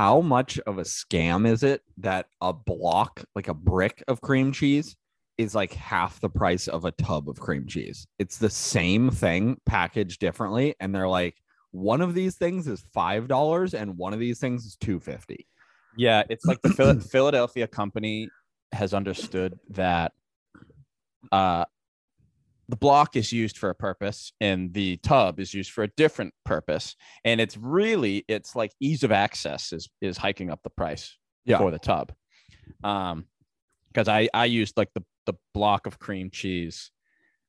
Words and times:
how 0.00 0.22
much 0.22 0.58
of 0.60 0.78
a 0.78 0.82
scam 0.82 1.46
is 1.46 1.62
it 1.62 1.82
that 1.98 2.24
a 2.40 2.54
block, 2.54 3.22
like 3.34 3.48
a 3.48 3.54
brick 3.54 4.02
of 4.08 4.22
cream 4.22 4.50
cheese, 4.50 4.96
is 5.36 5.54
like 5.54 5.74
half 5.74 6.18
the 6.20 6.28
price 6.30 6.68
of 6.68 6.86
a 6.86 6.92
tub 6.92 7.28
of 7.28 7.38
cream 7.38 7.66
cheese? 7.66 8.06
It's 8.18 8.38
the 8.38 8.48
same 8.48 9.10
thing 9.10 9.58
packaged 9.66 10.18
differently, 10.18 10.74
and 10.80 10.94
they're 10.94 11.06
like, 11.06 11.36
one 11.72 12.00
of 12.00 12.14
these 12.14 12.36
things 12.36 12.66
is 12.66 12.82
five 12.94 13.28
dollars, 13.28 13.74
and 13.74 13.98
one 13.98 14.14
of 14.14 14.20
these 14.20 14.38
things 14.38 14.64
is 14.64 14.74
two 14.76 15.00
fifty. 15.00 15.46
Yeah, 15.98 16.22
it's 16.30 16.46
like 16.46 16.62
the 16.62 16.70
Phil- 16.70 17.00
Philadelphia 17.12 17.66
company 17.66 18.30
has 18.72 18.94
understood 18.94 19.58
that 19.68 20.12
uh, 21.30 21.66
the 22.70 22.76
block 22.76 23.16
is 23.16 23.32
used 23.32 23.58
for 23.58 23.70
a 23.70 23.74
purpose 23.74 24.32
and 24.40 24.72
the 24.74 24.96
tub 24.98 25.40
is 25.40 25.52
used 25.52 25.70
for 25.70 25.82
a 25.84 25.88
different 25.96 26.32
purpose, 26.44 26.96
and 27.24 27.40
it's 27.40 27.56
really 27.56 28.24
it's 28.28 28.54
like 28.56 28.72
ease 28.80 29.02
of 29.02 29.12
access 29.12 29.72
is 29.72 29.88
is 30.00 30.16
hiking 30.16 30.50
up 30.50 30.62
the 30.62 30.70
price 30.70 31.16
Yeah. 31.44 31.58
for 31.58 31.70
the 31.70 31.78
tub. 31.78 32.12
Um, 32.84 33.26
because 33.88 34.08
I 34.08 34.28
I 34.32 34.44
used 34.46 34.76
like 34.76 34.90
the 34.94 35.04
the 35.26 35.34
block 35.52 35.86
of 35.86 35.98
cream 35.98 36.30
cheese 36.30 36.90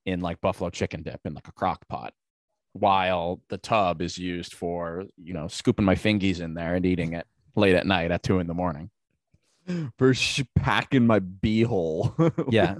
in 0.06 0.20
like 0.22 0.42
buffalo 0.42 0.70
chicken 0.70 1.04
dip 1.04 1.22
in 1.26 1.34
like 1.36 1.48
a 1.48 1.52
crock 1.52 1.88
pot 1.88 2.14
while 2.74 3.42
the 3.50 3.58
tub 3.58 4.02
is 4.02 4.18
used 4.18 4.54
for 4.54 5.06
you 5.18 5.34
know 5.34 5.48
scooping 5.48 5.85
my 5.85 5.96
fingies 5.96 6.40
in 6.41 6.54
there 6.56 6.74
and 6.76 6.85
eating 6.85 7.13
it 7.13 7.28
late 7.56 7.76
at 7.76 7.85
night 7.85 8.12
at 8.12 8.24
two 8.24 8.40
in 8.40 8.48
the 8.48 8.54
morning. 8.54 8.90
For 10.00 10.13
sh- 10.13 10.41
packing 10.56 11.06
my 11.06 11.20
beehole. 11.20 12.12
Yeah. 12.52 12.76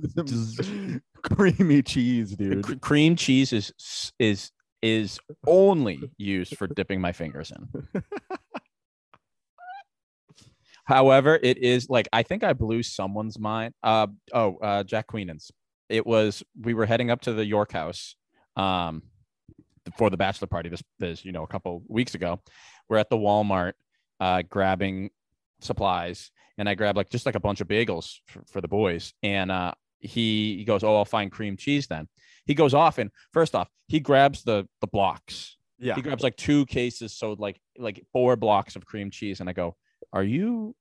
creamy 1.36 1.82
cheese, 1.82 2.36
dude. 2.36 2.66
C- 2.66 2.76
cream 2.78 3.16
cheese 3.16 3.54
is 3.54 4.12
is 4.20 4.52
is 4.82 5.20
only 5.46 6.12
used 6.18 6.58
for 6.58 6.68
dipping 6.68 7.00
my 7.02 7.12
fingers 7.12 7.52
in. 7.52 8.04
However, 10.86 11.40
it 11.42 11.58
is 11.60 11.90
like 11.90 12.10
I 12.12 12.24
think 12.24 12.44
I 12.44 12.54
blew 12.54 12.84
someone's 12.84 13.40
mind. 13.40 13.74
Uh 13.84 14.08
oh, 14.34 14.58
uh 14.58 14.84
Jack 14.84 15.08
Queenan's. 15.08 15.52
It 15.90 16.06
was 16.06 16.44
we 16.60 16.74
were 16.74 16.86
heading 16.86 17.12
up 17.12 17.22
to 17.22 17.34
the 17.34 17.46
York 17.46 17.72
House 17.72 18.16
um 18.58 19.04
for 19.98 20.10
the 20.10 20.18
bachelor 20.18 20.48
party 20.48 20.70
this 20.70 20.84
this 21.00 21.24
you 21.24 21.32
know 21.32 21.44
a 21.44 21.48
couple 21.48 21.84
weeks 21.88 22.16
ago. 22.16 22.42
We're 22.90 22.98
at 22.98 23.10
the 23.10 23.18
Walmart 23.18 23.74
uh 24.20 24.42
grabbing 24.50 25.12
supplies 25.62 26.32
and 26.58 26.68
I 26.68 26.76
grabbed 26.76 26.98
like 26.98 27.10
just 27.10 27.26
like 27.26 27.36
a 27.36 27.40
bunch 27.40 27.62
of 27.62 27.68
bagels 27.68 28.20
for, 28.28 28.44
for 28.52 28.62
the 28.62 28.68
boys 28.68 29.14
and 29.24 29.52
uh 29.52 29.74
he, 30.02 30.58
he 30.58 30.64
goes, 30.66 30.84
"Oh, 30.84 30.96
I'll 30.96 31.06
find 31.06 31.32
cream 31.32 31.58
cheese 31.58 31.88
then." 31.88 32.08
He 32.46 32.54
goes 32.54 32.74
off 32.74 32.98
and 32.98 33.12
first 33.32 33.56
off, 33.56 33.70
he 33.88 34.00
grabs 34.00 34.44
the 34.44 34.68
the 34.82 34.88
blocks. 34.88 35.58
Yeah. 35.80 35.96
He 35.96 36.02
grabs 36.02 36.24
like 36.24 36.36
two 36.36 36.66
cases, 36.66 37.14
so 37.14 37.34
like 37.34 37.60
like 37.78 38.04
four 38.12 38.36
blocks 38.36 38.76
of 38.76 38.86
cream 38.86 39.10
cheese, 39.12 39.40
and 39.40 39.50
I 39.50 39.54
go, 39.54 39.76
"Are 40.14 40.24
you?" 40.24 40.76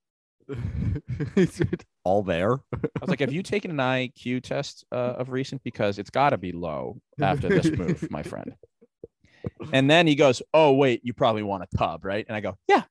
Is 1.36 1.60
it 1.72 1.84
all 2.04 2.22
there? 2.22 2.54
I 2.74 3.00
was 3.00 3.08
like, 3.08 3.20
"Have 3.20 3.32
you 3.32 3.42
taken 3.42 3.70
an 3.70 3.76
IQ 3.78 4.42
test 4.42 4.84
uh, 4.92 5.14
of 5.18 5.30
recent? 5.30 5.62
Because 5.62 5.98
it's 5.98 6.10
got 6.10 6.30
to 6.30 6.38
be 6.38 6.52
low 6.52 7.00
after 7.20 7.48
this 7.48 7.70
move, 7.70 8.10
my 8.10 8.22
friend." 8.22 8.54
And 9.72 9.88
then 9.90 10.06
he 10.06 10.14
goes, 10.16 10.42
"Oh 10.52 10.72
wait, 10.72 11.00
you 11.04 11.14
probably 11.14 11.42
want 11.42 11.62
a 11.62 11.76
tub, 11.76 12.04
right?" 12.04 12.24
And 12.26 12.36
I 12.36 12.40
go, 12.40 12.56
"Yeah." 12.68 12.82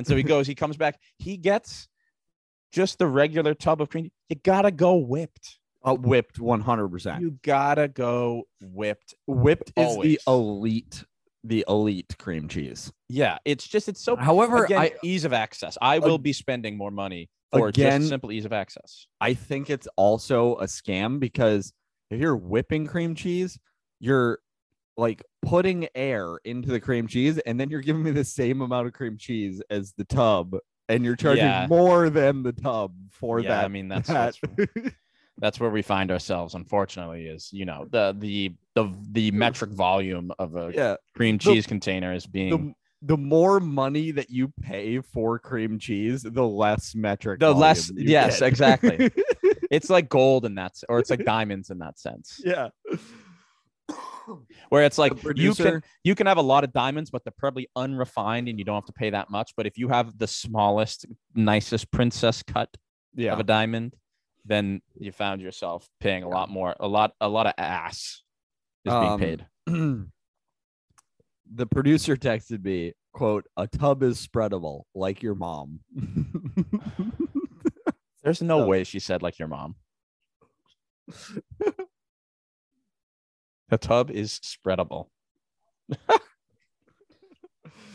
And 0.00 0.06
so 0.06 0.16
he 0.16 0.22
goes, 0.22 0.46
he 0.46 0.54
comes 0.54 0.78
back, 0.78 0.98
he 1.18 1.36
gets 1.36 1.86
just 2.72 2.98
the 2.98 3.06
regular 3.06 3.52
tub 3.52 3.82
of 3.82 3.90
cream. 3.90 4.10
You 4.30 4.36
gotta 4.36 4.70
go 4.70 4.96
whipped. 4.96 5.58
Uh, 5.82 5.94
whipped 5.94 6.38
100%. 6.38 7.20
You 7.20 7.38
gotta 7.42 7.88
go 7.88 8.44
whipped. 8.60 9.14
Whipped 9.26 9.72
is 9.76 9.96
the 9.98 10.20
elite, 10.26 11.04
the 11.42 11.64
elite 11.68 12.14
cream 12.18 12.48
cheese. 12.48 12.92
Yeah, 13.08 13.38
it's 13.46 13.66
just 13.66 13.88
it's 13.88 14.02
so. 14.02 14.14
However, 14.16 14.64
again, 14.64 14.78
I 14.78 14.92
ease 15.02 15.24
of 15.24 15.32
access. 15.32 15.78
I 15.80 15.98
will 15.98 16.16
Ag- 16.16 16.22
be 16.22 16.32
spending 16.34 16.76
more 16.76 16.90
money 16.90 17.30
for 17.52 17.68
Again- 17.68 18.00
just 18.02 18.10
simple 18.10 18.30
ease 18.30 18.44
of 18.44 18.52
access. 18.52 19.06
I 19.20 19.32
think 19.34 19.70
it's 19.70 19.88
also 19.96 20.56
a 20.56 20.64
scam 20.64 21.18
because 21.18 21.72
if 22.10 22.20
you're 22.20 22.36
whipping 22.36 22.86
cream 22.86 23.14
cheese, 23.14 23.58
you're 24.00 24.40
like 24.98 25.22
putting 25.40 25.88
air 25.94 26.36
into 26.44 26.68
the 26.68 26.78
cream 26.80 27.06
cheese, 27.06 27.38
and 27.38 27.58
then 27.58 27.70
you're 27.70 27.80
giving 27.80 28.02
me 28.02 28.10
the 28.10 28.24
same 28.24 28.60
amount 28.60 28.86
of 28.86 28.92
cream 28.92 29.16
cheese 29.16 29.62
as 29.70 29.94
the 29.96 30.04
tub, 30.04 30.56
and 30.90 31.06
you're 31.06 31.16
charging 31.16 31.44
Yeah. 31.46 31.66
more 31.70 32.10
than 32.10 32.42
the 32.42 32.52
tub 32.52 32.92
for 33.10 33.40
yeah, 33.40 33.48
that. 33.48 33.64
I 33.64 33.68
mean 33.68 33.88
that's 33.88 34.08
that. 34.08 34.36
that's, 34.56 34.70
that's 35.40 35.58
where 35.58 35.70
we 35.70 35.82
find 35.82 36.10
ourselves. 36.10 36.54
Unfortunately, 36.54 37.26
is 37.26 37.50
you 37.52 37.64
know 37.64 37.86
the 37.90 38.14
the 38.18 38.52
the 38.74 38.92
the 39.12 39.30
metric 39.32 39.70
volume 39.72 40.30
of 40.38 40.54
a 40.56 40.70
yeah. 40.74 40.96
cream 41.16 41.38
The- 41.38 41.44
cheese 41.44 41.66
container 41.66 42.12
is 42.14 42.26
being 42.26 42.50
The, 42.50 42.74
the 43.14 43.16
more 43.16 43.58
money 43.60 44.10
that 44.12 44.28
you 44.30 44.52
pay 44.62 45.00
for 45.00 45.38
cream 45.38 45.78
cheese, 45.78 46.22
the 46.22 46.46
less 46.46 46.94
metric. 46.94 47.40
The 47.40 47.52
less- 47.54 47.90
yes, 47.96 48.40
get. 48.40 48.48
exactly. 48.48 49.10
it's 49.70 49.88
like 49.90 50.08
gold 50.08 50.44
in 50.44 50.54
that, 50.56 50.72
or 50.88 50.98
it's 50.98 51.10
like 51.10 51.24
diamonds 51.24 51.70
in 51.70 51.78
that 51.78 51.98
sense. 51.98 52.40
yeah. 52.44 52.68
Where 54.68 54.84
it's 54.84 54.98
like 54.98 55.20
The 55.20 55.32
you 55.34 55.54
can 55.54 55.82
you 56.04 56.14
can 56.14 56.26
have 56.28 56.36
a 56.36 56.42
lot 56.42 56.62
of 56.62 56.72
diamonds, 56.72 57.10
but 57.10 57.24
they're 57.24 57.32
probably 57.36 57.68
unrefined 57.74 58.48
and 58.48 58.58
you 58.58 58.64
don't 58.64 58.76
have 58.76 58.84
to 58.84 58.92
pay 58.92 59.10
that 59.10 59.28
much. 59.30 59.52
But 59.56 59.66
if 59.66 59.76
you 59.76 59.88
have 59.88 60.16
the 60.18 60.28
smallest, 60.28 61.06
nicest 61.34 61.90
princess 61.90 62.42
cut 62.44 62.68
Yeah. 63.16 63.32
of 63.32 63.40
a 63.40 63.42
diamond, 63.44 63.94
then 64.44 64.82
you 64.94 65.12
found 65.12 65.40
yourself 65.40 65.88
paying 66.00 66.22
a 66.22 66.28
lot 66.28 66.48
more, 66.50 66.74
a 66.80 66.88
lot, 66.88 67.12
a 67.20 67.28
lot 67.28 67.46
of 67.46 67.54
ass 67.58 68.22
is 68.84 68.92
being 68.92 69.04
Um, 69.04 69.20
paid. 69.20 69.46
the 71.52 71.66
producer 71.66 72.16
texted 72.16 72.64
me, 72.64 72.94
quote, 73.12 73.46
a 73.56 73.66
tub 73.66 74.02
is 74.02 74.24
spreadable 74.26 74.82
like 74.94 75.22
your 75.22 75.34
mom. 75.34 75.80
There's 78.22 78.42
no 78.42 78.66
way 78.66 78.84
she 78.84 78.98
said 78.98 79.22
like 79.22 79.38
your 79.38 79.48
mom. 79.48 79.76
a 83.70 83.78
tub 83.78 84.10
is 84.10 84.38
spreadable. 84.40 85.06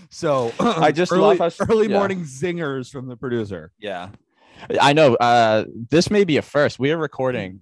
so 0.09 0.51
I 0.59 0.91
just 0.91 1.11
early, 1.11 1.37
love 1.37 1.37
how 1.37 1.65
early 1.69 1.87
yeah. 1.87 1.97
morning 1.97 2.23
zingers 2.23 2.89
from 2.91 3.07
the 3.07 3.15
producer. 3.15 3.71
Yeah. 3.79 4.09
I 4.81 4.93
know. 4.93 5.15
Uh, 5.15 5.65
this 5.89 6.09
may 6.09 6.23
be 6.23 6.37
a 6.37 6.41
first. 6.41 6.79
We 6.79 6.91
are 6.91 6.97
recording 6.97 7.61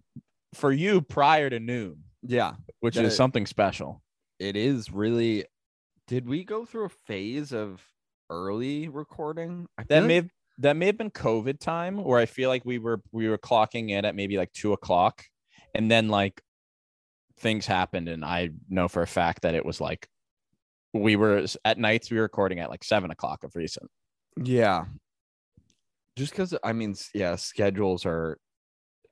for 0.53 0.71
you 0.71 1.01
prior 1.01 1.49
to 1.49 1.59
noon, 1.59 2.03
Yeah. 2.21 2.53
which 2.79 2.95
That- 2.95 3.05
is 3.05 3.15
something 3.15 3.45
special. 3.45 4.01
It 4.39 4.55
is 4.55 4.91
really 4.91 5.45
did 6.07 6.27
we 6.27 6.43
go 6.43 6.65
through 6.65 6.85
a 6.85 6.89
phase 6.89 7.53
of 7.53 7.81
early 8.29 8.89
recording? 8.89 9.67
I 9.77 9.83
That 9.83 10.01
may 10.05 10.15
have 10.15 10.29
that 10.59 10.75
may 10.75 10.85
have 10.87 10.97
been 10.97 11.09
COVID 11.11 11.59
time 11.59 11.97
where 12.03 12.19
I 12.19 12.25
feel 12.25 12.49
like 12.49 12.63
we 12.65 12.77
were 12.77 13.01
we 13.11 13.27
were 13.29 13.37
clocking 13.37 13.89
in 13.89 14.05
at 14.05 14.15
maybe 14.15 14.37
like 14.37 14.51
two 14.53 14.73
o'clock, 14.73 15.23
and 15.73 15.89
then 15.89 16.09
like 16.09 16.41
things 17.37 17.65
happened, 17.65 18.09
and 18.09 18.23
I 18.23 18.49
know 18.69 18.87
for 18.87 19.01
a 19.01 19.07
fact 19.07 19.41
that 19.43 19.55
it 19.55 19.65
was 19.65 19.81
like 19.81 20.07
we 20.93 21.15
were 21.15 21.45
at 21.65 21.77
nights 21.79 22.11
we 22.11 22.17
were 22.17 22.23
recording 22.23 22.59
at 22.59 22.69
like 22.69 22.83
seven 22.83 23.09
o'clock 23.09 23.43
of 23.43 23.55
recent. 23.55 23.89
Yeah. 24.37 24.85
Just 26.15 26.31
because 26.31 26.55
I 26.63 26.73
mean, 26.73 26.95
yeah, 27.13 27.35
schedules 27.35 28.05
are. 28.05 28.37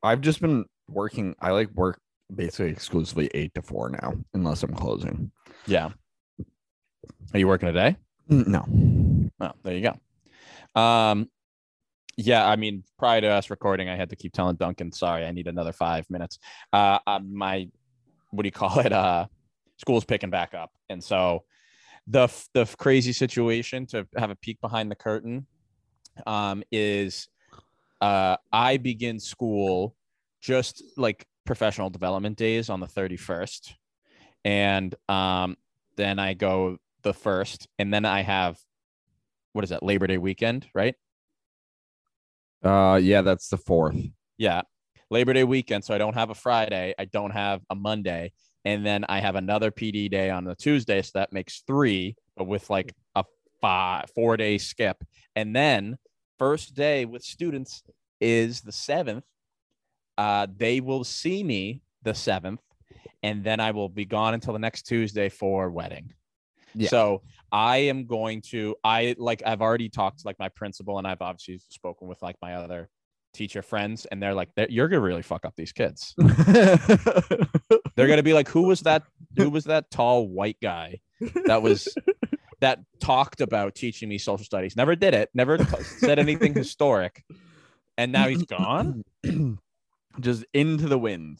I've 0.03 0.21
just 0.21 0.41
been 0.41 0.65
working. 0.87 1.35
I 1.39 1.51
like 1.51 1.71
work 1.71 1.99
basically 2.33 2.71
exclusively 2.71 3.29
eight 3.33 3.53
to 3.55 3.61
four 3.61 3.89
now, 3.89 4.13
unless 4.33 4.63
I'm 4.63 4.73
closing. 4.73 5.31
Yeah. 5.65 5.89
Are 7.33 7.39
you 7.39 7.47
working 7.47 7.67
today? 7.67 7.97
No. 8.27 8.65
Oh, 9.39 9.51
there 9.63 9.75
you 9.75 9.89
go. 10.75 10.81
Um, 10.81 11.29
yeah, 12.17 12.47
I 12.47 12.55
mean, 12.55 12.83
prior 12.99 13.21
to 13.21 13.27
us 13.27 13.49
recording, 13.49 13.89
I 13.89 13.95
had 13.95 14.09
to 14.09 14.15
keep 14.15 14.33
telling 14.33 14.55
Duncan, 14.55 14.91
sorry, 14.91 15.25
I 15.25 15.31
need 15.31 15.47
another 15.47 15.73
five 15.73 16.09
minutes. 16.09 16.39
Uh, 16.71 16.99
uh 17.07 17.19
my, 17.19 17.69
what 18.31 18.43
do 18.43 18.47
you 18.47 18.51
call 18.51 18.79
it? 18.79 18.91
Uh, 18.91 19.25
school's 19.77 20.05
picking 20.05 20.29
back 20.29 20.53
up, 20.53 20.71
and 20.89 21.03
so 21.03 21.43
the 22.07 22.27
the 22.53 22.65
crazy 22.77 23.13
situation 23.13 23.85
to 23.87 24.07
have 24.17 24.29
a 24.29 24.35
peek 24.35 24.59
behind 24.61 24.91
the 24.91 24.95
curtain, 24.95 25.47
um, 26.25 26.63
is, 26.71 27.27
uh, 27.99 28.37
I 28.51 28.77
begin 28.77 29.19
school 29.19 29.95
just 30.41 30.83
like 30.97 31.25
professional 31.45 31.89
development 31.89 32.37
days 32.37 32.69
on 32.69 32.79
the 32.79 32.87
thirty 32.87 33.17
first, 33.17 33.75
and 34.43 34.93
um, 35.07 35.57
then 35.97 36.19
I 36.19 36.33
go 36.33 36.77
the 37.03 37.13
first, 37.13 37.67
and 37.77 37.93
then 37.93 38.05
I 38.05 38.21
have 38.21 38.57
what 39.53 39.63
is 39.63 39.69
that 39.69 39.83
Labor 39.83 40.07
Day 40.07 40.17
weekend, 40.17 40.67
right? 40.73 40.95
Uh, 42.63 42.99
yeah, 43.01 43.21
that's 43.21 43.49
the 43.49 43.57
fourth. 43.57 43.97
Yeah, 44.37 44.61
Labor 45.09 45.33
Day 45.33 45.43
weekend. 45.43 45.83
So 45.83 45.93
I 45.93 45.97
don't 45.97 46.15
have 46.15 46.29
a 46.29 46.35
Friday, 46.35 46.93
I 46.97 47.05
don't 47.05 47.31
have 47.31 47.61
a 47.69 47.75
Monday, 47.75 48.31
and 48.65 48.85
then 48.85 49.05
I 49.09 49.19
have 49.19 49.35
another 49.35 49.71
PD 49.71 50.09
day 50.09 50.29
on 50.29 50.43
the 50.43 50.55
Tuesday. 50.55 51.01
So 51.01 51.11
that 51.15 51.33
makes 51.33 51.63
three, 51.65 52.15
but 52.37 52.45
with 52.45 52.69
like 52.69 52.93
a 53.15 53.23
five, 53.61 54.09
four 54.15 54.37
day 54.37 54.57
skip. 54.57 55.03
And 55.35 55.55
then 55.55 55.97
first 56.39 56.73
day 56.75 57.05
with 57.05 57.23
students 57.23 57.83
is 58.19 58.61
the 58.61 58.71
seventh. 58.71 59.23
Uh, 60.17 60.47
they 60.57 60.81
will 60.81 61.03
see 61.03 61.43
me 61.43 61.81
the 62.03 62.13
seventh, 62.13 62.61
and 63.23 63.43
then 63.43 63.59
I 63.59 63.71
will 63.71 63.89
be 63.89 64.05
gone 64.05 64.33
until 64.33 64.53
the 64.53 64.59
next 64.59 64.83
Tuesday 64.83 65.29
for 65.29 65.69
wedding. 65.69 66.13
Yeah. 66.75 66.89
So 66.89 67.21
I 67.51 67.77
am 67.77 68.05
going 68.05 68.41
to 68.51 68.75
I 68.83 69.15
like 69.17 69.43
I've 69.45 69.61
already 69.61 69.89
talked 69.89 70.19
to 70.19 70.27
like 70.27 70.39
my 70.39 70.49
principal 70.49 70.97
and 70.97 71.05
I've 71.07 71.21
obviously 71.21 71.59
spoken 71.69 72.07
with 72.07 72.21
like 72.21 72.37
my 72.41 72.55
other 72.55 72.89
teacher 73.33 73.61
friends 73.61 74.05
and 74.05 74.21
they're 74.23 74.33
like 74.33 74.49
"They're- 74.55 74.67
you're 74.69 74.87
gonna 74.87 75.01
really 75.01 75.21
fuck 75.21 75.43
up 75.45 75.53
these 75.57 75.71
kids. 75.73 76.13
They're 76.17 78.07
gonna 78.07 78.23
be 78.23 78.33
like, 78.33 78.47
who 78.47 78.63
was 78.63 78.81
that? 78.81 79.03
Who 79.37 79.49
was 79.49 79.65
that 79.65 79.91
tall 79.91 80.27
white 80.27 80.57
guy 80.61 81.01
that 81.45 81.61
was 81.61 81.87
that 82.61 82.79
talked 82.99 83.41
about 83.41 83.75
teaching 83.75 84.09
me 84.09 84.17
social 84.17 84.45
studies? 84.45 84.75
Never 84.75 84.95
did 84.95 85.13
it. 85.13 85.29
Never 85.33 85.63
said 85.99 86.19
anything 86.19 86.53
historic, 86.55 87.23
and 87.97 88.11
now 88.11 88.27
he's 88.27 88.43
gone. 88.43 89.03
Just 90.19 90.45
into 90.53 90.87
the 90.87 90.97
wind. 90.97 91.39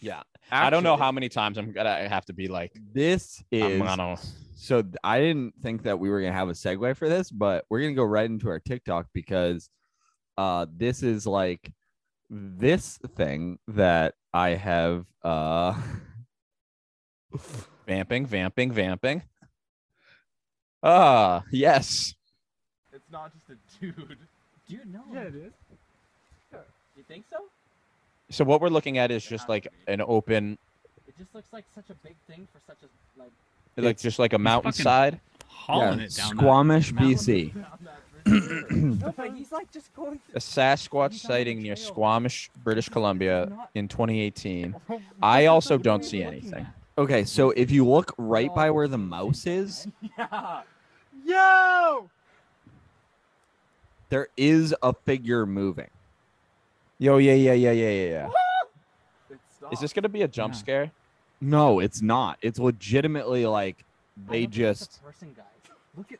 Yeah, 0.00 0.22
I 0.50 0.70
don't 0.70 0.84
know 0.84 0.96
how 0.96 1.10
many 1.10 1.28
times 1.28 1.58
I'm 1.58 1.72
gonna 1.72 2.08
have 2.08 2.26
to 2.26 2.32
be 2.32 2.48
like, 2.48 2.72
this 2.92 3.42
is 3.50 3.82
so 4.56 4.82
I 5.04 5.20
didn't 5.20 5.54
think 5.62 5.84
that 5.84 5.98
we 5.98 6.10
were 6.10 6.20
gonna 6.20 6.32
have 6.32 6.48
a 6.48 6.52
segue 6.52 6.96
for 6.96 7.08
this, 7.08 7.30
but 7.30 7.64
we're 7.70 7.80
gonna 7.80 7.94
go 7.94 8.04
right 8.04 8.26
into 8.28 8.48
our 8.48 8.60
TikTok 8.60 9.06
because 9.12 9.70
uh 10.36 10.66
this 10.76 11.02
is 11.02 11.26
like 11.26 11.72
this 12.30 12.98
thing 13.16 13.58
that 13.68 14.14
I 14.32 14.50
have 14.50 15.06
uh 15.22 15.80
Vamping, 17.86 18.26
vamping, 18.26 18.72
vamping. 18.72 19.22
Ah, 20.82 21.42
yes. 21.50 22.14
It's 22.92 23.10
not 23.10 23.32
just 23.32 23.50
a 23.50 23.80
dude. 23.80 24.16
Dude, 24.68 24.92
no. 24.92 25.00
Yeah, 25.12 25.20
it 25.20 25.34
is. 25.34 25.52
Do 26.52 26.58
you 26.96 27.04
think 27.06 27.24
so? 27.30 27.38
So 28.30 28.44
what 28.44 28.60
we're 28.60 28.68
looking 28.68 28.98
at 28.98 29.10
is 29.10 29.24
It 29.24 29.30
just 29.30 29.48
like 29.48 29.66
an 29.86 30.02
open, 30.02 30.58
It 31.06 31.16
just 31.18 31.34
looks 31.34 31.52
like 31.52 31.64
such 31.74 31.90
a 31.90 31.94
big 32.06 32.14
thing 32.26 32.46
for 32.52 32.60
such 32.66 32.78
a 32.82 33.20
like. 33.20 33.30
like 33.76 33.98
just 33.98 34.18
like 34.18 34.32
a 34.32 34.38
mountainside. 34.38 35.20
hauling 35.46 36.00
yeah, 36.00 36.04
it 36.04 36.14
down. 36.14 36.36
Squamish, 36.36 36.92
mountain. 36.92 37.14
BC. 37.14 37.64
no, 39.00 39.14
but 39.16 39.34
he's 39.34 39.50
like 39.52 39.70
just 39.72 39.94
going. 39.94 40.20
A 40.34 40.38
Sasquatch 40.38 41.12
He's 41.12 41.24
on 41.24 41.28
the 41.28 41.34
sighting 41.34 41.62
near. 41.62 41.76
Squamish, 41.76 42.50
British 42.62 42.88
Columbia 42.88 43.50
in 43.74 43.88
2018. 43.88 44.74
I 45.22 45.46
also 45.46 45.78
don't 45.78 46.04
see 46.04 46.22
anything. 46.22 46.66
At? 46.98 47.02
Okay, 47.02 47.24
so 47.24 47.50
if 47.50 47.70
you 47.70 47.86
look 47.86 48.14
right 48.18 48.54
by 48.54 48.68
oh, 48.68 48.72
where 48.74 48.88
the 48.88 48.98
mouse 48.98 49.46
is, 49.46 49.86
Yeah. 50.18 50.62
Yo! 51.24 52.08
there 54.08 54.28
is 54.36 54.74
a 54.82 54.92
figure 54.92 55.44
moving. 55.46 55.90
Yo, 56.98 57.18
yeah, 57.18 57.34
yeah, 57.34 57.52
yeah, 57.52 57.70
yeah, 57.72 57.90
yeah, 57.90 58.08
yeah. 58.10 58.30
Is 59.72 59.80
this 59.80 59.92
gonna 59.92 60.08
be 60.08 60.22
a 60.22 60.28
jump 60.28 60.54
Yeah. 60.54 60.58
scare? 60.58 60.90
No, 61.40 61.78
it's 61.80 62.00
not. 62.02 62.38
It's 62.42 62.58
legitimately 62.58 63.46
like 63.46 63.84
they 64.16 64.42
don't 64.46 64.50
think 64.50 64.52
just 64.52 65.02
person, 65.04 65.34
guys. 65.36 65.44
Look 65.96 66.10
at. 66.12 66.18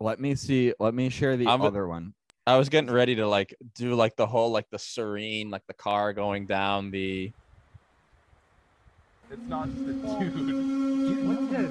let 0.00 0.18
me 0.18 0.34
see. 0.34 0.72
Let 0.78 0.94
me 0.94 1.08
share 1.10 1.36
the 1.36 1.46
I'm- 1.46 1.62
other 1.62 1.86
one. 1.86 2.14
I 2.46 2.56
was 2.56 2.68
getting 2.68 2.90
ready 2.90 3.14
to 3.16 3.28
like 3.28 3.54
do 3.74 3.94
like 3.94 4.16
the 4.16 4.26
whole 4.26 4.50
like 4.50 4.68
the 4.70 4.78
serene, 4.78 5.50
like 5.50 5.66
the 5.66 5.74
car 5.74 6.12
going 6.12 6.46
down 6.46 6.90
the. 6.90 7.32
It's 9.30 9.48
not 9.48 9.68
just 9.70 9.80
a 9.82 9.92
dude. 9.92 10.34
Dude, 10.34 11.26
What? 11.28 11.40
no. 11.42 11.50
Yeah, 11.50 11.60
it 11.60 11.70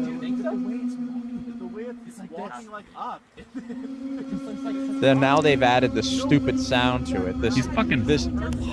is. 0.00 0.06
Do 0.06 0.12
you 0.12 0.20
think 0.20 0.42
so? 0.42 0.50
The 0.50 0.56
way 0.66 0.74
it's 0.74 0.94
walking. 0.94 1.54
The 1.58 1.66
way 1.66 1.82
it's, 1.84 1.98
It's 2.06 2.18
like 2.18 2.30
walking 2.30 2.70
like 2.70 2.84
up. 2.96 3.22
It 3.36 3.46
just 3.54 4.44
looks 4.44 4.62
like. 4.62 4.74
such 4.74 4.96
a- 4.96 5.00
Then 5.00 5.20
now 5.20 5.40
they've 5.40 5.62
added 5.62 5.94
this 5.94 6.20
stupid 6.20 6.60
sound 6.60 7.06
to 7.08 7.26
it. 7.26 7.40
This 7.40 7.56
He's 7.56 7.66
fucking 7.68 8.04
this 8.04 8.28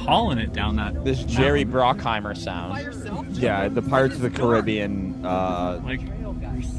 hauling 0.05 0.37
it 0.39 0.51
down 0.53 0.75
that. 0.77 1.03
this 1.05 1.23
Jerry 1.23 1.63
Bruckheimer 1.65 2.35
sound. 2.37 3.35
Yeah, 3.37 3.67
the 3.69 3.81
Pirates 3.81 4.15
of 4.15 4.21
the 4.21 4.29
Caribbean. 4.29 5.25
Uh, 5.25 5.81
Like, 5.83 6.01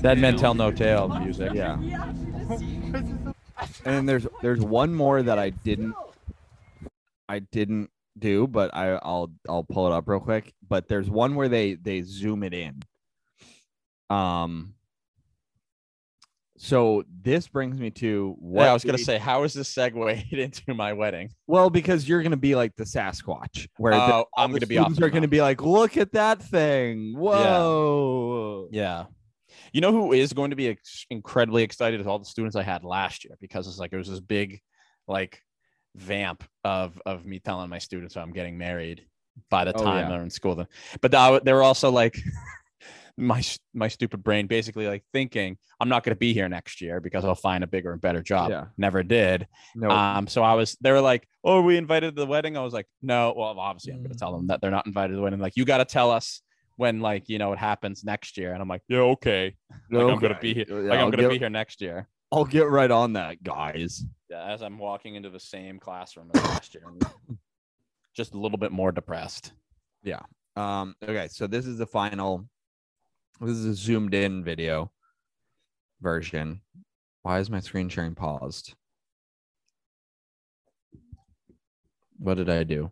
Dead 0.02 0.18
men 0.18 0.36
tell 0.36 0.54
no 0.54 0.70
tale 0.70 1.08
music. 1.08 1.52
yeah. 1.54 1.76
We 1.80 1.92
actually 1.94 2.32
just 2.48 2.60
see. 2.60 3.84
And 3.84 3.96
then 3.96 4.06
there's 4.06 4.26
there's 4.42 4.60
one 4.60 4.92
more 4.94 5.22
that 5.22 5.38
I 5.38 5.50
didn't 5.50 5.94
I 7.28 7.38
didn't 7.38 7.90
do, 8.18 8.46
but 8.46 8.74
I 8.74 8.92
I'll 9.02 9.32
I'll 9.48 9.64
pull 9.64 9.86
it 9.86 9.92
up 9.92 10.08
real 10.08 10.20
quick. 10.20 10.52
But 10.66 10.88
there's 10.88 11.10
one 11.10 11.34
where 11.34 11.48
they 11.48 11.74
they 11.74 12.02
zoom 12.02 12.42
it 12.42 12.54
in. 12.54 12.82
Um. 14.10 14.74
So 16.58 17.02
this 17.20 17.48
brings 17.48 17.80
me 17.80 17.90
to 17.90 18.36
what 18.38 18.62
Yeah, 18.62 18.70
I 18.70 18.72
was 18.72 18.84
gonna 18.84 18.96
say, 18.96 19.18
how 19.18 19.42
is 19.42 19.52
this 19.52 19.68
segued 19.68 19.96
into 20.32 20.74
my 20.74 20.92
wedding? 20.92 21.30
Well, 21.48 21.70
because 21.70 22.08
you're 22.08 22.22
gonna 22.22 22.36
be 22.36 22.54
like 22.54 22.76
the 22.76 22.84
Sasquatch, 22.84 23.66
where 23.78 23.94
the, 23.94 24.14
Oh, 24.14 24.26
I'm 24.36 24.52
gonna 24.52 24.66
be 24.66 24.78
off 24.78 24.96
are 25.00 25.10
gonna 25.10 25.26
be 25.26 25.40
like, 25.40 25.60
look 25.60 25.96
at 25.96 26.12
that 26.12 26.40
thing! 26.40 27.14
Whoa! 27.16 28.68
Yeah. 28.70 29.06
You 29.72 29.80
know 29.80 29.90
who 29.90 30.12
is 30.12 30.32
going 30.32 30.50
to 30.50 30.56
be 30.56 30.68
ex- 30.68 31.06
incredibly 31.10 31.62
excited 31.62 32.00
is 32.00 32.06
all 32.06 32.18
the 32.18 32.24
students 32.24 32.54
I 32.56 32.62
had 32.62 32.84
last 32.84 33.24
year 33.24 33.36
because 33.40 33.66
it's 33.66 33.78
like 33.78 33.92
it 33.92 33.96
was 33.96 34.08
this 34.08 34.20
big 34.20 34.60
like 35.08 35.40
vamp 35.96 36.44
of 36.64 37.00
of 37.06 37.24
me 37.26 37.38
telling 37.38 37.68
my 37.68 37.78
students 37.78 38.16
I'm 38.16 38.32
getting 38.32 38.56
married 38.58 39.06
by 39.50 39.64
the 39.64 39.72
Oh, 39.74 39.84
time 39.84 40.04
yeah. 40.04 40.08
they're 40.10 40.22
in 40.22 40.30
school. 40.30 40.54
Then, 40.54 40.66
but 41.00 41.10
they 41.44 41.52
were 41.52 41.62
also 41.62 41.90
like 41.90 42.18
my 43.16 43.42
my 43.74 43.88
stupid 43.88 44.22
brain 44.24 44.46
basically 44.46 44.86
like 44.86 45.04
thinking 45.12 45.58
I'm 45.80 45.88
not 45.88 46.04
going 46.04 46.14
to 46.14 46.18
be 46.18 46.32
here 46.32 46.48
next 46.48 46.80
year 46.80 47.00
because 47.00 47.24
I'll 47.24 47.34
find 47.34 47.64
a 47.64 47.66
bigger 47.66 47.92
and 47.92 48.00
better 48.00 48.22
job. 48.22 48.50
Yeah. 48.50 48.66
Never 48.78 49.02
did. 49.02 49.48
No, 49.74 49.90
Um, 49.90 50.28
so 50.28 50.42
I 50.44 50.54
was, 50.54 50.76
they 50.80 50.92
were 50.92 51.00
like, 51.00 51.26
"Oh, 51.42 51.60
we 51.60 51.76
invited 51.76 52.14
to 52.14 52.20
the 52.20 52.26
wedding?" 52.26 52.56
I 52.56 52.60
was 52.62 52.72
like, 52.72 52.86
"No." 53.02 53.34
Well, 53.36 53.58
obviously, 53.58 53.92
I'm 53.92 53.98
going 53.98 54.12
to 54.12 54.16
tell 54.18 54.30
them 54.32 54.46
that 54.46 54.60
they're 54.60 54.70
not 54.70 54.86
invited 54.86 55.08
to 55.14 55.16
the 55.16 55.22
wedding. 55.22 55.40
Like, 55.40 55.56
you 55.56 55.64
got 55.64 55.78
to 55.78 55.84
tell 55.84 56.12
us 56.12 56.40
when, 56.76 57.00
like, 57.00 57.28
you 57.28 57.38
know, 57.38 57.52
it 57.52 57.58
happens 57.58 58.04
next 58.04 58.38
year. 58.38 58.52
And 58.52 58.62
I'm 58.62 58.68
like, 58.68 58.82
"Yeah, 58.88 59.00
okay." 59.16 59.56
Like, 59.90 60.06
I'm 60.06 60.20
gonna 60.20 60.38
be 60.40 60.54
here. 60.54 60.66
Yeah, 60.68 60.74
Like, 60.76 60.98
I'm 61.00 61.06
I'll 61.06 61.10
gonna 61.10 61.28
be 61.28 61.38
here 61.38 61.50
next 61.50 61.80
year. 61.80 62.06
I'll 62.32 62.46
get 62.46 62.70
right 62.70 62.90
on 62.90 63.12
that, 63.12 63.42
guys. 63.42 64.04
Yeah, 64.30 64.50
as 64.50 64.62
I'm 64.62 64.78
walking 64.78 65.16
into 65.16 65.28
the 65.28 65.38
same 65.38 65.78
classroom 65.78 66.30
as 66.34 66.42
last 66.42 66.74
year, 66.74 66.84
just 68.16 68.32
a 68.32 68.38
little 68.38 68.56
bit 68.56 68.72
more 68.72 68.90
depressed. 68.90 69.52
Yeah. 70.02 70.20
Um, 70.56 70.96
okay, 71.06 71.28
so 71.28 71.46
this 71.46 71.66
is 71.66 71.76
the 71.76 71.86
final. 71.86 72.48
This 73.40 73.50
is 73.50 73.66
a 73.66 73.74
zoomed 73.74 74.14
in 74.14 74.42
video 74.42 74.90
version. 76.00 76.62
Why 77.22 77.38
is 77.38 77.50
my 77.50 77.60
screen 77.60 77.90
sharing 77.90 78.14
paused? 78.14 78.74
What 82.18 82.38
did 82.38 82.48
I 82.48 82.62
do? 82.62 82.90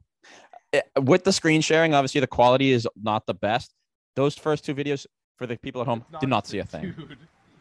Eh, 0.75 0.83
with 1.01 1.25
the 1.25 1.33
screen 1.33 1.63
sharing, 1.63 1.95
obviously, 1.95 2.21
the 2.21 2.27
quality 2.27 2.73
is 2.73 2.87
not 3.01 3.27
the 3.27 3.35
best. 3.35 3.73
Those 4.17 4.37
first 4.37 4.65
two 4.67 4.75
videos 4.75 5.07
for 5.37 5.47
the 5.47 5.57
people 5.57 5.81
at 5.81 5.87
home 5.87 6.05
It's 6.11 6.21
did 6.21 6.29
not 6.29 6.47
see 6.47 6.59
a 6.59 6.65
thing. 6.65 6.95
Dude. 6.97 7.17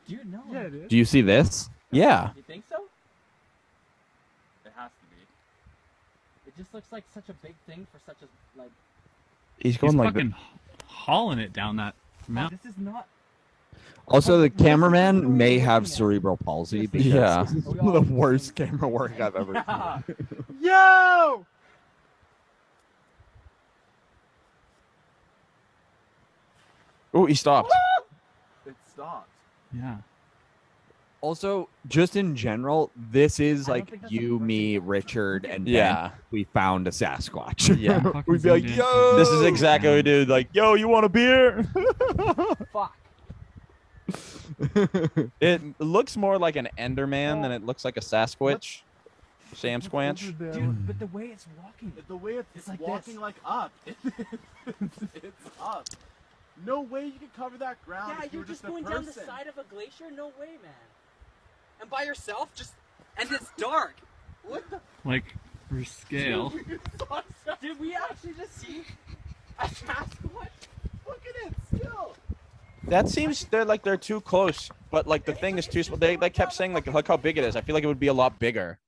Dude, 0.09 0.31
no. 0.31 0.41
Yeah, 0.51 0.61
it 0.61 0.73
is. 0.73 0.89
Do 0.89 0.97
you 0.97 1.05
see 1.05 1.21
this? 1.21 1.69
Yeah, 1.91 2.31
You 2.35 2.41
think 2.41 2.63
so? 2.69 2.77
It 4.65 4.71
has 4.75 4.89
to 4.89 5.15
be. 5.15 5.21
It 6.47 6.57
just 6.57 6.73
looks 6.73 6.91
like 6.91 7.03
such 7.13 7.29
a 7.29 7.33
big 7.33 7.53
thing 7.67 7.85
for 7.93 7.99
such 8.05 8.17
a 8.23 8.59
like. 8.59 8.71
he's 9.59 9.73
he's 9.73 9.77
going 9.77 9.97
like, 9.97 10.13
fucking 10.13 10.33
hauling 10.87 11.37
it 11.39 11.53
down 11.53 11.75
that 11.77 11.93
mountain. 12.27 12.59
This 12.63 12.71
is 12.73 12.77
not. 12.79 13.07
Also, 14.07 14.39
the 14.39 14.49
cameraman 14.49 15.37
may 15.37 15.59
have 15.59 15.87
cerebral 15.87 16.37
palsy 16.37 16.87
because 16.87 17.05
Yeah. 17.05 17.43
this 17.43 17.53
is 17.53 17.63
the 17.63 18.01
worst 18.09 18.55
camera 18.55 18.87
work 18.87 19.19
I've 19.19 19.35
ever 19.35 19.53
Yeah. 19.53 20.01
seen. 20.07 20.15
Yo! 20.61 21.45
oh, 27.13 27.25
he 27.25 27.33
stopped. 27.35 27.71
It 28.65 28.75
stopped. 28.91 29.28
Yeah. 29.75 29.97
Also, 31.21 31.67
just 31.87 32.15
in 32.15 32.33
general, 32.35 32.91
this 32.95 33.41
is 33.41 33.67
I 33.67 33.71
don't 33.71 33.79
like 33.79 33.89
think 33.89 34.01
that's 34.03 34.13
you, 34.13 34.35
person. 34.37 34.47
me, 34.47 34.77
Richard, 34.77 35.45
and 35.45 35.65
Ben. 35.65 35.73
Yeah. 35.73 36.11
We 36.31 36.45
found 36.45 36.87
a 36.87 36.91
Sasquatch. 36.91 37.77
Yeah. 37.77 38.21
We'd 38.27 38.41
be 38.41 38.49
like, 38.51 38.63
yo. 38.63 39.17
This 39.17 39.27
is 39.27 39.41
exactly 39.43 39.89
what 39.89 39.95
we 39.95 40.01
do. 40.03 40.23
Like, 40.25 40.47
yo, 40.53 40.75
you 40.75 40.87
want 40.87 41.05
a 41.05 41.09
beer? 41.09 41.63
Fuck. 42.73 42.95
It 45.39 45.61
looks 45.79 46.17
more 46.17 46.37
like 46.37 46.55
an 46.57 46.67
Enderman 46.77 47.41
than 47.41 47.51
it 47.51 47.65
looks 47.65 47.85
like 47.85 47.95
a 47.97 48.01
Sasquatch. 48.01 48.81
Sam 49.55 49.81
Squanch. 49.81 50.37
Dude, 50.37 50.85
but 50.85 50.99
the 50.99 51.07
way 51.07 51.25
it's 51.27 51.47
walking. 51.63 51.91
The 52.07 52.15
way 52.15 52.33
it's, 52.33 52.47
It's 52.55 52.67
like 52.67 52.79
walking 52.79 53.13
this. 53.15 53.21
like 53.21 53.35
up. 53.45 53.71
it's 53.85 55.49
up. 55.61 55.85
No 56.65 56.81
way 56.81 57.05
you 57.05 57.13
can 57.13 57.29
cover 57.35 57.57
that 57.57 57.83
ground. 57.85 58.13
Yeah, 58.19 58.25
if 58.25 58.33
you 58.33 58.39
you're 58.39 58.41
were 58.41 58.47
just 58.47 58.63
a 58.63 58.67
going 58.67 58.83
down 58.83 59.05
the 59.05 59.13
side 59.13 59.47
of 59.47 59.57
a 59.57 59.63
glacier. 59.63 60.11
No 60.15 60.27
way, 60.39 60.57
man. 60.61 60.71
And 61.81 61.89
by 61.89 62.03
yourself, 62.03 62.53
just 62.55 62.73
and 63.17 63.31
it's 63.31 63.49
dark. 63.57 63.95
What 64.43 64.69
the? 64.69 64.79
Like, 65.05 65.35
for 65.69 65.83
scale. 65.85 66.49
Did 67.61 67.79
we 67.79 67.93
actually 67.95 68.33
just 68.33 68.59
see 68.59 68.83
a 69.59 69.65
Sasquatch? 69.65 70.47
Look 71.07 71.21
at 71.27 71.47
it 71.51 71.53
still. 71.77 72.15
That 72.83 73.07
seems 73.07 73.45
they're 73.45 73.65
like 73.65 73.83
they're 73.83 73.97
too 73.97 74.19
close, 74.21 74.69
but 74.91 75.07
like 75.07 75.25
the 75.25 75.33
thing 75.35 75.57
is 75.57 75.67
too 75.67 75.83
small. 75.83 75.97
They, 75.97 76.15
they 76.15 76.29
kept 76.29 76.53
saying 76.53 76.73
like 76.73 76.87
look 76.87 77.07
how 77.07 77.17
big 77.17 77.37
it 77.37 77.43
is. 77.43 77.55
I 77.55 77.61
feel 77.61 77.75
like 77.75 77.83
it 77.83 77.87
would 77.87 77.99
be 77.99 78.07
a 78.07 78.13
lot 78.13 78.39
bigger. 78.39 78.79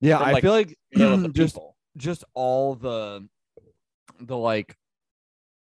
yeah, 0.00 0.18
From, 0.18 0.26
I 0.28 0.32
like, 0.32 0.42
feel 0.42 0.52
like 0.52 0.78
Scale 0.94 1.12
of 1.14 1.22
the 1.22 1.28
just 1.32 1.54
people. 1.54 1.76
just 1.96 2.24
all 2.34 2.74
the 2.74 3.28
the 4.20 4.36
like 4.36 4.76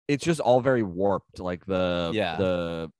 it's 0.08 0.25
just 0.25 0.40
all 0.40 0.61
very 0.61 0.82
warped. 0.82 1.38
Like 1.40 1.64
the 1.66 2.11
Yeah. 2.14 2.37
the 2.37 2.90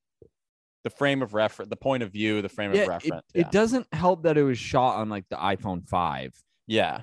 The 0.85 0.91
frame 0.91 1.23
of 1.23 1.33
reference, 1.35 1.71
the 1.71 1.77
point 1.77 2.03
of 2.03 2.13
view, 2.13 2.43
the 2.43 2.49
frame 2.49 2.75
yeah, 2.75 2.83
of 2.83 2.89
reference. 2.89 3.23
it 3.35 3.41
yeah. 3.47 3.51
doesn't 3.51 3.87
help 3.95 4.25
that 4.25 4.37
it 4.37 4.43
was 4.45 4.59
shot 4.59 4.97
on 4.97 5.09
like 5.09 5.25
the 5.31 5.37
iPhone 5.37 5.89
five. 5.89 6.35
yeah. 6.67 7.03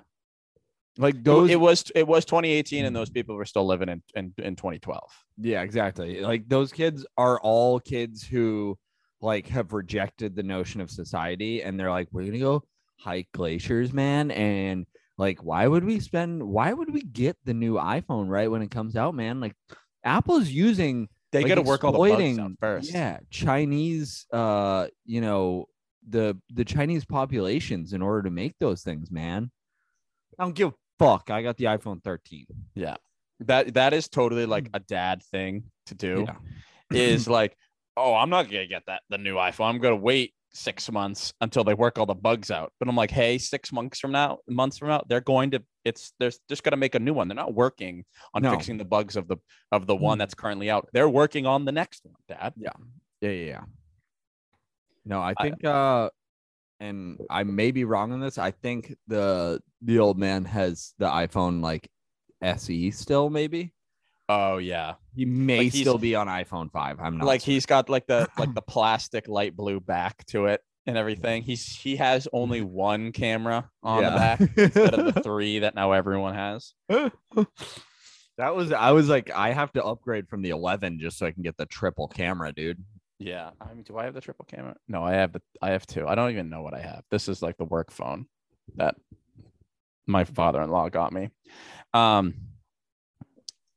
Like 0.98 1.16
It- 1.16 1.24
those, 1.24 1.50
it 1.50 1.60
was 1.60 1.90
it 1.96 2.06
was 2.06 2.26
2018 2.26 2.84
and 2.86 2.94
those 2.96 3.10
people 3.10 3.36
were 3.36 3.46
still 3.46 3.66
living 3.66 3.88
in 3.90 4.04
in, 4.14 4.34
in 4.38 4.56
2012. 4.58 5.02
yeah, 5.38 5.62
exactly. 5.62 6.20
Like 6.22 6.48
those 6.50 6.72
kids 6.74 7.06
are 7.18 7.40
all 7.40 7.80
kids 7.80 8.22
who 8.24 8.78
like 9.22 9.48
have 9.48 9.72
rejected 9.72 10.36
the 10.36 10.44
notion 10.44 10.82
of 10.82 10.90
society, 10.92 11.62
and 11.64 11.80
they're 11.80 11.92
like, 11.92 12.08
we're 12.12 12.26
gonna 12.26 12.40
go 12.40 12.64
hike 12.98 13.30
glaciers, 13.34 13.94
man, 13.94 14.32
and 14.32 14.86
like, 15.18 15.44
why 15.44 15.66
would 15.68 15.86
we 15.86 16.00
spend? 16.00 16.44
Why 16.44 16.74
would 16.74 16.92
we 16.94 17.04
get 17.04 17.38
the 17.46 17.54
new 17.54 17.76
iPhone 17.76 18.28
right 18.30 18.50
when 18.52 18.62
it 18.64 18.72
comes 18.72 18.96
out, 18.96 19.14
man? 19.16 19.40
Like, 19.40 19.56
Apple's 20.04 20.50
using 20.50 21.10
They 21.32 21.42
like, 21.42 21.50
got 21.50 21.56
to 21.56 21.62
work 21.62 21.84
all 21.84 21.92
the 21.92 21.98
bugs 21.98 22.40
out 22.40 22.52
first. 22.60 22.94
Yeah, 22.94 23.20
Chinese, 23.30 24.26
uh, 24.32 24.88
you 25.06 25.22
know, 25.22 25.66
the 26.08 26.38
the 26.54 26.66
Chinese 26.66 27.06
populations 27.06 27.94
in 27.94 28.02
order 28.02 28.24
to 28.24 28.32
make 28.32 28.56
those 28.60 28.82
things, 28.84 29.12
man. 29.12 29.52
I 30.40 30.44
don't 30.44 30.56
give 30.56 30.70
a 30.70 30.74
fuck. 31.00 31.30
I 31.30 31.42
got 31.42 31.58
the 31.58 31.66
iPhone 31.66 32.04
13. 32.04 32.46
Yeah. 32.76 32.96
That 33.42 33.74
that 33.74 33.94
is 33.94 34.08
totally 34.08 34.46
like 34.46 34.70
a 34.74 34.80
dad 34.80 35.24
thing 35.32 35.66
to 35.88 35.96
do. 35.96 36.26
Yeah. 36.28 36.98
Is 36.98 37.28
like, 37.40 37.56
oh, 37.98 38.14
I'm 38.14 38.30
not 38.30 38.44
gonna 38.50 38.68
get 38.68 38.84
that 38.88 39.02
the 39.10 39.18
new 39.18 39.36
iPhone. 39.36 39.70
I'm 39.70 39.80
gonna 39.80 39.96
wait 39.96 40.34
six 40.54 40.92
months 40.92 41.34
until 41.42 41.64
they 41.64 41.74
work 41.74 41.98
all 41.98 42.06
the 42.06 42.14
bugs 42.14 42.52
out. 42.52 42.74
But 42.80 42.90
I'm 42.90 42.96
like, 42.96 43.12
hey, 43.12 43.38
six 43.38 43.72
months 43.72 44.00
from 44.00 44.12
now, 44.12 44.40
months 44.48 44.78
from 44.78 44.90
now, 44.90 45.04
they're 45.08 45.22
going 45.22 45.52
to 45.52 45.64
it's 45.86 46.14
they're 46.20 46.32
just 46.50 46.64
gonna 46.64 46.78
make 46.78 46.94
a 46.96 47.00
new 47.00 47.14
one. 47.14 47.28
They're 47.28 47.36
not 47.36 47.54
working 47.56 48.06
on 48.34 48.44
No. 48.44 48.52
fixing 48.52 48.78
the 48.78 48.86
bugs 48.86 49.16
of 49.16 49.28
the 49.28 49.38
of 49.72 49.88
the 49.88 49.96
one 49.96 50.18
Mm. 50.18 50.20
that's 50.20 50.34
currently 50.36 50.70
out. 50.70 50.88
They're 50.94 51.10
working 51.10 51.46
on 51.46 51.66
the 51.66 51.72
next 51.72 52.02
one, 52.06 52.16
Dad. 52.28 52.54
Yeah, 52.58 52.70
yeah, 53.22 53.30
yeah. 53.32 53.46
yeah. 53.46 53.62
No, 55.06 55.20
I 55.22 55.34
I- 55.38 55.44
think 55.44 55.64
uh 55.66 56.10
and 56.80 57.20
I 57.30 57.44
may 57.44 57.72
be 57.72 57.84
wrong 57.86 58.12
on 58.12 58.20
this. 58.20 58.38
I 58.38 58.52
think 58.52 58.96
the 59.08 59.62
the 59.82 60.00
old 60.00 60.18
man 60.20 60.46
has 60.46 60.94
the 61.00 61.06
iPhone 61.06 61.62
like 61.62 61.90
SE 62.42 62.92
still, 62.92 63.30
maybe. 63.30 63.74
Oh 64.34 64.58
yeah. 64.58 64.94
He 65.16 65.26
may 65.26 65.58
Like, 65.66 65.74
still 65.74 65.98
be 65.98 66.16
on 66.16 66.28
iPhone 66.28 66.72
5. 66.72 67.00
I'm 67.02 67.18
not 67.18 67.28
like 67.28 67.42
certain. 67.42 67.54
he's 67.54 67.66
got 67.66 67.90
like 67.90 68.08
the 68.08 68.30
like 68.38 68.54
the 68.56 68.62
plastic 68.62 69.28
light 69.28 69.56
blue 69.56 69.80
back 69.82 70.26
to 70.28 70.46
it 70.46 70.62
and 70.86 70.98
everything. 70.98 71.44
He's 71.44 71.66
he 71.68 71.98
has 71.98 72.28
only 72.32 72.62
one 72.62 73.12
camera 73.12 73.70
on 73.84 74.04
the 74.04 74.10
back 74.10 74.40
instead 74.56 74.94
of 74.94 75.14
the 75.14 75.22
three 75.24 75.60
that 75.60 75.76
now 75.76 75.92
everyone 75.92 76.34
has. 76.36 76.74
that 76.90 78.56
was 78.56 78.72
I 78.72 78.92
was 78.92 79.10
like, 79.10 79.30
I 79.32 79.52
have 79.52 79.72
to 79.74 79.84
upgrade 79.84 80.30
from 80.30 80.42
the 80.42 80.52
11 80.52 81.00
just 81.00 81.18
so 81.18 81.26
I 81.26 81.32
can 81.32 81.44
get 81.44 81.58
the 81.58 81.66
triple 81.66 82.08
camera, 82.08 82.54
dude. 82.54 82.84
Yeah. 83.20 83.52
I 83.60 83.74
mean, 83.74 83.84
do 83.84 83.98
I 83.98 84.06
have 84.06 84.14
the 84.14 84.22
triple 84.22 84.46
camera? 84.46 84.76
No, 84.88 85.04
I 85.04 85.14
have 85.14 85.34
the 85.34 85.42
I 85.62 85.72
have 85.72 85.86
two. 85.86 86.08
I 86.08 86.16
don't 86.16 86.32
even 86.32 86.50
know 86.50 86.62
what 86.62 86.74
I 86.74 86.80
have. 86.82 87.04
This 87.12 87.28
is 87.28 87.42
like 87.42 87.58
the 87.58 87.66
work 87.66 87.92
phone 87.92 88.28
that 88.76 88.96
my 90.08 90.24
father-in-law 90.24 90.90
got 90.90 91.12
me. 91.12 91.30
Um 91.94 92.34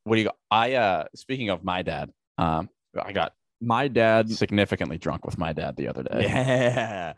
what 0.04 0.16
do 0.16 0.20
you 0.22 0.26
got? 0.26 0.36
I 0.50 0.74
uh 0.74 1.04
speaking 1.14 1.50
of 1.50 1.64
my 1.64 1.82
dad, 1.82 2.10
um 2.38 2.68
I 3.00 3.12
got 3.12 3.32
My 3.60 3.88
dad 3.88 4.30
significantly 4.30 4.98
drunk 4.98 5.24
with 5.24 5.38
my 5.38 5.52
dad 5.52 5.76
the 5.76 5.88
other 5.88 6.02
day. 6.04 6.22
Yeah. 6.22 7.12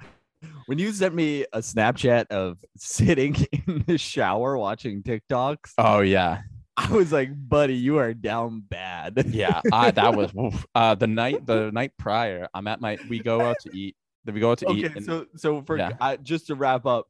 When 0.67 0.79
you 0.79 0.93
sent 0.93 1.15
me 1.15 1.45
a 1.53 1.59
Snapchat 1.59 2.27
of 2.29 2.59
sitting 2.77 3.35
in 3.67 3.85
the 3.87 3.99
shower 3.99 4.57
watching 4.59 5.03
TikToks, 5.03 5.73
Oh 5.79 6.01
yeah. 6.01 6.43
I 6.79 6.93
was 6.93 7.11
like, 7.11 7.31
buddy, 7.49 7.75
you 7.75 7.97
are 7.99 8.13
down 8.13 8.61
bad. 8.69 9.25
Yeah, 9.29 9.63
I, 9.73 9.91
that 9.93 10.15
was 10.15 10.31
oof. 10.39 10.67
uh 10.75 10.95
the 10.95 11.07
night 11.07 11.47
the 11.47 11.71
night 11.73 11.93
prior. 11.99 12.49
I'm 12.53 12.67
at 12.69 12.81
my 12.81 12.99
we 13.09 13.19
go 13.21 13.41
out 13.41 13.57
to 13.63 13.71
eat. 13.77 13.97
Then 14.25 14.35
we 14.35 14.41
go 14.43 14.51
out 14.51 14.59
to 14.59 14.71
eat. 14.73 14.85
okay, 14.87 15.01
so 15.01 15.27
so 15.37 15.63
for 15.63 15.79
Yeah. 15.79 15.93
uh, 16.01 16.17
just 16.19 16.49
to 16.49 16.55
wrap 16.55 16.85
up, 16.85 17.07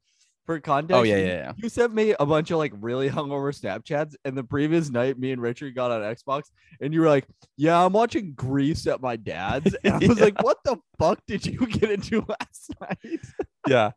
for 0.46 0.58
context, 0.60 0.96
oh 0.98 1.02
yeah, 1.02 1.16
you- 1.16 1.26
yeah, 1.26 1.34
yeah. 1.34 1.52
You 1.56 1.68
sent 1.68 1.92
me 1.92 2.14
a 2.18 2.24
bunch 2.24 2.50
of 2.52 2.58
like 2.58 2.72
really 2.80 3.10
hungover 3.10 3.52
Snapchats, 3.52 4.14
and 4.24 4.36
the 4.38 4.44
previous 4.44 4.88
night, 4.90 5.18
me 5.18 5.32
and 5.32 5.42
Richard 5.42 5.74
got 5.74 5.90
on 5.90 6.00
Xbox, 6.02 6.44
and 6.80 6.94
you 6.94 7.00
were 7.00 7.08
like, 7.08 7.26
"Yeah, 7.56 7.84
I'm 7.84 7.92
watching 7.92 8.32
Grease 8.34 8.86
at 8.86 9.00
my 9.02 9.16
dad's," 9.16 9.74
and 9.84 9.94
I 9.94 9.98
was 10.06 10.18
Yeah. 10.18 10.24
like, 10.24 10.42
"What 10.42 10.58
the 10.64 10.76
fuck 10.98 11.20
did 11.26 11.44
you 11.44 11.66
get 11.66 11.90
into 11.90 12.24
last 12.28 12.72
night?" 12.80 13.20
yeah. 13.68 13.90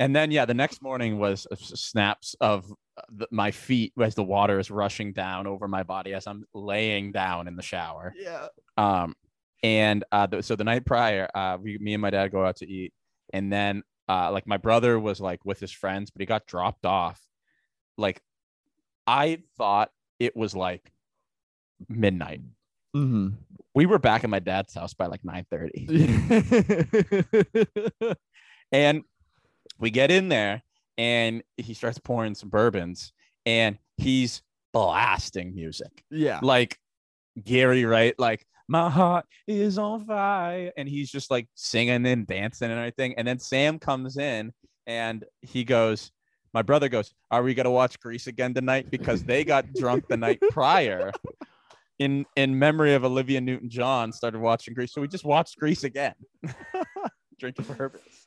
And 0.00 0.14
then 0.14 0.30
yeah, 0.30 0.44
the 0.44 0.54
next 0.54 0.82
morning 0.82 1.18
was 1.18 1.46
snaps 1.56 2.34
of 2.40 2.70
uh, 2.96 3.02
the, 3.16 3.28
my 3.30 3.50
feet 3.52 3.92
as 4.00 4.14
the 4.16 4.24
water 4.24 4.58
is 4.58 4.70
rushing 4.70 5.12
down 5.12 5.46
over 5.46 5.68
my 5.68 5.82
body 5.84 6.14
as 6.14 6.26
I'm 6.26 6.44
laying 6.52 7.12
down 7.12 7.46
in 7.48 7.54
the 7.56 7.62
shower. 7.62 8.12
yeah, 8.16 8.46
Um, 8.76 9.14
and 9.62 10.02
uh, 10.10 10.26
so 10.42 10.56
the 10.56 10.64
night 10.64 10.84
prior, 10.84 11.28
uh, 11.34 11.58
we, 11.60 11.78
me 11.78 11.94
and 11.94 12.02
my 12.02 12.10
dad 12.10 12.32
go 12.32 12.44
out 12.44 12.56
to 12.56 12.68
eat, 12.68 12.92
and 13.32 13.52
then 13.52 13.82
uh, 14.08 14.30
like 14.32 14.46
my 14.46 14.56
brother 14.56 14.98
was 14.98 15.20
like 15.20 15.44
with 15.44 15.60
his 15.60 15.72
friends, 15.72 16.10
but 16.10 16.20
he 16.20 16.26
got 16.26 16.46
dropped 16.46 16.86
off. 16.86 17.20
Like, 17.96 18.22
I 19.06 19.42
thought 19.56 19.90
it 20.18 20.36
was 20.36 20.54
like 20.54 20.92
midnight. 21.88 22.40
mm-hmm. 22.96 23.28
We 23.74 23.86
were 23.86 23.98
back 23.98 24.22
at 24.22 24.30
my 24.30 24.38
dad's 24.38 24.74
house 24.74 24.94
by 24.94 25.06
like 25.06 25.24
nine 25.24 25.46
thirty, 25.50 25.88
and 28.72 29.02
we 29.80 29.90
get 29.90 30.12
in 30.12 30.28
there, 30.28 30.62
and 30.96 31.42
he 31.56 31.74
starts 31.74 31.98
pouring 31.98 32.36
some 32.36 32.50
bourbons, 32.50 33.12
and 33.44 33.78
he's 33.96 34.42
blasting 34.72 35.54
music 35.54 36.04
yeah, 36.10 36.40
like 36.42 36.78
Gary, 37.42 37.84
right? 37.84 38.14
Like 38.18 38.46
my 38.68 38.88
heart 38.88 39.26
is 39.46 39.78
on 39.78 40.04
fire, 40.06 40.72
and 40.76 40.88
he's 40.88 41.10
just 41.10 41.30
like 41.30 41.48
singing 41.54 42.06
and 42.06 42.26
dancing 42.26 42.70
and 42.70 42.78
everything. 42.78 43.14
And 43.16 43.26
then 43.26 43.38
Sam 43.38 43.78
comes 43.78 44.16
in 44.16 44.52
and 44.86 45.24
he 45.42 45.64
goes, 45.64 46.10
"My 46.52 46.62
brother 46.62 46.88
goes, 46.88 47.12
are 47.30 47.42
we 47.42 47.54
gonna 47.54 47.70
watch 47.70 48.00
Grease 48.00 48.26
again 48.26 48.54
tonight? 48.54 48.90
Because 48.90 49.24
they 49.24 49.44
got 49.44 49.72
drunk 49.74 50.08
the 50.08 50.16
night 50.16 50.40
prior." 50.50 51.12
In 52.00 52.26
in 52.36 52.58
memory 52.58 52.94
of 52.94 53.04
Olivia 53.04 53.40
Newton 53.40 53.70
John, 53.70 54.12
started 54.12 54.40
watching 54.40 54.74
Grease, 54.74 54.92
so 54.92 55.00
we 55.00 55.08
just 55.08 55.24
watched 55.24 55.58
Grease 55.58 55.84
again, 55.84 56.14
drinking 57.38 57.66
bourbons. 57.66 58.26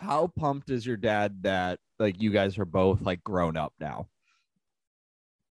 How 0.00 0.26
pumped 0.26 0.70
is 0.70 0.86
your 0.86 0.96
dad 0.96 1.42
that 1.42 1.78
like 1.98 2.20
you 2.20 2.30
guys 2.30 2.58
are 2.58 2.66
both 2.66 3.00
like 3.00 3.24
grown 3.24 3.56
up 3.56 3.72
now? 3.80 4.08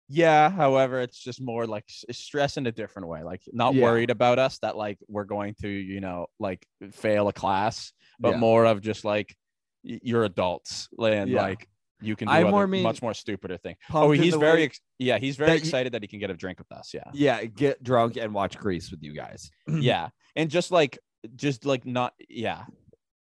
Yeah, 0.09 0.51
however, 0.51 1.01
it's 1.01 1.19
just 1.19 1.41
more 1.41 1.67
like 1.67 1.85
stress 2.13 2.57
in 2.57 2.67
a 2.67 2.73
different 2.73 3.09
way. 3.09 3.23
Like 3.25 3.43
not 3.53 3.75
Yeah. 3.75 3.83
worried 3.85 4.11
about 4.11 4.39
us 4.39 4.59
that 4.61 4.77
like 4.77 4.99
we're 5.09 5.25
going 5.25 5.55
to, 5.63 5.69
you 5.69 6.01
know, 6.01 6.27
like 6.39 6.65
fail 6.93 7.27
a 7.29 7.33
class, 7.33 7.93
but 8.21 8.31
Yeah. 8.33 8.37
more 8.39 8.65
of 8.67 8.81
just 8.81 9.05
like 9.05 9.35
you're 9.83 10.25
adults 10.25 10.89
and 11.03 11.31
Yeah. 11.31 11.43
like 11.43 11.69
you 12.01 12.15
can 12.15 12.29
do 12.29 12.35
I 12.35 12.43
other, 12.43 12.51
more 12.51 12.67
mean 12.67 12.83
much 12.83 13.01
more 13.03 13.15
stupider 13.15 13.57
thing. 13.57 13.75
Oh, 13.93 14.11
he's 14.13 14.35
very 14.35 14.65
ex- 14.65 14.81
yeah, 14.99 15.19
he's 15.19 15.37
very 15.37 15.51
that 15.51 15.55
you- 15.57 15.61
excited 15.61 15.93
that 15.95 16.03
he 16.03 16.09
can 16.09 16.19
get 16.21 16.31
a 16.31 16.35
drink 16.35 16.59
with 16.59 16.71
us. 16.71 16.93
Yeah. 16.95 17.11
yeah, 17.15 17.45
get 17.45 17.83
drunk 17.83 18.17
and 18.17 18.33
watch 18.35 18.59
Grease 18.59 18.91
with 18.91 19.03
you 19.03 19.13
guys. 19.15 19.51
yeah. 19.67 20.11
And 20.37 20.51
just 20.51 20.71
like 20.71 20.99
just 21.35 21.65
like 21.65 21.85
not 21.87 22.13
yeah. 22.29 22.65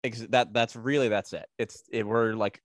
Ex- 0.03 0.27
that 0.31 0.51
that's 0.53 0.75
really 0.75 1.07
that's 1.07 1.31
it. 1.31 1.45
It's 1.57 1.83
it, 1.91 2.05
we're 2.05 2.33
like 2.33 2.61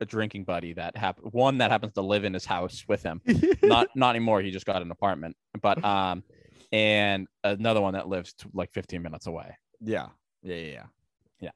a 0.00 0.06
drinking 0.06 0.44
buddy 0.44 0.72
that 0.74 0.96
hap- 0.96 1.18
one 1.22 1.58
that 1.58 1.70
happens 1.70 1.92
to 1.94 2.02
live 2.02 2.24
in 2.24 2.32
his 2.34 2.44
house 2.44 2.84
with 2.88 3.02
him 3.02 3.20
not 3.62 3.88
not 3.94 4.10
anymore. 4.10 4.40
He 4.40 4.50
just 4.50 4.66
got 4.66 4.82
an 4.82 4.90
apartment, 4.90 5.36
but 5.60 5.82
um, 5.84 6.22
and 6.72 7.26
another 7.44 7.80
one 7.80 7.94
that 7.94 8.08
lives 8.08 8.34
t- 8.34 8.48
like 8.52 8.70
15 8.72 9.02
minutes 9.02 9.26
away. 9.26 9.56
yeah, 9.80 10.08
yeah, 10.42 10.54
yeah, 10.54 10.70
yeah. 10.72 10.82
Yeah. 11.40 11.50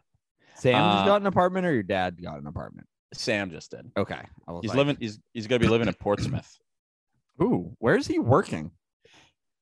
Sam 0.57 0.93
just 0.93 1.03
Uh, 1.05 1.07
got 1.07 1.21
an 1.21 1.27
apartment, 1.27 1.67
or 1.67 1.73
your 1.73 1.83
dad 1.83 2.21
got 2.23 2.39
an 2.41 2.47
apartment? 2.47 2.87
Sam 3.15 3.51
just 3.51 3.71
did. 3.71 3.91
Okay, 3.97 4.21
He's 4.63 4.71
like, 4.71 4.77
living. 4.79 4.97
He's 5.01 5.19
he's 5.35 5.47
gonna 5.47 5.59
be 5.61 5.69
living 5.69 5.89
in 5.89 5.95
Portsmouth. 5.95 6.59
Ooh, 7.43 7.75
where's 7.79 8.07
he 8.07 8.19
working? 8.19 8.71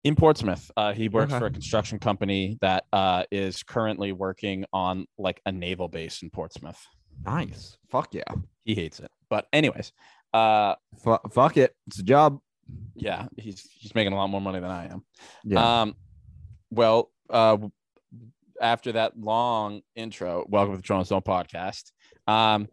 In 0.03 0.17
Portsmouth, 0.17 0.71
uh, 0.79 0.95
he 0.95 1.09
works 1.11 1.31
Okay. 1.33 1.39
for 1.41 1.47
a 1.47 1.51
construction 1.51 1.99
company 1.99 2.57
that 2.63 2.85
uh, 2.91 3.25
is 3.31 3.63
currently 3.63 4.13
working 4.13 4.65
on 4.73 5.05
like 5.19 5.43
a 5.45 5.53
naval 5.53 5.89
base 5.89 6.23
in 6.23 6.31
Portsmouth. 6.31 6.81
Nice. 7.25 7.77
Fuck 7.89 8.15
yeah. 8.15 8.23
He 8.65 8.75
hates 8.75 9.01
it, 9.01 9.11
but 9.29 9.47
anyways, 9.53 9.93
uh, 10.33 10.75
Fu 11.03 11.17
fuck 11.31 11.57
it. 11.57 11.75
It's 11.87 11.99
a 11.99 12.03
job. 12.03 12.41
yeah, 12.95 13.27
he's 13.37 13.69
he's 13.73 13.95
making 13.95 14.13
a 14.13 14.17
lot 14.17 14.29
more 14.29 14.41
money 14.41 14.61
than 14.61 14.71
I 14.71 14.87
am. 14.87 15.05
Yeah. 15.45 15.83
Um, 15.83 15.95
well, 16.71 17.11
uh, 17.29 17.59
after 18.61 18.93
that 18.93 19.19
long 19.19 19.81
intro, 19.97 20.45
welcome 20.49 20.75
to 20.75 20.77
the 20.81 20.87
Toronto 20.87 21.05
Zone 21.05 21.23
podcast. 21.23 21.91
Um, 22.27 22.69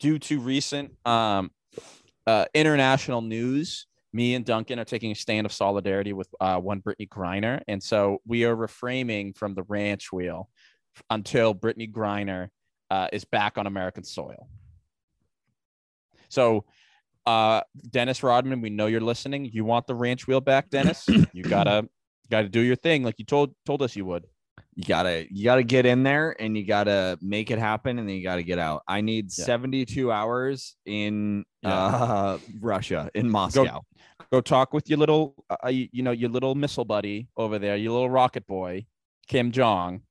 due 0.00 0.18
to 0.18 0.40
recent 0.40 0.92
um, 1.04 1.50
uh, 2.26 2.46
international 2.54 3.20
news, 3.20 3.86
me 4.12 4.34
and 4.34 4.44
Duncan 4.44 4.78
are 4.78 4.84
taking 4.84 5.12
a 5.12 5.14
stand 5.14 5.46
of 5.46 5.52
solidarity 5.52 6.12
with 6.12 6.28
uh, 6.40 6.58
one 6.58 6.80
Brittney 6.80 7.08
Griner, 7.08 7.60
and 7.68 7.82
so 7.82 8.18
we 8.26 8.44
are 8.44 8.56
reframing 8.56 9.36
from 9.36 9.54
the 9.54 9.62
ranch 9.64 10.10
wheel 10.12 10.48
until 11.10 11.54
Brittney 11.54 11.90
Griner 11.90 12.48
uh, 12.90 13.08
is 13.12 13.24
back 13.24 13.58
on 13.58 13.66
American 13.66 14.04
soil. 14.04 14.48
So, 16.28 16.64
uh, 17.26 17.62
Dennis 17.90 18.22
Rodman, 18.22 18.60
we 18.60 18.70
know 18.70 18.86
you're 18.86 19.00
listening. 19.00 19.46
You 19.52 19.64
want 19.64 19.86
the 19.86 19.94
ranch 19.94 20.26
wheel 20.26 20.40
back, 20.40 20.70
Dennis? 20.70 21.06
you 21.32 21.42
gotta 21.42 21.88
gotta 22.30 22.48
do 22.48 22.60
your 22.60 22.76
thing 22.76 23.02
like 23.02 23.16
you 23.18 23.24
told 23.24 23.54
told 23.66 23.82
us 23.82 23.96
you 23.96 24.04
would. 24.06 24.26
You 24.74 24.84
gotta 24.84 25.26
you 25.30 25.44
gotta 25.44 25.62
get 25.62 25.86
in 25.86 26.02
there 26.02 26.36
and 26.40 26.56
you 26.56 26.64
gotta 26.64 27.18
make 27.20 27.50
it 27.50 27.58
happen 27.58 27.98
and 27.98 28.08
then 28.08 28.16
you 28.16 28.22
gotta 28.22 28.42
get 28.42 28.58
out. 28.58 28.82
I 28.86 29.00
need 29.00 29.26
Yeah. 29.36 29.44
72 29.44 30.12
hours 30.12 30.76
in 30.86 31.44
Yeah. 31.62 31.74
uh 31.74 32.38
Russia 32.60 33.10
in 33.14 33.28
Moscow. 33.28 33.80
Go 34.30 34.40
talk 34.40 34.72
with 34.74 34.88
your 34.90 34.98
little, 34.98 35.34
uh, 35.48 35.68
you, 35.68 35.88
you 35.90 36.02
know, 36.02 36.10
your 36.10 36.28
little 36.28 36.54
missile 36.54 36.84
buddy 36.84 37.28
over 37.36 37.58
there, 37.58 37.76
your 37.76 37.92
little 37.92 38.10
rocket 38.10 38.46
boy, 38.46 38.84
Kim 39.26 39.52
Jong, 39.52 40.02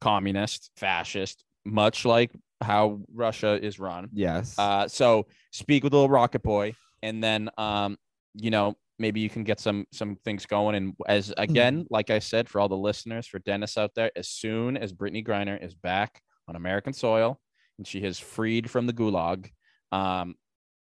communist, 0.00 0.70
fascist, 0.76 1.44
much 1.64 2.04
like 2.04 2.30
how 2.60 3.00
Russia 3.12 3.58
is 3.62 3.78
run. 3.78 4.08
Yes. 4.12 4.58
Uh, 4.58 4.86
so 4.88 5.26
speak 5.50 5.84
with 5.84 5.92
little 5.92 6.08
rocket 6.08 6.42
boy, 6.42 6.74
and 7.02 7.22
then 7.22 7.50
um, 7.58 7.96
you 8.34 8.50
know, 8.50 8.76
maybe 8.98 9.20
you 9.20 9.30
can 9.30 9.44
get 9.44 9.60
some 9.60 9.86
some 9.92 10.16
things 10.24 10.46
going. 10.46 10.74
And 10.74 10.94
as 11.06 11.32
again, 11.36 11.86
like 11.90 12.10
I 12.10 12.18
said, 12.18 12.48
for 12.48 12.60
all 12.60 12.68
the 12.68 12.76
listeners, 12.76 13.26
for 13.26 13.38
Dennis 13.40 13.78
out 13.78 13.94
there, 13.94 14.10
as 14.16 14.28
soon 14.28 14.76
as 14.76 14.92
Brittney 14.92 15.26
Griner 15.26 15.62
is 15.62 15.74
back 15.74 16.22
on 16.48 16.56
American 16.56 16.92
soil 16.92 17.40
and 17.78 17.86
she 17.86 18.02
has 18.02 18.18
freed 18.18 18.70
from 18.70 18.86
the 18.86 18.92
gulag, 18.92 19.50
um, 19.90 20.34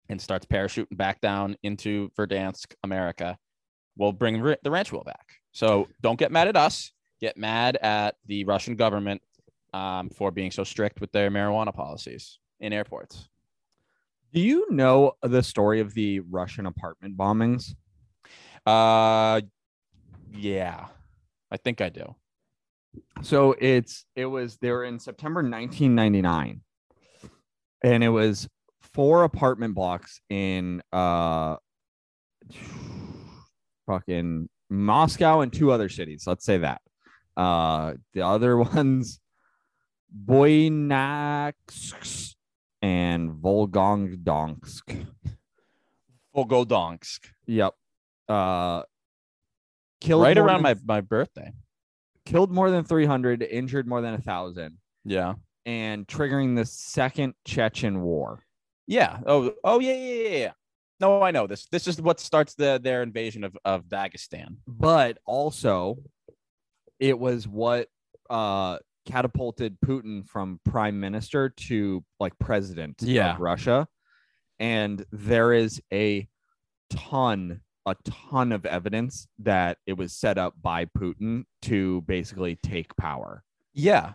and 0.07 0.21
starts 0.21 0.45
parachuting 0.45 0.95
back 0.95 1.19
down 1.19 1.55
into 1.63 2.09
Verdansk, 2.17 2.73
America, 2.83 3.37
we'll 3.97 4.11
bring 4.11 4.41
the 4.41 4.71
ranch 4.71 4.91
wheel 4.91 5.03
back. 5.03 5.33
So 5.51 5.87
don't 6.01 6.19
get 6.19 6.31
mad 6.31 6.47
at 6.47 6.55
us. 6.55 6.91
Get 7.19 7.37
mad 7.37 7.77
at 7.77 8.15
the 8.27 8.43
Russian 8.43 8.75
government 8.75 9.21
um, 9.75 10.09
for 10.09 10.31
being 10.31 10.51
so 10.51 10.63
strict 10.63 11.01
with 11.01 11.11
their 11.11 11.29
marijuana 11.29 11.73
policies 11.73 12.39
in 12.61 12.71
airports. 12.71 13.27
Do 14.33 14.39
you 14.39 14.67
know 14.71 15.13
the 15.21 15.43
story 15.43 15.81
of 15.81 15.93
the 15.93 16.21
Russian 16.21 16.65
apartment 16.65 17.17
bombings? 17.17 17.75
Uh, 18.65 19.41
yeah, 20.31 20.87
I 21.51 21.57
think 21.57 21.81
I 21.81 21.89
do. 21.89 22.15
So 23.21 23.53
it's 23.59 24.05
it 24.15 24.25
was 24.25 24.57
they 24.57 24.71
were 24.71 24.85
in 24.85 24.99
September 24.99 25.41
1999, 25.41 26.61
and 27.83 28.03
it 28.03 28.09
was 28.09 28.47
four 28.93 29.25
apartment 29.25 29.75
blocks 29.75 30.21
in 30.29 30.81
uh 30.93 31.57
fucking 33.85 34.47
Moscow 34.69 35.41
and 35.41 35.51
two 35.51 35.71
other 35.71 35.89
cities. 35.89 36.23
Let's 36.25 36.45
say 36.45 36.59
that. 36.59 36.81
Uh, 37.35 37.95
the 38.13 38.21
other 38.21 38.57
ones, 38.75 39.19
Boynaksk 40.25 42.35
and 42.81 43.31
Volgongdonsk. 43.31 45.05
Volgodonsk, 46.35 47.19
Yep. 47.47 47.73
Uh, 48.27 48.83
killed 50.01 50.23
right 50.23 50.37
around 50.37 50.61
my, 50.61 50.75
my 50.85 51.01
birthday. 51.01 51.51
killed 52.25 52.51
more 52.51 52.71
than 52.71 52.83
300, 52.83 53.43
injured 53.43 53.87
more 53.87 54.01
than 54.01 54.15
a 54.15 54.21
thousand. 54.21 54.77
Yeah. 55.03 55.35
and 55.65 56.07
triggering 56.07 56.55
the 56.55 56.65
second 56.65 57.35
Chechen 57.45 58.01
war. 58.01 58.43
Yeah. 58.87 59.19
Oh, 59.25 59.53
oh 59.63 59.79
yeah, 59.79 59.93
yeah, 59.93 60.13
yeah, 60.29 60.37
yeah. 60.37 60.51
No, 60.99 61.21
I 61.21 61.31
know 61.31 61.45
this. 61.47 61.67
This 61.67 61.87
is 61.87 62.01
what 62.01 62.19
starts 62.19 62.55
the 62.55 62.79
their 62.81 63.03
invasion 63.03 63.43
of, 63.43 63.55
of 63.65 63.85
Dagestan. 63.85 64.57
But 64.67 65.17
also, 65.25 65.97
it 66.99 67.19
was 67.19 67.47
what 67.47 67.87
uh, 68.29 68.77
catapulted 69.05 69.77
Putin 69.85 70.27
from 70.27 70.59
prime 70.65 70.99
minister 70.99 71.49
to 71.49 72.03
like 72.19 72.37
president 72.39 72.97
Yeah. 73.01 73.33
of 73.35 73.39
Russia. 73.39 73.87
And 74.59 75.05
there 75.11 75.53
is 75.53 75.81
a 75.91 76.27
ton, 76.89 77.61
a 77.85 77.95
ton 78.29 78.51
of 78.51 78.65
evidence 78.65 79.27
that 79.39 79.77
it 79.85 79.93
was 79.93 80.13
set 80.13 80.37
up 80.37 80.53
by 80.61 80.85
Putin 80.85 81.43
to 81.63 82.01
basically 82.01 82.57
take 82.63 82.95
power. 82.95 83.43
Yeah. 83.73 84.13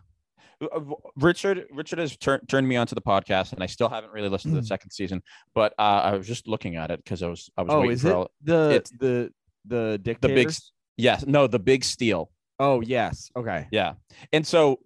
Uh, 0.63 0.81
Richard 1.17 1.67
Richard 1.71 1.99
has 1.99 2.17
tur- 2.17 2.41
turned 2.49 2.69
me 2.69 2.77
onto 2.77 2.95
the 2.95 3.01
podcast, 3.01 3.53
and 3.55 3.63
I 3.63 3.67
still 3.67 3.89
haven't 3.89 4.13
really 4.13 4.29
listened 4.29 4.55
to 4.55 4.61
the 4.61 4.67
second 4.67 4.91
season. 4.91 5.23
But 5.55 5.73
uh, 5.79 5.83
I 6.05 6.17
was 6.17 6.27
just 6.27 6.47
looking 6.47 6.77
at 6.77 6.91
it 6.91 7.03
because 7.03 7.23
I 7.23 7.29
was 7.29 7.49
I 7.57 7.63
was 7.63 7.73
Oh, 7.73 7.81
waiting 7.81 7.93
is 7.93 8.03
for 8.03 8.09
it 8.09 8.15
all, 8.15 8.31
the 8.43 8.71
it's- 8.71 8.91
the 8.99 9.33
the 9.67 9.93
the 9.93 9.99
dictators? 9.99 10.35
big 10.35 10.55
yes 10.97 11.25
no 11.27 11.47
the 11.47 11.59
big 11.59 11.85
steal 11.85 12.31
Oh 12.61 12.83
yes. 12.83 13.31
Okay. 13.35 13.67
Yeah. 13.73 13.95
And 14.33 14.47
so 14.47 14.81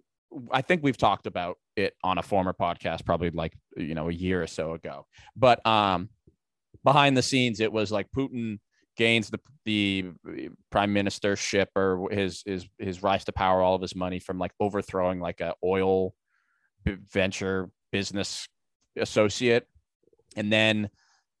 I 0.49 0.61
think 0.61 0.81
we've 0.81 0.97
talked 0.97 1.27
about 1.27 1.57
it 1.75 1.93
on 2.03 2.17
a 2.17 2.23
former 2.23 2.53
podcast, 2.53 3.05
probably 3.05 3.29
like, 3.31 3.53
you 3.75 3.93
know, 3.93 4.07
a 4.09 4.13
year 4.13 4.41
or 4.41 4.47
so 4.47 4.73
ago. 4.73 5.05
But 5.35 5.63
um 5.67 6.09
behind 6.85 7.17
the 7.17 7.21
scenes, 7.21 7.59
it 7.59 7.71
was 7.71 7.91
like 7.91 8.07
Putin 8.15 8.59
gains 8.95 9.29
the 9.29 9.39
the 9.65 10.05
prime 10.71 10.93
ministership 10.95 11.67
or 11.75 12.07
his 12.11 12.43
his 12.45 12.65
his 12.79 13.03
rise 13.03 13.25
to 13.25 13.33
power, 13.33 13.61
all 13.61 13.75
of 13.75 13.81
his 13.81 13.95
money 13.95 14.19
from 14.19 14.39
like 14.39 14.53
overthrowing 14.61 15.19
like 15.19 15.41
a 15.41 15.53
oil 15.63 16.15
venture 16.85 17.69
business 17.91 18.47
associate. 18.97 19.67
And 20.37 20.51
then 20.51 20.89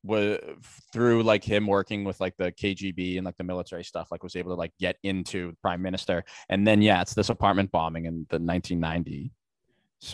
was 0.05 0.39
through 0.93 1.23
like 1.23 1.43
him 1.43 1.67
working 1.67 2.03
with 2.03 2.19
like 2.19 2.37
the 2.37 2.51
KGB 2.51 3.17
and 3.17 3.25
like 3.25 3.37
the 3.37 3.43
military 3.43 3.83
stuff, 3.83 4.09
like 4.11 4.23
was 4.23 4.35
able 4.35 4.51
to 4.51 4.55
like 4.55 4.73
get 4.79 4.97
into 5.03 5.53
prime 5.61 5.81
minister. 5.81 6.23
And 6.49 6.65
then 6.65 6.81
yeah, 6.81 7.01
it's 7.01 7.13
this 7.13 7.29
apartment 7.29 7.71
bombing 7.71 8.05
in 8.05 8.25
the 8.29 8.39
1990s 8.39 9.31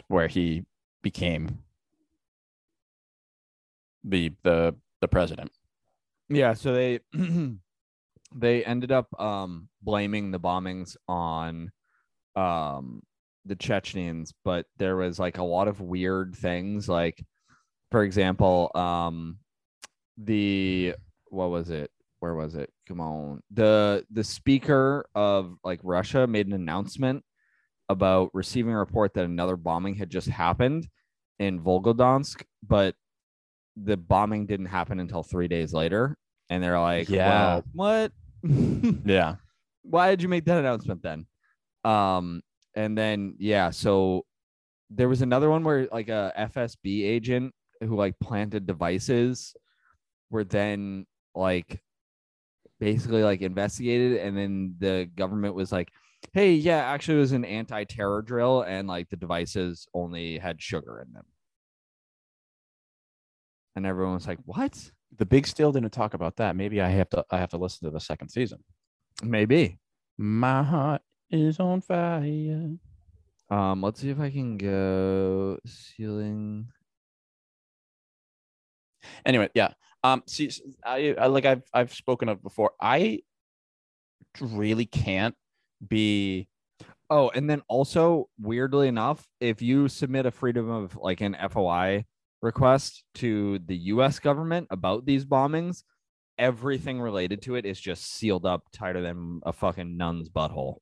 where 0.07 0.27
he 0.27 0.63
became 1.01 1.59
the 4.03 4.31
the 4.43 4.75
the 5.01 5.07
president. 5.07 5.51
Yeah, 6.29 6.53
so 6.53 6.73
they 6.73 6.99
they 8.35 8.63
ended 8.63 8.91
up 8.91 9.07
um 9.19 9.67
blaming 9.81 10.31
the 10.31 10.39
bombings 10.39 10.95
on 11.07 11.71
um 12.35 13.01
the 13.45 13.55
Chechens, 13.55 14.33
but 14.45 14.65
there 14.77 14.95
was 14.95 15.19
like 15.19 15.37
a 15.37 15.43
lot 15.43 15.67
of 15.67 15.81
weird 15.81 16.35
things 16.35 16.87
like 16.87 17.23
for 17.91 18.03
example, 18.03 18.71
um 18.73 19.37
the 20.17 20.95
what 21.29 21.49
was 21.49 21.69
it? 21.69 21.91
Where 22.19 22.35
was 22.35 22.55
it? 22.55 22.69
Come 22.87 22.99
on. 23.01 23.41
The 23.51 24.05
the 24.11 24.23
speaker 24.23 25.05
of 25.15 25.55
like 25.63 25.79
Russia 25.83 26.27
made 26.27 26.47
an 26.47 26.53
announcement 26.53 27.23
about 27.89 28.29
receiving 28.33 28.73
a 28.73 28.77
report 28.79 29.13
that 29.15 29.25
another 29.25 29.57
bombing 29.57 29.95
had 29.95 30.09
just 30.09 30.27
happened 30.29 30.87
in 31.39 31.59
Volgodonsk, 31.59 32.43
but 32.65 32.95
the 33.75 33.97
bombing 33.97 34.45
didn't 34.45 34.67
happen 34.67 34.99
until 34.99 35.23
three 35.23 35.47
days 35.47 35.73
later. 35.73 36.17
And 36.49 36.61
they're 36.61 36.79
like, 36.79 37.09
Yeah. 37.09 37.29
"Well, 37.29 37.63
what? 37.73 38.11
Yeah. 39.05 39.35
Why 39.83 40.09
did 40.11 40.21
you 40.21 40.29
make 40.29 40.45
that 40.45 40.59
announcement 40.59 41.01
then? 41.01 41.25
Um, 41.83 42.41
and 42.75 42.97
then 42.97 43.35
yeah, 43.39 43.71
so 43.71 44.25
there 44.89 45.09
was 45.09 45.21
another 45.21 45.49
one 45.49 45.63
where 45.63 45.87
like 45.91 46.09
a 46.09 46.31
FSB 46.37 47.03
agent 47.03 47.53
who 47.81 47.95
like 47.95 48.13
planted 48.19 48.67
devices 48.67 49.55
were 50.31 50.43
then 50.43 51.05
like 51.35 51.79
basically 52.79 53.23
like 53.23 53.41
investigated 53.41 54.17
and 54.17 54.35
then 54.35 54.75
the 54.79 55.07
government 55.15 55.53
was 55.53 55.71
like 55.71 55.89
hey 56.33 56.53
yeah 56.53 56.77
actually 56.77 57.17
it 57.17 57.21
was 57.21 57.31
an 57.31 57.45
anti-terror 57.45 58.23
drill 58.23 58.61
and 58.63 58.87
like 58.87 59.07
the 59.09 59.15
devices 59.15 59.87
only 59.93 60.39
had 60.39 60.59
sugar 60.61 60.99
in 61.05 61.13
them 61.13 61.25
and 63.75 63.85
everyone 63.85 64.15
was 64.15 64.27
like 64.27 64.39
what 64.45 64.91
The 65.17 65.25
big 65.25 65.45
still 65.45 65.71
didn't 65.71 65.91
talk 65.91 66.13
about 66.13 66.37
that. 66.37 66.55
Maybe 66.55 66.81
I 66.81 66.89
have 66.89 67.09
to 67.09 67.23
I 67.29 67.37
have 67.37 67.49
to 67.49 67.57
listen 67.57 67.87
to 67.87 67.91
the 67.91 67.99
second 67.99 68.29
season. 68.29 68.63
maybe 69.23 69.77
My 70.17 70.63
heart 70.63 71.01
is 71.29 71.59
on 71.59 71.81
fire. 71.81 72.71
um 73.49 73.81
let's 73.81 73.99
see 74.01 74.09
if 74.09 74.19
i 74.19 74.29
can 74.29 74.57
go 74.57 75.57
ceiling 75.65 76.67
anyway 79.25 79.49
yeah 79.53 79.73
um 80.03 80.23
see 80.27 80.49
I, 80.85 81.15
I 81.17 81.27
like 81.27 81.45
i've 81.45 81.63
i've 81.73 81.93
spoken 81.93 82.29
of 82.29 82.41
before. 82.41 82.71
I 82.79 83.19
really 84.39 84.85
can't 84.85 85.35
be 85.87 86.47
Oh, 87.11 87.29
and 87.35 87.49
then 87.49 87.61
also 87.67 88.29
weirdly 88.39 88.87
enough, 88.87 89.27
if 89.41 89.61
you 89.61 89.89
submit 89.89 90.25
a 90.25 90.31
freedom 90.31 90.69
of 90.69 90.95
like 90.95 91.19
an 91.19 91.35
FOI 91.49 92.05
request 92.41 93.03
to 93.15 93.59
the 93.65 93.75
US 93.75 94.17
government 94.17 94.67
about 94.71 95.05
these 95.05 95.25
bombings, 95.25 95.83
everything 96.37 97.01
related 97.01 97.41
to 97.41 97.55
it 97.55 97.65
is 97.65 97.81
just 97.81 98.13
sealed 98.13 98.45
up 98.45 98.63
tighter 98.71 99.01
than 99.01 99.41
a 99.45 99.51
fucking 99.51 99.97
nun's 99.97 100.29
butthole, 100.29 100.77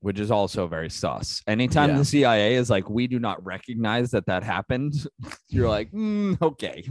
which 0.00 0.18
is 0.18 0.30
also 0.30 0.66
very 0.66 0.90
sus. 0.90 1.42
Anytime 1.46 1.90
Yeah. 1.90 1.98
the 1.98 2.04
CIA 2.04 2.54
is 2.54 2.70
like, 2.70 2.88
we 2.88 3.06
do 3.06 3.18
not 3.18 3.44
recognize 3.44 4.10
that 4.12 4.26
that 4.26 4.42
happened, 4.42 4.94
you're 5.48 5.68
like, 5.68 5.90
"Mm, 5.92 6.40
okay. 6.42 6.84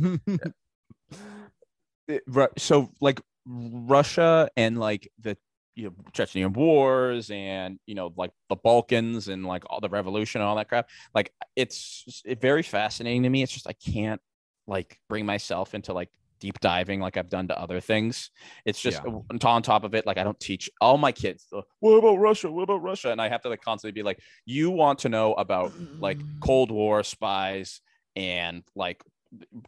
so 2.58 2.92
like 3.02 3.22
Russia 3.46 4.50
and 4.58 4.80
like 4.80 5.10
the 5.20 5.38
you 5.76 5.86
know 5.86 5.92
Chechenian 6.12 6.54
wars 6.54 7.30
and 7.32 7.80
you 7.86 7.96
know 7.96 8.12
like 8.18 8.32
the 8.50 8.56
Balkans 8.56 9.28
and 9.28 9.46
like 9.46 9.64
all 9.70 9.80
the 9.80 9.90
revolution 9.90 10.42
and 10.42 10.48
all 10.48 10.56
that 10.58 10.68
crap 10.68 10.90
like 11.14 11.32
it's 11.56 12.04
just- 12.04 12.26
it 12.26 12.42
very 12.42 12.64
fascinating 12.64 13.24
to 13.24 13.30
me 13.30 13.44
it's 13.44 13.52
just 13.54 13.68
I 13.68 13.74
can't 13.74 14.20
like 14.68 15.00
bring 15.08 15.26
myself 15.26 15.74
into 15.76 15.94
like 15.94 16.10
deep 16.40 16.60
diving 16.60 17.00
like 17.00 17.18
I've 17.18 17.30
done 17.30 17.48
to 17.50 17.60
other 17.60 17.80
things. 17.80 18.32
It's 18.66 18.82
just 18.82 19.02
Yeah. 19.06 19.20
on 19.46 19.62
top 19.62 19.84
of 19.84 19.94
it, 19.94 20.06
like 20.06 20.18
I 20.18 20.24
don't 20.24 20.40
teach 20.40 20.70
all 20.82 20.98
my 20.98 21.12
kids. 21.12 21.46
uh, 21.54 21.62
What 21.80 21.98
about 21.98 22.16
Russia? 22.18 22.52
What 22.52 22.64
about 22.64 22.82
Russia? 22.82 23.12
And 23.12 23.22
I 23.22 23.30
have 23.30 23.42
to 23.42 23.50
like 23.50 23.62
constantly 23.62 23.92
be 23.94 24.04
like, 24.04 24.20
you 24.46 24.72
want 24.72 25.00
to 25.00 25.10
know 25.10 25.34
about 25.34 25.74
like 26.00 26.20
Cold 26.42 26.72
War 26.72 27.04
spies 27.04 27.82
and 28.16 28.64
like 28.76 29.04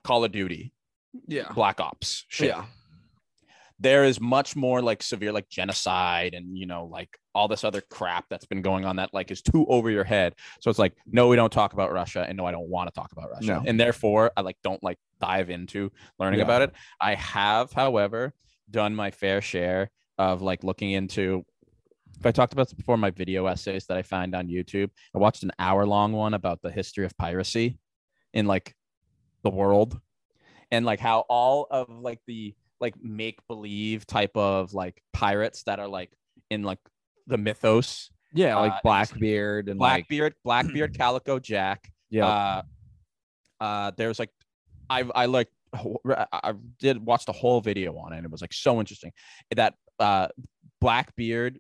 Call 0.04 0.24
of 0.24 0.32
Duty, 0.32 0.74
Yeah. 1.28 1.52
Black 1.54 1.80
Ops 1.80 2.26
shit. 2.30 2.48
Yeah. 2.48 2.66
There 3.82 4.04
is 4.04 4.22
much 4.22 4.56
more 4.56 4.80
like 4.82 5.02
severe 5.02 5.32
like 5.32 5.50
genocide 5.50 6.34
and 6.36 6.56
you 6.58 6.68
know 6.68 6.86
like 6.86 7.10
all 7.34 7.48
this 7.48 7.64
other 7.64 7.82
crap 7.90 8.26
that's 8.30 8.46
been 8.46 8.62
going 8.62 8.86
on 8.86 8.98
that 8.98 9.10
like 9.12 9.32
is 9.32 9.42
too 9.42 9.66
over 9.68 9.90
your 9.90 10.04
head. 10.04 10.36
So 10.60 10.70
it's 10.70 10.78
like 10.80 10.94
no, 11.08 11.28
we 11.28 11.36
don't 11.36 11.52
talk 11.52 11.74
about 11.74 11.92
Russia, 11.92 12.26
and 12.28 12.38
no, 12.38 12.46
I 12.46 12.52
don't 12.52 12.70
want 12.70 12.88
to 12.90 12.94
talk 12.94 13.12
about 13.12 13.30
Russia, 13.32 13.54
No. 13.54 13.64
and 13.66 13.80
therefore 13.80 14.32
I 14.38 14.42
like 14.42 14.58
don't 14.64 14.82
like 14.84 14.98
dive 15.20 15.50
into 15.50 15.92
learning 16.20 16.40
Yeah. 16.40 16.46
about 16.46 16.62
it. 16.62 16.72
I 17.02 17.16
have, 17.16 17.72
however, 17.74 18.34
done 18.70 18.96
my 18.96 19.12
fair 19.12 19.42
share 19.42 19.90
of 20.18 20.42
like 20.42 20.64
looking 20.64 20.92
into. 20.92 21.44
If 22.20 22.26
I 22.28 22.32
talked 22.32 22.54
about 22.54 22.68
this 22.68 22.74
before, 22.74 22.98
my 22.98 23.10
video 23.10 23.48
essays 23.48 23.88
that 23.88 23.98
I 23.98 24.04
find 24.04 24.36
on 24.36 24.48
YouTube, 24.48 24.90
I 25.16 25.18
watched 25.18 25.42
an 25.42 25.52
hour 25.58 25.88
long 25.88 26.12
one 26.14 26.36
about 26.36 26.62
the 26.62 26.70
history 26.70 27.04
of 27.06 27.18
piracy 27.18 27.80
in 28.32 28.46
like 28.46 28.76
the 29.44 29.50
world 29.50 30.00
and 30.70 30.86
like 30.86 31.00
how 31.00 31.22
all 31.30 31.66
of 31.72 31.90
like 31.90 32.20
the 32.28 32.54
like 32.82 32.96
make 33.02 33.40
believe 33.48 34.06
type 34.06 34.36
of 34.36 34.74
like 34.74 35.02
pirates 35.14 35.64
that 35.64 35.80
are 35.80 35.88
like 35.88 36.12
in 36.50 36.64
like 36.64 36.80
the 37.28 37.38
mythos 37.38 38.10
Yeah, 38.34 38.56
like 38.58 38.74
Uh, 38.74 38.80
Blackbeard 38.84 39.70
and 39.70 39.80
like 39.80 40.08
blackbeard 40.08 40.36
blackbeard 40.44 40.98
calico 40.98 41.40
jack 41.40 41.92
yeah, 42.10 42.28
uh, 42.28 42.62
uh, 43.62 43.92
there's 43.96 44.20
like, 44.20 44.32
I 44.90 45.06
I 45.16 45.26
like 45.28 45.48
I 45.74 46.26
I 46.34 46.54
did 46.80 47.04
watch 47.06 47.26
the 47.26 47.32
whole 47.32 47.62
video 47.62 47.96
on 47.98 48.12
it. 48.12 48.18
and 48.18 48.26
It 48.26 48.32
was 48.32 48.42
like 48.42 48.54
so 48.54 48.80
interesting 48.80 49.14
that 49.56 49.76
uh, 50.00 50.28
Blackbeard 50.82 51.60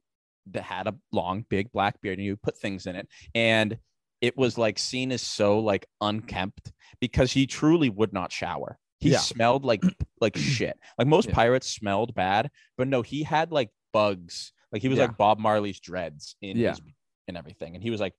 that 0.51 0.63
had 0.63 0.87
a 0.87 0.95
long, 1.13 1.45
big 1.49 1.71
black 1.71 2.01
beard, 2.01 2.17
and 2.17 2.25
you 2.25 2.35
put 2.35 2.57
things 2.57 2.85
in 2.85 2.95
it, 2.97 3.07
and 3.33 3.77
it 4.19 4.35
was 4.37 4.57
like 4.57 4.77
seen 4.77 5.11
as 5.11 5.21
so 5.21 5.59
like 5.59 5.85
unkempt 6.01 6.73
because 6.99 7.31
he 7.31 7.47
truly 7.47 7.89
would 7.89 8.11
not 8.11 8.31
shower. 8.31 8.77
He 9.01 9.09
Yeah. 9.11 9.17
smelled 9.17 9.65
like 9.65 9.83
like 10.21 10.37
shit. 10.37 10.77
Like 10.97 11.07
most 11.07 11.27
Yeah. 11.27 11.33
pirates 11.35 11.67
smelled 11.69 12.13
bad, 12.13 12.49
but 12.77 12.87
no, 12.87 13.01
he 13.01 13.23
had 13.23 13.51
like 13.51 13.69
bugs. 13.91 14.53
Like 14.71 14.81
he 14.81 14.87
was 14.87 14.97
Yeah. 14.99 15.07
like 15.07 15.17
Bob 15.17 15.39
Marley's 15.39 15.79
dreads 15.81 16.35
in 16.41 16.55
Yeah. 16.57 16.69
his 16.69 16.81
and 17.27 17.35
everything, 17.35 17.75
and 17.75 17.83
he 17.83 17.89
was 17.89 17.99
like 17.99 18.13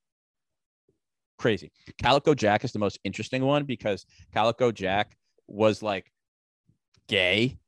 crazy. 1.38 1.72
Calico 2.02 2.34
Jack 2.34 2.64
is 2.64 2.72
the 2.72 2.78
most 2.78 2.98
interesting 3.04 3.44
one 3.44 3.64
because 3.64 4.04
Calico 4.32 4.70
Jack 4.72 5.16
was 5.48 5.82
like 5.82 6.12
gay 7.08 7.58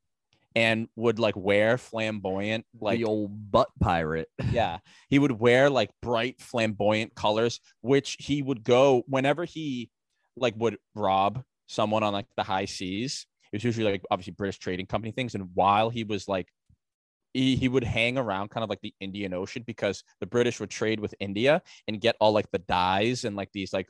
and 0.57 0.89
would 0.95 1.19
like 1.19 1.35
wear 1.37 1.77
flamboyant 1.77 2.65
like 2.81 2.99
the 2.99 3.05
old 3.05 3.51
butt 3.51 3.69
pirate. 3.81 4.29
yeah 4.53 4.79
he 5.09 5.19
would 5.19 5.33
wear 5.33 5.69
like 5.69 5.91
bright 6.01 6.41
flamboyant 6.41 7.15
colors 7.17 7.61
which 7.81 8.17
he 8.21 8.41
would 8.43 8.63
go 8.63 9.03
whenever 9.09 9.45
he 9.45 9.91
like 10.37 10.55
would 10.57 10.79
rob 10.95 11.43
someone 11.67 12.03
on 12.03 12.13
like 12.13 12.27
the 12.37 12.43
high 12.43 12.65
seas. 12.65 13.27
It 13.53 13.57
was 13.57 13.65
usually 13.65 13.91
like 13.91 14.03
obviously 14.11 14.33
british 14.33 14.59
trading 14.59 14.87
company 14.87 15.13
things. 15.13 15.35
And 15.35 15.51
while 15.55 15.91
he 15.91 16.05
was 16.05 16.29
like 16.29 16.49
he, 17.33 17.57
he 17.57 17.69
would 17.69 17.85
hang 17.85 18.17
around 18.17 18.51
kind 18.51 18.63
of 18.63 18.71
like 18.71 18.81
the 18.81 18.95
indian 19.01 19.35
ocean 19.35 19.65
because 19.67 20.05
the 20.21 20.27
british 20.27 20.61
would 20.61 20.71
trade 20.71 21.01
with 21.01 21.17
india 21.19 21.63
and 21.89 22.01
get 22.01 22.15
all 22.21 22.33
like 22.33 22.49
the 22.53 22.61
dyes 22.61 23.25
and 23.25 23.35
like 23.35 23.51
these 23.53 23.73
like 23.73 23.89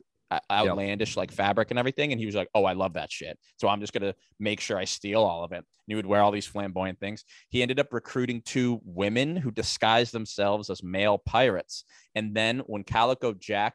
outlandish 0.51 1.17
like 1.17 1.31
fabric 1.31 1.71
and 1.71 1.79
everything. 1.79 2.13
And 2.13 2.21
he 2.21 2.27
was 2.27 2.35
like 2.35 2.49
oh 2.55 2.65
i 2.65 2.73
love 2.73 2.95
that 2.95 3.11
shit. 3.11 3.39
So 3.59 3.69
i'm 3.69 3.81
just 3.81 3.93
gonna 3.93 4.15
make 4.39 4.61
sure 4.61 4.77
i 4.77 4.85
steal 4.85 5.23
all 5.23 5.45
of 5.45 5.53
it. 5.53 5.57
And 5.57 5.65
he 5.87 5.95
would 5.95 6.07
wear 6.07 6.23
all 6.23 6.31
these 6.31 6.47
flamboyant 6.47 7.01
things. 7.01 7.25
He 7.51 7.63
ended 7.63 7.79
up 7.79 7.93
recruiting 7.93 8.43
two 8.43 8.81
women 8.85 9.37
who 9.37 9.51
disguised 9.51 10.13
themselves 10.13 10.71
as 10.71 10.83
male 10.83 11.19
pirates. 11.19 11.85
And 12.15 12.35
then 12.35 12.61
when 12.61 12.85
Calico 12.85 13.33
Jack 13.33 13.75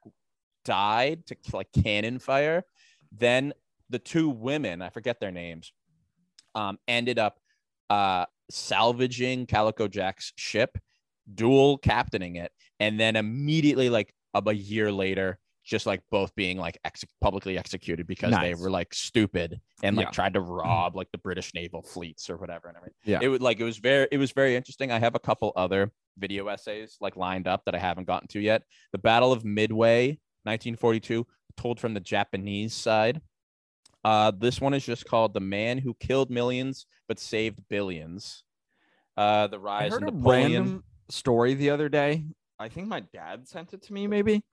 died 0.66 1.26
to 1.28 1.36
like 1.54 1.68
cannon 1.84 2.20
fire, 2.20 2.64
then 3.12 3.54
the 3.89 3.99
two 3.99 4.30
women, 4.30 4.82
I 4.82 4.89
forget 4.89 5.19
their 5.19 5.32
names, 5.32 5.71
um, 6.56 6.78
ended 6.88 7.19
up 7.19 7.39
uh, 7.89 8.25
salvaging 8.52 9.45
Calico 9.45 9.88
Jack's 9.88 10.34
ship, 10.36 10.78
dual 11.34 11.78
captaining 11.78 12.36
it, 12.36 12.52
and 12.80 12.99
then 12.99 13.15
immediately, 13.15 13.89
like 13.89 14.13
a, 14.34 14.54
year 14.54 14.91
later, 14.91 15.39
just 15.63 15.86
like 15.86 16.02
both 16.10 16.34
being 16.36 16.58
like 16.58 16.78
ex- 16.84 17.06
publicly 17.21 17.58
executed 17.58 18.08
because 18.08 18.36
they 18.39 18.56
were 18.56 18.71
like 18.71 18.93
stupid 18.93 19.60
and 19.84 19.95
like 19.95 20.08
Yeah. 20.08 20.12
tried 20.12 20.34
to 20.34 20.41
rob 20.41 20.95
like 20.95 21.12
the 21.12 21.17
British 21.17 21.54
naval 21.54 21.82
fleets 21.84 22.30
or 22.30 22.38
whatever 22.38 22.67
and 22.69 22.78
everything. 22.78 22.95
Yeah. 23.06 23.19
it 23.21 23.28
was 23.28 23.41
like 23.41 23.60
it 23.60 23.63
was 23.63 23.78
very 23.78 24.08
it 24.12 24.17
was 24.17 24.32
very 24.32 24.56
interesting. 24.56 24.91
I 24.91 24.99
have 24.99 25.15
a 25.15 25.19
couple 25.19 25.52
other 25.56 25.91
video 26.17 26.47
essays 26.47 26.97
like 26.99 27.15
lined 27.15 27.47
up 27.47 27.63
that 27.65 27.75
i 27.75 27.78
haven't 27.78 28.08
gotten 28.08 28.28
to 28.30 28.39
yet. 28.39 28.63
The 28.91 28.97
battle 28.97 29.32
of 29.32 29.45
midway 29.45 30.19
1942 30.43 31.25
told 31.56 31.80
from 31.80 31.93
the 31.93 31.99
japanese 31.99 32.73
side 32.73 33.21
uh 34.04 34.32
this 34.32 34.62
one 34.62 34.74
is 34.74 34.86
just 34.86 35.06
called 35.06 35.34
the 35.34 35.40
man 35.40 35.78
who 35.78 35.94
killed 36.00 36.30
millions 36.30 36.86
but 37.08 37.20
saved 37.20 37.60
billions 37.70 38.44
uh 39.18 39.48
the 39.48 39.58
I 39.58 39.62
rise 39.62 39.92
heard 39.92 40.04
of 40.04 40.10
a 40.10 40.12
napoleon 40.12 40.52
random 40.54 40.84
story 41.10 41.54
the 41.54 41.70
other 41.72 41.90
day. 41.90 42.26
I 42.60 42.70
think 42.70 42.88
my 42.88 43.02
dad 43.02 43.48
sent 43.48 43.74
it 43.74 43.82
to 43.84 43.94
me, 43.94 44.08
maybe, 44.08 44.44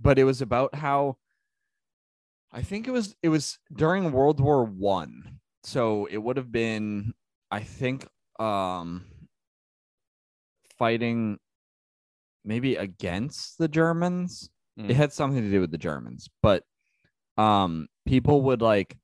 but 0.00 0.18
it 0.18 0.24
was 0.24 0.42
about 0.42 0.74
how 0.74 1.16
I 2.52 2.62
think 2.62 2.88
it 2.88 2.90
was 2.90 3.14
it 3.22 3.28
was 3.28 3.58
during 3.74 4.12
World 4.12 4.40
War 4.40 4.64
One. 4.64 5.40
So 5.62 6.06
it 6.06 6.18
would 6.18 6.36
have 6.38 6.50
been, 6.50 7.12
I 7.50 7.60
think, 7.60 8.06
um, 8.38 9.04
fighting 10.78 11.38
maybe 12.44 12.76
against 12.76 13.58
the 13.58 13.68
Germans. 13.68 14.48
Mm. 14.78 14.88
It 14.88 14.96
had 14.96 15.12
something 15.12 15.42
to 15.42 15.50
do 15.50 15.60
with 15.60 15.70
the 15.70 15.78
Germans, 15.78 16.30
but 16.42 16.64
um, 17.36 17.88
people 18.10 18.42
would 18.42 18.60
like 18.60 18.96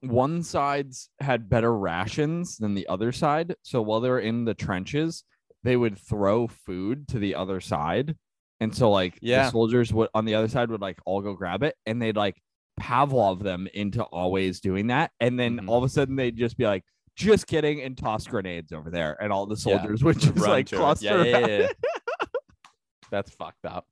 one 0.00 0.42
side's 0.42 1.08
had 1.20 1.48
better 1.48 1.72
rations 1.76 2.56
than 2.58 2.74
the 2.74 2.86
other 2.88 3.12
side. 3.12 3.54
So 3.62 3.80
while 3.80 4.00
they 4.00 4.08
were 4.10 4.18
in 4.18 4.44
the 4.44 4.54
trenches, 4.54 5.22
they 5.62 5.76
would 5.76 5.96
throw 5.96 6.48
food 6.48 7.06
to 7.08 7.18
the 7.20 7.36
other 7.36 7.60
side. 7.60 8.16
And 8.60 8.74
so 8.74 8.90
like 8.90 9.18
Yeah. 9.22 9.44
the 9.44 9.50
soldiers 9.52 9.92
would 9.92 10.08
on 10.14 10.24
the 10.24 10.34
other 10.34 10.48
side 10.48 10.68
would 10.70 10.80
like 10.80 10.98
all 11.06 11.22
go 11.22 11.34
grab 11.34 11.62
it 11.62 11.76
and 11.86 12.02
they'd 12.02 12.16
like 12.16 12.42
Pavlov 12.80 13.42
them 13.42 13.68
into 13.72 14.02
always 14.02 14.60
doing 14.60 14.88
that. 14.88 15.12
And 15.20 15.38
then 15.38 15.58
Mhm. 15.60 15.68
all 15.68 15.78
of 15.78 15.84
a 15.84 15.88
sudden 15.88 16.16
they'd 16.16 16.36
just 16.36 16.56
be 16.56 16.64
like, 16.66 16.84
just 17.16 17.46
kidding, 17.46 17.82
and 17.82 17.96
toss 17.96 18.26
grenades 18.26 18.72
over 18.72 18.90
there. 18.90 19.16
And 19.22 19.32
all 19.32 19.46
the 19.46 19.54
Yeah. 19.54 19.78
soldiers 19.78 20.02
would 20.02 20.18
just 20.18 20.36
Run 20.38 20.50
like 20.50 20.72
it. 20.72 20.76
cluster 20.76 21.24
yeah, 21.24 21.38
yeah, 21.38 21.46
yeah, 21.46 21.58
yeah. 21.58 21.68
that's 23.10 23.30
fucked 23.30 23.64
up 23.66 23.86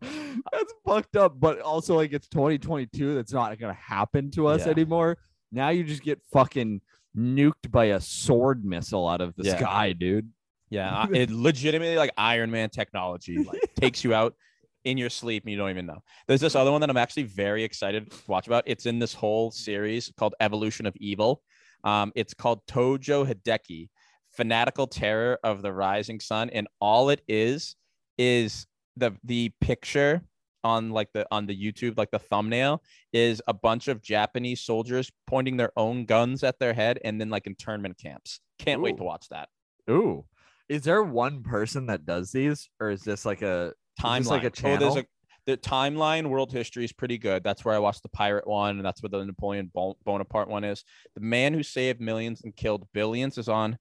That's 0.01 0.73
fucked 0.86 1.15
up, 1.17 1.39
but 1.39 1.60
also 1.62 1.95
like 1.95 2.13
it's 2.13 2.27
2022. 2.29 3.15
That's 3.15 3.33
not 3.33 3.57
gonna 3.60 3.73
happen 3.73 4.31
to 4.31 4.47
us 4.47 4.65
Yeah. 4.65 4.71
anymore. 4.71 5.17
Now 5.51 5.69
you 5.69 5.83
just 5.83 6.03
get 6.03 6.21
fucking 6.31 6.81
nuked 7.15 7.71
by 7.71 7.86
a 7.86 7.99
sword 7.99 8.63
missile 8.65 9.07
out 9.07 9.21
of 9.21 9.36
the 9.36 9.43
Yeah. 9.43 9.57
sky, 9.57 9.93
dude. 9.93 10.29
Yeah, 10.69 11.07
it 11.13 11.29
legitimately 11.31 11.97
like 11.97 12.12
Iron 12.17 12.51
Man 12.51 12.69
technology 12.69 13.43
like 13.43 13.60
takes 13.75 14.03
you 14.03 14.13
out 14.13 14.36
in 14.83 14.97
your 14.97 15.10
sleep 15.10 15.43
and 15.43 15.51
you 15.51 15.57
don't 15.57 15.69
even 15.69 15.86
know. 15.86 16.01
There's 16.27 16.41
this 16.41 16.55
other 16.55 16.71
one 16.71 16.81
that 16.81 16.89
I'm 16.89 16.97
actually 16.97 17.23
very 17.23 17.63
excited 17.63 18.10
to 18.12 18.17
watch 18.27 18.47
about. 18.47 18.63
It's 18.67 18.86
in 18.86 18.99
this 18.99 19.13
whole 19.13 19.51
series 19.51 20.12
called 20.17 20.36
Evolution 20.39 20.86
of 20.86 20.95
Evil. 20.97 21.41
Um, 21.83 22.12
it's 22.15 22.33
called 22.33 22.65
Tojo 22.67 23.25
Hideki, 23.25 23.89
Fanatical 24.31 24.88
Terror 24.88 25.39
of 25.43 25.62
the 25.62 25.71
Rising 25.73 26.19
Sun, 26.19 26.49
and 26.51 26.67
all 26.79 27.10
it 27.10 27.21
is 27.27 27.75
is 28.17 28.65
the 28.95 29.15
the 29.23 29.51
picture 29.62 30.21
on 30.63 30.89
like 30.89 31.10
the 31.13 31.25
on 31.32 31.45
the 31.45 31.56
YouTube 31.56 31.97
like 31.97 32.12
the 32.12 32.19
thumbnail 32.19 32.82
is 33.13 33.41
a 33.47 33.53
bunch 33.53 33.88
of 33.88 34.01
Japanese 34.01 34.62
soldiers 34.62 35.12
pointing 35.27 35.56
their 35.56 35.71
own 35.77 36.06
guns 36.06 36.43
at 36.43 36.60
their 36.60 36.73
head 36.73 36.99
and 37.03 37.21
then 37.21 37.30
like 37.30 37.47
internment 37.47 37.97
camps. 37.97 38.39
Can't 38.60 38.82
wait 38.82 38.97
to 38.97 39.03
watch 39.03 39.30
that. 39.30 39.49
Ooh, 39.89 40.25
is 40.67 40.84
there 40.84 41.03
one 41.03 41.43
person 41.43 41.86
that 41.88 42.06
does 42.06 42.32
these, 42.32 42.69
or 42.80 42.89
is 42.89 43.03
this 43.03 43.23
like 43.25 43.41
a 43.41 43.73
timeline. 43.99 44.43
Like 44.43 44.43
a 44.43 44.67
Oh, 44.67 44.77
there's 44.77 44.95
a 44.95 45.06
the 45.45 45.58
timeline 45.58 46.27
world 46.27 46.51
history 46.51 46.84
is 46.84 46.91
pretty 46.91 47.17
good. 47.17 47.41
That's 47.41 47.63
where 47.63 47.73
I 47.73 47.80
watched 47.80 48.03
the 48.03 48.10
pirate 48.10 48.45
one, 48.45 48.77
and 48.77 48.86
that's 48.86 49.01
where 49.01 49.10
the 49.10 49.23
Napoleon 49.23 49.71
Bonaparte 50.06 50.49
one 50.49 50.65
is. 50.65 50.84
The 51.15 51.21
man 51.21 51.53
who 51.53 51.63
saved 51.63 52.01
millions 52.01 52.41
and 52.43 52.56
killed 52.56 52.86
billions 52.93 53.38
is 53.38 53.49
on 53.49 53.77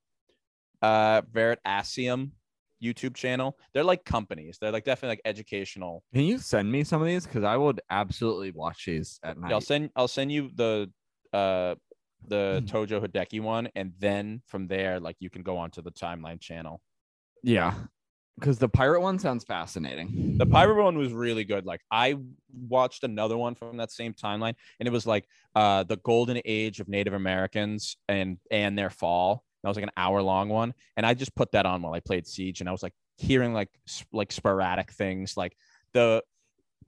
uh 0.82 1.22
Veritasium 1.22 2.30
YouTube 2.82 3.14
channel. 3.14 3.58
They're 3.72 3.84
like 3.84 4.04
companies. 4.04 4.58
They're 4.60 4.72
like 4.72 4.84
definitely 4.84 5.12
like 5.12 5.22
educational. 5.24 6.04
Can 6.12 6.22
you 6.24 6.38
send 6.38 6.70
me 6.70 6.84
some 6.84 7.00
of 7.00 7.06
these? 7.06 7.26
Because 7.26 7.44
I 7.44 7.56
would 7.56 7.80
absolutely 7.90 8.50
watch 8.52 8.86
these 8.86 9.18
at 9.22 9.38
night. 9.38 9.48
Yeah, 9.50 9.54
I'll 9.56 9.60
send 9.60 9.90
I'll 9.96 10.08
send 10.08 10.32
you 10.32 10.50
the 10.54 10.90
uh 11.32 11.74
the 12.28 12.62
Tojo 12.66 13.04
Hideki 13.06 13.40
one, 13.40 13.68
and 13.76 13.92
then 13.98 14.42
from 14.46 14.66
there, 14.66 14.98
like 15.00 15.16
you 15.20 15.30
can 15.30 15.42
go 15.42 15.58
onto 15.58 15.82
the 15.82 15.92
timeline 15.92 16.40
channel. 16.40 16.80
yeah, 17.42 17.74
because 18.38 18.58
the 18.58 18.68
pirate 18.68 19.00
one 19.00 19.18
sounds 19.18 19.44
fascinating. 19.44 20.36
The 20.38 20.46
pirate 20.46 20.82
one 20.82 20.98
was 20.98 21.12
really 21.12 21.44
good. 21.44 21.64
Like 21.64 21.80
I 21.90 22.16
watched 22.68 23.04
another 23.04 23.36
one 23.36 23.54
from 23.54 23.78
that 23.78 23.90
same 23.90 24.12
timeline, 24.12 24.54
and 24.78 24.86
it 24.86 24.92
was 24.92 25.06
like 25.06 25.26
uh 25.54 25.84
the 25.84 25.96
golden 25.98 26.40
age 26.44 26.80
of 26.80 26.88
Native 26.88 27.14
Americans 27.14 27.96
and 28.08 28.38
and 28.50 28.78
their 28.78 28.90
fall. 28.90 29.44
That 29.66 29.70
was 29.70 29.76
like 29.78 29.82
an 29.86 29.90
hour 29.96 30.22
long 30.22 30.48
one, 30.48 30.74
and 30.96 31.04
I 31.04 31.12
just 31.14 31.34
put 31.34 31.50
that 31.50 31.66
on 31.66 31.82
while 31.82 31.92
I 31.92 31.98
played 31.98 32.24
Siege, 32.24 32.60
and 32.60 32.68
I 32.68 32.72
was 32.72 32.84
like 32.84 32.92
hearing 33.16 33.52
like 33.52 33.68
s- 33.88 34.04
like 34.12 34.30
sporadic 34.30 34.92
things, 34.92 35.36
like 35.36 35.56
the 35.92 36.22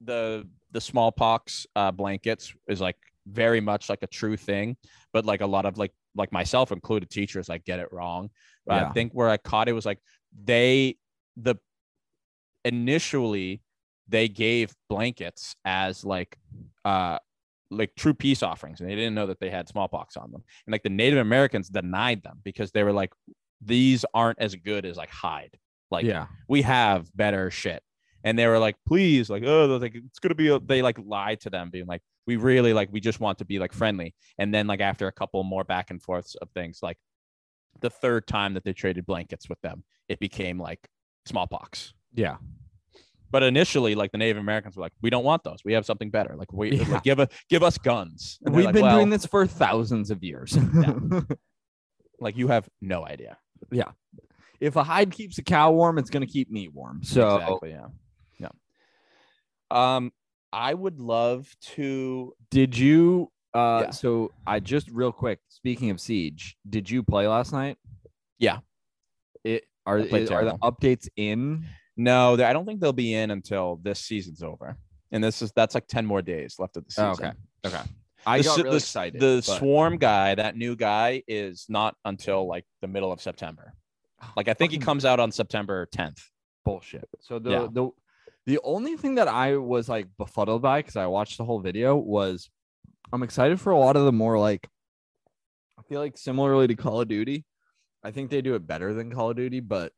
the 0.01 0.49
the 0.71 0.81
smallpox 0.81 1.67
uh, 1.75 1.91
blankets 1.91 2.55
is 2.69 2.81
like 2.81 2.95
very 3.27 3.61
much 3.61 3.89
like 3.89 4.05
a 4.05 4.07
true 4.07 4.37
thing, 4.37 4.77
but 5.13 5.27
like 5.27 5.41
a 5.41 5.47
lot 5.47 5.67
of 5.67 5.77
like 5.77 5.91
like 6.15 6.31
myself 6.31 6.71
included 6.71 7.11
teachers 7.11 7.49
like 7.49 7.65
get 7.65 7.81
it 7.81 7.89
wrong. 7.91 8.31
Yeah. 8.69 8.87
I 8.87 8.93
think 8.93 9.11
where 9.13 9.29
I 9.29 9.39
caught 9.39 9.69
it 9.69 9.73
was 9.73 9.85
like 9.85 9.99
they 10.45 10.99
the 11.37 11.57
initially 12.65 13.61
they 14.07 14.29
gave 14.29 14.73
blankets 14.89 15.57
as 15.65 16.05
like 16.05 16.39
uh 16.85 17.19
like 17.71 17.95
true 17.97 18.15
peace 18.15 18.43
offerings 18.43 18.81
and 18.81 18.89
they 18.89 18.95
didn't 18.95 19.15
know 19.15 19.27
that 19.27 19.41
they 19.41 19.51
had 19.51 19.69
smallpox 19.69 20.17
on 20.17 20.31
them. 20.31 20.43
And 20.67 20.73
like 20.73 20.83
the 20.83 20.91
native 20.91 21.19
americans 21.19 21.69
denied 21.69 22.23
them 22.23 22.41
because 22.43 22.73
they 22.73 22.83
were 22.83 22.93
like 22.93 23.13
these 23.61 24.05
aren't 24.15 24.41
as 24.41 24.55
good 24.55 24.85
as 24.85 24.97
like 24.97 25.11
hide. 25.11 25.57
Like 25.91 26.05
yeah, 26.05 26.27
we 26.49 26.63
have 26.63 27.15
better 27.17 27.51
shit. 27.51 27.83
And 28.25 28.39
they 28.39 28.47
were 28.47 28.59
like 28.59 28.77
please 28.87 29.31
like 29.31 29.43
oh 29.45 29.67
they're 29.69 29.79
like 29.79 29.95
it's 29.95 30.19
gonna 30.19 30.35
be 30.35 30.49
a, 30.49 30.59
they 30.59 30.83
like 30.83 30.99
lied 31.05 31.41
to 31.41 31.51
them 31.51 31.71
being 31.71 31.87
like 31.87 32.03
we 32.27 32.37
really 32.37 32.73
like 32.73 32.89
we 32.93 33.01
just 33.01 33.21
want 33.21 33.39
to 33.39 33.45
be 33.45 33.59
like 33.59 33.73
friendly. 33.73 34.15
And 34.39 34.53
then 34.55 34.67
like 34.67 34.81
after 34.81 35.07
a 35.07 35.13
couple 35.13 35.43
more 35.45 35.65
back 35.65 35.91
and 35.91 36.03
forths 36.03 36.35
of 36.37 36.51
things 36.51 36.81
like 36.83 36.99
the 37.81 37.91
third 37.91 38.27
time 38.27 38.55
that 38.55 38.65
they 38.65 38.73
traded 38.73 39.07
blankets 39.07 39.49
with 39.49 39.61
them 39.61 39.85
it 40.09 40.19
became 40.19 40.59
like 40.59 40.89
smallpox. 41.27 41.95
Yeah, 42.15 42.37
but 43.31 43.43
initially 43.43 43.95
like 43.95 44.11
the 44.13 44.19
native 44.19 44.37
americans 44.39 44.77
were 44.77 44.83
like 44.83 44.93
we 45.03 45.11
don't 45.11 45.25
want 45.25 45.43
those 45.45 45.59
we 45.65 45.73
have 45.73 45.85
something 45.87 46.11
better 46.11 46.35
like 46.37 46.53
we 46.53 46.73
Yeah. 46.77 46.89
like, 46.89 47.03
give 47.03 47.19
a 47.19 47.29
give 47.49 47.63
us 47.63 47.79
guns 47.79 48.39
And 48.45 48.55
we've 48.55 48.65
like, 48.67 48.75
been 48.75 48.83
"Well, 48.83 48.97
doing 48.97 49.11
this 49.11 49.27
for 49.27 49.47
thousands 49.47 50.11
of 50.11 50.23
years. 50.25 50.57
like 52.21 52.37
you 52.37 52.49
have 52.49 52.69
no 52.81 53.07
idea 53.07 53.39
Yeah. 53.71 53.91
if 54.61 54.77
a 54.77 54.83
hide 54.85 55.11
keeps 55.13 55.39
a 55.39 55.43
cow 55.43 55.71
warm, 55.73 55.99
it's 55.99 56.11
gonna 56.11 56.27
keep 56.27 56.51
me 56.51 56.69
warm. 56.69 57.03
So 57.05 57.37
exactly 57.37 57.71
yeah 57.71 57.87
yeah 58.39 58.49
um 59.71 60.13
i 60.53 60.73
would 60.73 60.99
love 60.99 61.49
to 61.61 62.35
did 62.51 62.77
you? 62.77 63.31
Uh, 63.55 63.83
Yeah. 63.87 63.91
so 63.91 64.31
I 64.47 64.61
just 64.61 64.91
real 64.91 65.11
quick. 65.13 65.41
Speaking 65.49 65.91
of 65.91 66.01
siege, 66.01 66.57
did 66.69 66.89
you 66.91 67.03
play 67.03 67.27
last 67.27 67.53
night? 67.53 67.77
Yeah. 68.39 68.59
It 69.43 69.65
are 69.87 69.99
I 70.01 70.09
played 70.09 70.23
is- 70.25 70.31
are 70.31 70.45
the 70.45 70.59
updates 70.59 71.09
in? 71.17 71.67
No 71.99 72.33
i 72.35 72.53
don't 72.53 72.65
think 72.65 72.81
they'll 72.81 72.93
be 72.93 73.13
in 73.13 73.31
until 73.31 73.79
this 73.83 74.01
season's 74.01 74.43
over 74.43 74.77
and 75.13 75.23
this 75.23 75.43
is 75.43 75.53
that's 75.55 75.75
like 75.75 75.87
10 75.87 76.07
more 76.07 76.23
days 76.23 76.57
left 76.59 76.77
of 76.79 76.85
the 76.87 77.03
oh, 77.03 77.13
season 77.13 77.35
Oh, 77.65 77.69
okay. 77.69 77.77
Okay. 77.77 77.91
I 78.27 78.39
the, 78.39 78.45
got 78.45 78.57
really 78.59 78.71
the, 78.71 78.77
excited. 78.77 79.21
the 79.21 79.45
but- 79.47 79.59
swarm 79.59 79.99
guy 79.99 80.35
that 80.35 80.57
new 80.57 80.75
guy 80.77 81.23
is 81.29 81.67
not 81.69 81.95
until 82.05 82.47
like 82.49 82.65
the 82.81 82.89
middle 82.89 83.13
of 83.13 83.21
september 83.21 83.75
like 84.37 84.49
i 84.49 84.55
think 84.55 84.73
he 84.73 84.79
comes 84.79 85.05
out 85.05 85.21
on 85.21 85.31
september 85.31 85.87
10th 85.95 86.23
bullshit. 86.69 87.09
So 87.21 87.39
the 87.39 87.51
Yeah. 87.51 87.69
the 87.73 87.91
the 88.47 88.59
only 88.63 88.97
thing 88.97 89.15
that 89.17 89.29
I 89.29 89.57
was 89.57 89.89
like 89.89 90.07
befuddled 90.19 90.63
by 90.63 90.81
because 90.81 90.97
I 90.97 91.07
watched 91.07 91.39
the 91.39 91.45
whole 91.45 91.61
video 91.61 91.97
was 91.97 92.51
I'm 93.13 93.23
excited 93.23 93.61
for 93.61 93.73
a 93.73 93.79
lot 93.79 93.97
of 93.97 94.05
the 94.05 94.13
more 94.13 94.39
like 94.39 94.69
I 95.79 95.83
feel 95.89 96.01
like 96.01 96.19
similarly 96.19 96.67
to 96.67 96.75
Call 96.75 97.01
of 97.01 97.09
Duty. 97.09 97.45
I 98.05 98.11
think 98.11 98.31
they 98.31 98.43
do 98.43 98.55
it 98.55 98.67
better 98.67 98.93
than 98.93 99.11
Call 99.11 99.31
of 99.31 99.37
Duty, 99.37 99.61
but 99.61 99.93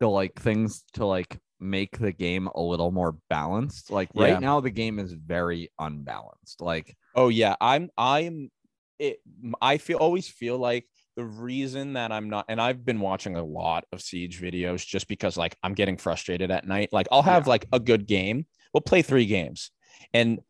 the 0.00 0.08
like 0.08 0.34
things 0.40 0.82
to 0.94 1.04
like 1.04 1.38
make 1.60 1.98
the 1.98 2.12
game 2.12 2.48
a 2.54 2.60
little 2.60 2.90
more 2.90 3.16
balanced. 3.30 3.90
Like 3.90 4.10
right 4.14 4.30
Yeah. 4.34 4.38
now 4.38 4.60
the 4.60 4.70
game 4.70 4.98
is 4.98 5.12
very 5.12 5.70
unbalanced. 5.78 6.60
Like 6.60 6.96
Oh 7.14 7.28
yeah, 7.28 7.56
I'm 7.60 7.90
I'm 7.96 8.50
it 8.98 9.20
I 9.60 9.78
feel 9.78 9.98
always 9.98 10.28
feel 10.28 10.58
like 10.58 10.86
the 11.16 11.24
reason 11.24 11.92
that 11.92 12.10
I'm 12.12 12.28
not 12.28 12.46
and 12.48 12.60
I've 12.60 12.84
been 12.84 13.00
watching 13.00 13.36
a 13.36 13.44
lot 13.44 13.84
of 13.92 14.00
siege 14.00 14.40
videos 14.40 14.84
just 14.84 15.06
because 15.08 15.36
like 15.36 15.56
I'm 15.62 15.74
getting 15.74 15.96
frustrated 15.96 16.50
at 16.50 16.66
night. 16.66 16.88
Like 16.92 17.06
I'll 17.12 17.22
have 17.22 17.46
Yeah. 17.46 17.50
like 17.50 17.66
a 17.72 17.78
good 17.80 18.06
game. 18.06 18.46
We'll 18.72 18.80
play 18.80 19.02
3 19.02 19.24
games 19.26 19.70
and 20.12 20.40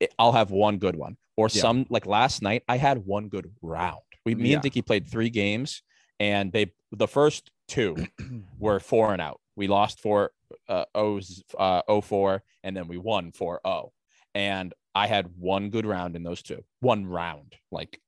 it, 0.00 0.14
I'll 0.18 0.32
have 0.32 0.50
one 0.50 0.78
good 0.78 0.94
one. 0.96 1.16
Or 1.36 1.46
Yeah. 1.52 1.62
some 1.62 1.86
like 1.90 2.06
last 2.06 2.40
night 2.42 2.62
I 2.68 2.76
had 2.76 2.98
one 2.98 3.28
good 3.28 3.50
round. 3.62 4.00
We 4.24 4.36
me 4.36 4.52
and 4.54 4.62
Dicky 4.62 4.82
played 4.82 5.08
3 5.08 5.28
games 5.30 5.82
and 6.20 6.52
they 6.52 6.72
the 6.92 7.08
first 7.08 7.50
two 7.66 7.96
were 8.60 8.78
4 8.78 9.12
and 9.12 9.20
out. 9.22 9.40
We 9.56 9.68
lost 9.68 10.00
for 10.00 10.32
uh, 10.68 10.84
O's 10.94 11.42
uh, 11.58 11.82
04 12.00 12.42
and 12.64 12.76
then 12.76 12.88
we 12.88 12.98
won 12.98 13.32
4-0 13.32 13.90
and 14.34 14.72
I 14.94 15.06
had 15.06 15.28
one 15.38 15.70
good 15.70 15.86
round 15.86 16.16
in 16.16 16.22
those 16.22 16.42
two. 16.42 16.64
One 16.80 17.06
round, 17.06 17.54
like, 17.70 18.00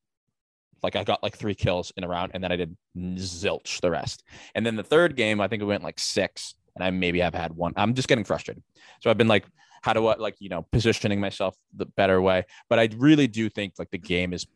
like 0.83 0.97
I 0.97 1.05
got 1.05 1.23
like 1.23 1.37
three 1.37 1.55
kills 1.55 1.93
in 1.97 2.05
a 2.05 2.09
round, 2.09 2.33
and 2.35 2.45
then 2.45 2.53
I 2.53 2.57
did 2.57 2.77
zilch 2.97 3.81
the 3.81 3.91
rest. 3.91 4.23
And 4.55 4.67
then 4.67 4.77
the 4.77 4.83
third 4.83 5.17
game, 5.17 5.41
I 5.41 5.49
think 5.49 5.63
it 5.63 5.67
went 5.67 5.83
like 5.83 5.99
six, 5.99 6.55
and 6.75 6.85
I 6.85 6.91
maybe 6.91 7.21
have 7.21 7.35
had 7.35 7.53
one. 7.53 7.73
I'm 7.77 7.95
just 7.95 8.09
getting 8.09 8.25
frustrated. 8.25 8.63
So 9.01 9.11
I've 9.11 9.17
been 9.17 9.29
like, 9.29 9.47
how 9.83 9.93
do 9.93 10.07
I 10.07 10.17
like 10.17 10.37
you 10.41 10.49
know 10.49 10.67
positioning 10.73 11.21
myself 11.21 11.57
the 11.75 11.87
better 11.87 12.21
way? 12.21 12.45
But 12.69 12.79
I 12.79 12.89
really 12.97 13.27
do 13.27 13.49
think 13.49 13.75
like 13.79 13.91
the 13.91 13.99
game 13.99 14.33
is 14.35 14.47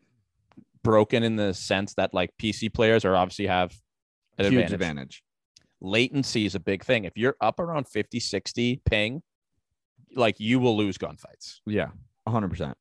broken 0.83 1.23
in 1.23 1.35
the 1.35 1.53
sense 1.53 1.95
that 1.95 2.13
like 2.13 2.31
PC 2.41 2.71
players 2.73 3.05
are 3.05 3.15
obviously 3.15 3.47
have 3.47 3.75
an 4.37 4.45
huge 4.45 4.71
advantage. 4.71 4.73
advantage. 4.73 5.23
Latency 5.81 6.45
is 6.45 6.55
a 6.55 6.59
big 6.59 6.83
thing. 6.83 7.05
If 7.05 7.17
you're 7.17 7.35
up 7.41 7.59
around 7.59 7.87
50, 7.87 8.19
60 8.19 8.81
ping, 8.85 9.21
like 10.15 10.39
you 10.39 10.59
will 10.59 10.75
lose 10.77 10.97
gunfights. 10.97 11.59
Yeah, 11.65 11.89
hundred 12.27 12.49
percent. 12.49 12.77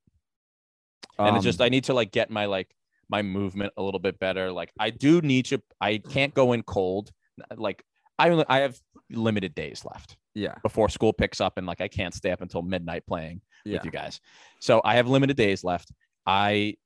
and 1.18 1.28
Um, 1.28 1.36
it's 1.36 1.44
just 1.44 1.60
I 1.60 1.68
need 1.68 1.84
to 1.84 1.94
like 1.94 2.10
get 2.10 2.30
my 2.30 2.46
like 2.46 2.74
my 3.08 3.22
movement 3.22 3.72
a 3.76 3.82
little 3.82 4.00
bit 4.00 4.18
better. 4.18 4.50
Like 4.52 4.72
I 4.78 4.90
do 4.90 5.20
need 5.20 5.46
to. 5.46 5.62
I 5.80 5.98
can't 5.98 6.34
go 6.34 6.52
in 6.52 6.62
cold. 6.62 7.10
Like 7.56 7.84
I 8.18 8.44
I 8.48 8.58
have 8.60 8.78
limited 9.10 9.54
days 9.54 9.84
left 9.84 10.16
yeah, 10.34 10.54
before 10.62 10.88
school 10.88 11.12
picks 11.12 11.40
up, 11.40 11.58
and 11.58 11.66
like 11.66 11.80
I 11.80 11.88
can't 11.88 12.14
stay 12.14 12.30
up 12.30 12.40
until 12.40 12.62
midnight 12.62 13.06
playing 13.06 13.40
yeah. 13.64 13.74
with 13.74 13.84
you 13.84 13.90
guys. 13.90 14.20
So 14.60 14.80
I 14.84 14.96
have 14.96 15.08
limited 15.08 15.36
days 15.36 15.64
left. 15.64 15.92
I 16.26 16.76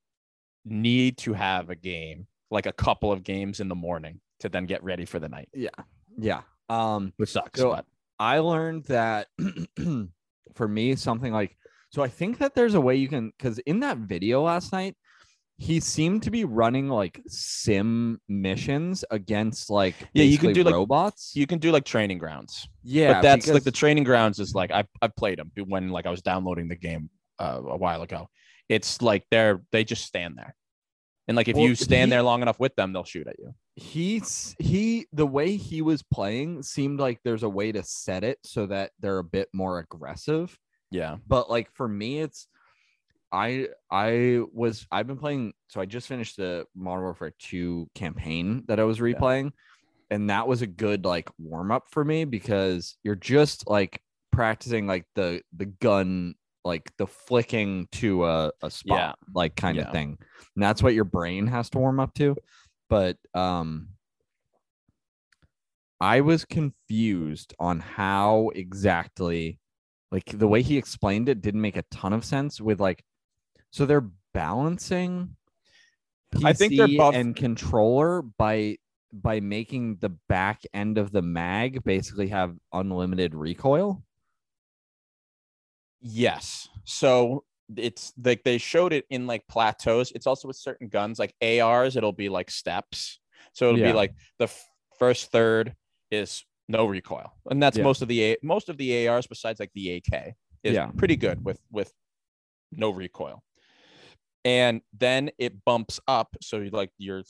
need 0.65 1.19
to 1.19 1.33
have 1.33 1.71
a 1.71 1.75
game, 1.75 2.27
like 2.51 2.67
a 2.67 2.73
couple 2.73 3.13
of 3.13 3.25
games 3.25 3.61
in 3.61 3.69
the 3.69 3.75
morning, 3.75 4.21
to 4.41 4.49
then 4.49 4.67
get 4.67 4.83
ready 4.83 5.05
for 5.05 5.19
the 5.19 5.29
night, 5.29 5.49
Yeah. 5.55 5.71
Um, 6.69 7.13
which 7.17 7.31
sucks. 7.31 7.61
So- 7.61 7.71
but 7.71 7.85
I 8.19 8.39
learned 8.39 8.85
that 8.85 9.29
for 10.55 10.69
me, 10.69 10.97
something 10.97 11.33
like 11.33 11.57
so 11.91 12.03
I 12.03 12.09
think 12.09 12.39
that 12.39 12.55
there's 12.55 12.75
a 12.75 12.81
way 12.81 12.97
you 12.97 13.09
can 13.09 13.33
because 13.37 13.59
in 13.61 13.81
that 13.81 13.99
video 13.99 14.43
last 14.43 14.73
night, 14.73 14.97
he 15.59 15.79
seemed 15.81 16.23
to 16.23 16.31
be 16.31 16.45
running 16.45 16.89
like 16.89 17.21
sim 17.29 18.21
missions 18.29 19.05
against 19.11 19.69
like 19.71 19.95
Yeah, 20.15 20.25
you 20.25 20.39
can 20.39 20.53
do, 20.53 20.63
like, 20.65 20.75
robots. 20.75 21.33
you 21.35 21.47
can 21.47 21.59
do 21.59 21.71
like 21.71 21.85
training 21.85 22.19
grounds. 22.19 22.67
yeah, 22.83 23.15
but 23.15 23.23
that's 23.23 23.49
like 23.49 23.63
the 23.65 23.71
training 23.71 24.05
grounds 24.05 24.39
is 24.41 24.55
like 24.55 24.71
I 24.71 24.85
I 25.03 25.09
played 25.09 25.39
them 25.39 25.53
when 25.69 25.91
like 25.91 26.07
I 26.07 26.11
was 26.11 26.23
downloading 26.23 26.69
the 26.69 26.77
game 26.77 27.11
uh, 27.39 27.61
a 27.63 27.77
while 27.77 28.03
ago. 28.03 28.29
It's 28.69 29.03
like 29.03 29.25
they're 29.31 29.63
they 29.73 29.85
just 29.85 30.05
stand 30.05 30.37
there, 30.39 30.55
and 31.29 31.37
like 31.37 31.49
if 31.49 31.57
Well, 31.57 31.67
you 31.67 31.75
stand 31.75 32.09
he- 32.09 32.11
there 32.11 32.23
long 32.23 32.43
enough 32.43 32.59
with 32.61 32.75
them, 32.77 32.93
they'll 32.93 33.05
shoot 33.05 33.27
at 33.27 33.39
you. 33.39 33.55
he's 33.77 34.55
he 34.59 35.07
the 35.13 35.27
way 35.27 35.57
he 35.57 35.81
was 35.83 36.03
playing 36.03 36.63
seemed 36.63 37.01
like 37.01 37.21
there's 37.25 37.43
a 37.43 37.49
way 37.49 37.73
to 37.73 37.83
set 37.83 38.23
it 38.25 38.39
so 38.45 38.67
that 38.67 38.91
they're 39.01 39.19
a 39.19 39.25
bit 39.25 39.49
more 39.53 39.79
aggressive. 39.79 40.59
Yeah, 40.91 41.17
but 41.27 41.49
like 41.49 41.71
for 41.73 41.89
me 41.89 42.21
it's 42.21 42.47
i 43.33 43.67
i 43.91 44.41
was 44.53 44.87
i've 44.93 45.07
been 45.07 45.17
playing 45.17 45.55
so 45.69 45.81
i 45.81 45.87
just 45.87 46.07
finished 46.07 46.37
the 46.37 46.67
modern 46.75 47.03
warfare 47.05 47.33
2 47.39 47.89
campaign 47.95 48.63
that 48.69 48.79
i 48.79 48.85
was 48.85 48.99
replaying 48.99 49.53
and 50.11 50.29
that 50.29 50.47
was 50.47 50.61
a 50.61 50.67
good 50.67 51.07
like 51.07 51.31
warm 51.39 51.71
up 51.71 51.85
for 51.91 52.05
me 52.05 52.27
because 52.27 52.99
you're 53.03 53.15
just 53.15 53.67
like 53.71 54.03
practicing 54.33 54.87
like 54.87 55.07
the 55.15 55.41
the 55.57 55.65
gun 55.65 56.35
like 56.65 56.91
the 56.97 57.07
flicking 57.07 57.89
to 57.93 58.25
a, 58.25 58.53
a 58.63 58.71
spot 58.71 58.99
Yeah. 58.99 59.13
like 59.35 59.57
kind 59.57 59.77
Yeah. 59.77 59.85
of 59.87 59.93
thing 59.93 60.17
and 60.55 60.63
that's 60.63 60.83
what 60.83 60.95
your 60.95 61.05
brain 61.05 61.47
has 61.49 61.69
to 61.71 61.79
warm 61.79 61.99
up 62.01 62.15
to 62.15 62.37
but 62.89 63.17
um 63.35 63.89
i 66.01 66.21
was 66.21 66.45
confused 66.45 67.55
on 67.59 67.81
how 67.81 68.51
exactly 68.55 69.59
like 70.11 70.27
the 70.39 70.49
way 70.49 70.63
he 70.63 70.77
explained 70.77 71.29
it 71.29 71.41
didn't 71.41 71.61
make 71.61 71.77
a 71.77 71.85
ton 71.91 72.13
of 72.13 72.25
sense 72.25 72.61
with 72.61 72.81
like 72.81 73.03
so 73.71 73.87
they're 73.87 74.09
balancing 74.35 75.37
I 76.45 76.55
think 76.55 76.77
they're 76.77 76.87
PC 76.89 76.97
buff- 76.97 77.15
and 77.15 77.37
controller 77.37 78.23
by 78.23 78.79
by 79.13 79.41
making 79.41 79.97
the 80.01 80.09
back 80.31 80.63
end 80.73 80.97
of 80.97 81.13
the 81.13 81.21
mag 81.21 81.85
basically 81.85 82.29
have 82.29 82.57
unlimited 82.73 83.35
recoil 83.35 84.03
yes. 86.03 86.69
So 86.85 87.45
it's 87.77 88.13
like 88.23 88.43
they 88.45 88.59
showed 88.59 88.93
it 88.93 89.07
in 89.11 89.27
like 89.27 89.47
plateaus. 89.49 90.13
It's 90.15 90.27
also 90.27 90.49
with 90.49 90.57
certain 90.57 90.89
guns 90.89 91.19
like 91.19 91.35
ARs. 91.41 91.97
It'll 91.97 92.13
be 92.13 92.29
like 92.29 92.51
steps. 92.51 93.19
So 93.55 93.69
it'll 93.69 93.81
Yeah. 93.81 93.93
be 93.93 93.93
like 93.95 94.15
the 94.39 94.45
f- 94.45 94.69
first 94.99 95.31
third 95.31 95.75
is 96.11 96.45
no 96.69 96.85
recoil, 96.87 97.33
and 97.51 97.63
that's 97.63 97.77
Yeah. 97.77 97.85
most 97.85 98.03
of 98.03 98.09
the 98.09 98.23
A- 98.23 98.37
most 98.43 98.69
of 98.69 98.77
the 98.77 99.07
ARs 99.09 99.27
besides 99.27 99.61
like 99.61 99.71
the 99.75 99.91
AK 99.97 100.35
is 100.63 100.75
Yeah. 100.75 100.91
pretty 100.97 101.17
good 101.17 101.45
with 101.45 101.61
with 101.71 101.93
no 102.71 102.91
recoil. 102.91 103.43
And 104.45 104.81
then 104.93 105.31
it 105.39 105.65
bumps 105.65 106.01
up, 106.09 106.37
so 106.41 106.59
you 106.59 106.71
like 106.71 106.91
your 106.99 107.23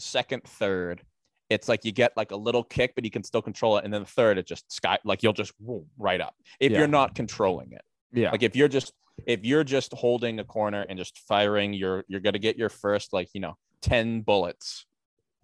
second, 0.00 0.44
third, 0.44 1.02
it's 1.50 1.68
like 1.68 1.84
you 1.84 1.92
get 1.92 2.16
like 2.16 2.30
a 2.30 2.36
little 2.36 2.62
kick, 2.64 2.94
but 2.94 3.04
you 3.04 3.10
can 3.10 3.22
still 3.24 3.42
control 3.42 3.76
it, 3.78 3.84
and 3.84 3.92
then 3.92 4.02
the 4.02 4.08
third, 4.08 4.38
it 4.38 4.46
just 4.46 4.70
sky 4.70 4.98
like 5.04 5.22
you'll 5.22 5.32
just 5.32 5.52
whoom, 5.64 5.90
right 5.98 6.20
up 6.20 6.34
if 6.60 6.72
Yeah. 6.72 6.78
you're 6.78 6.86
not 6.88 7.14
controlling 7.14 7.72
it. 7.72 7.82
Yeah. 8.12 8.30
Like 8.30 8.42
if 8.42 8.56
you're 8.56 8.68
just 8.68 8.92
if 9.26 9.44
you're 9.44 9.64
just 9.64 9.92
holding 9.92 10.38
a 10.38 10.44
corner 10.44 10.86
and 10.88 10.98
just 10.98 11.18
firing, 11.18 11.72
you're 11.72 12.04
you're 12.08 12.20
gonna 12.20 12.38
get 12.38 12.56
your 12.56 12.68
first 12.68 13.12
like 13.12 13.28
you 13.34 13.40
know 13.40 13.54
ten 13.82 14.20
bullets 14.22 14.86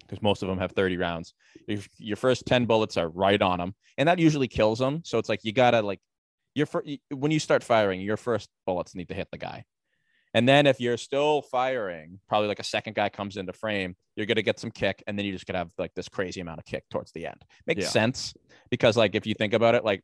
because 0.01 0.23
most 0.23 0.43
of 0.43 0.49
them 0.49 0.59
have 0.59 0.73
thirty 0.73 0.97
rounds. 0.97 1.35
If 1.69 1.89
your 1.99 2.17
first 2.17 2.47
ten 2.47 2.67
bullets 2.67 2.97
are 2.97 3.09
right 3.09 3.41
on 3.41 3.59
them, 3.59 3.75
and 3.99 4.09
that 4.09 4.19
usually 4.19 4.49
kills 4.49 4.79
them. 4.79 5.03
So 5.05 5.19
it's 5.19 5.29
like 5.29 5.41
you 5.43 5.53
gotta 5.53 5.83
like 5.83 6.01
your 6.55 6.67
fir- 6.67 6.85
when 7.11 7.31
you 7.33 7.41
start 7.41 7.65
firing, 7.65 8.01
your 8.01 8.17
first 8.17 8.49
bullets 8.67 8.95
need 8.95 9.09
to 9.09 9.15
hit 9.15 9.29
the 9.33 9.39
guy. 9.39 9.65
And 10.37 10.49
then 10.49 10.67
if 10.67 10.81
you're 10.81 10.97
still 10.97 11.43
firing, 11.43 12.19
probably 12.29 12.49
like 12.49 12.59
a 12.59 12.65
second 12.65 12.95
guy 12.97 13.09
comes 13.09 13.37
into 13.37 13.53
frame, 13.53 13.95
you're 14.17 14.27
gonna 14.27 14.43
get 14.43 14.59
some 14.59 14.71
kick, 14.71 15.03
and 15.07 15.19
then 15.19 15.27
you 15.27 15.33
just 15.33 15.47
gonna 15.47 15.59
have 15.59 15.71
like 15.79 15.95
this 15.95 16.09
crazy 16.09 16.41
amount 16.41 16.59
of 16.61 16.65
kick 16.65 16.85
towards 16.91 17.13
the 17.13 17.27
end. 17.27 17.45
Makes 17.67 17.83
Yeah. 17.83 17.89
sense 17.89 18.35
because 18.71 18.97
like 18.97 19.15
if 19.15 19.27
you 19.27 19.35
think 19.35 19.53
about 19.53 19.75
it, 19.75 19.85
like 19.85 20.03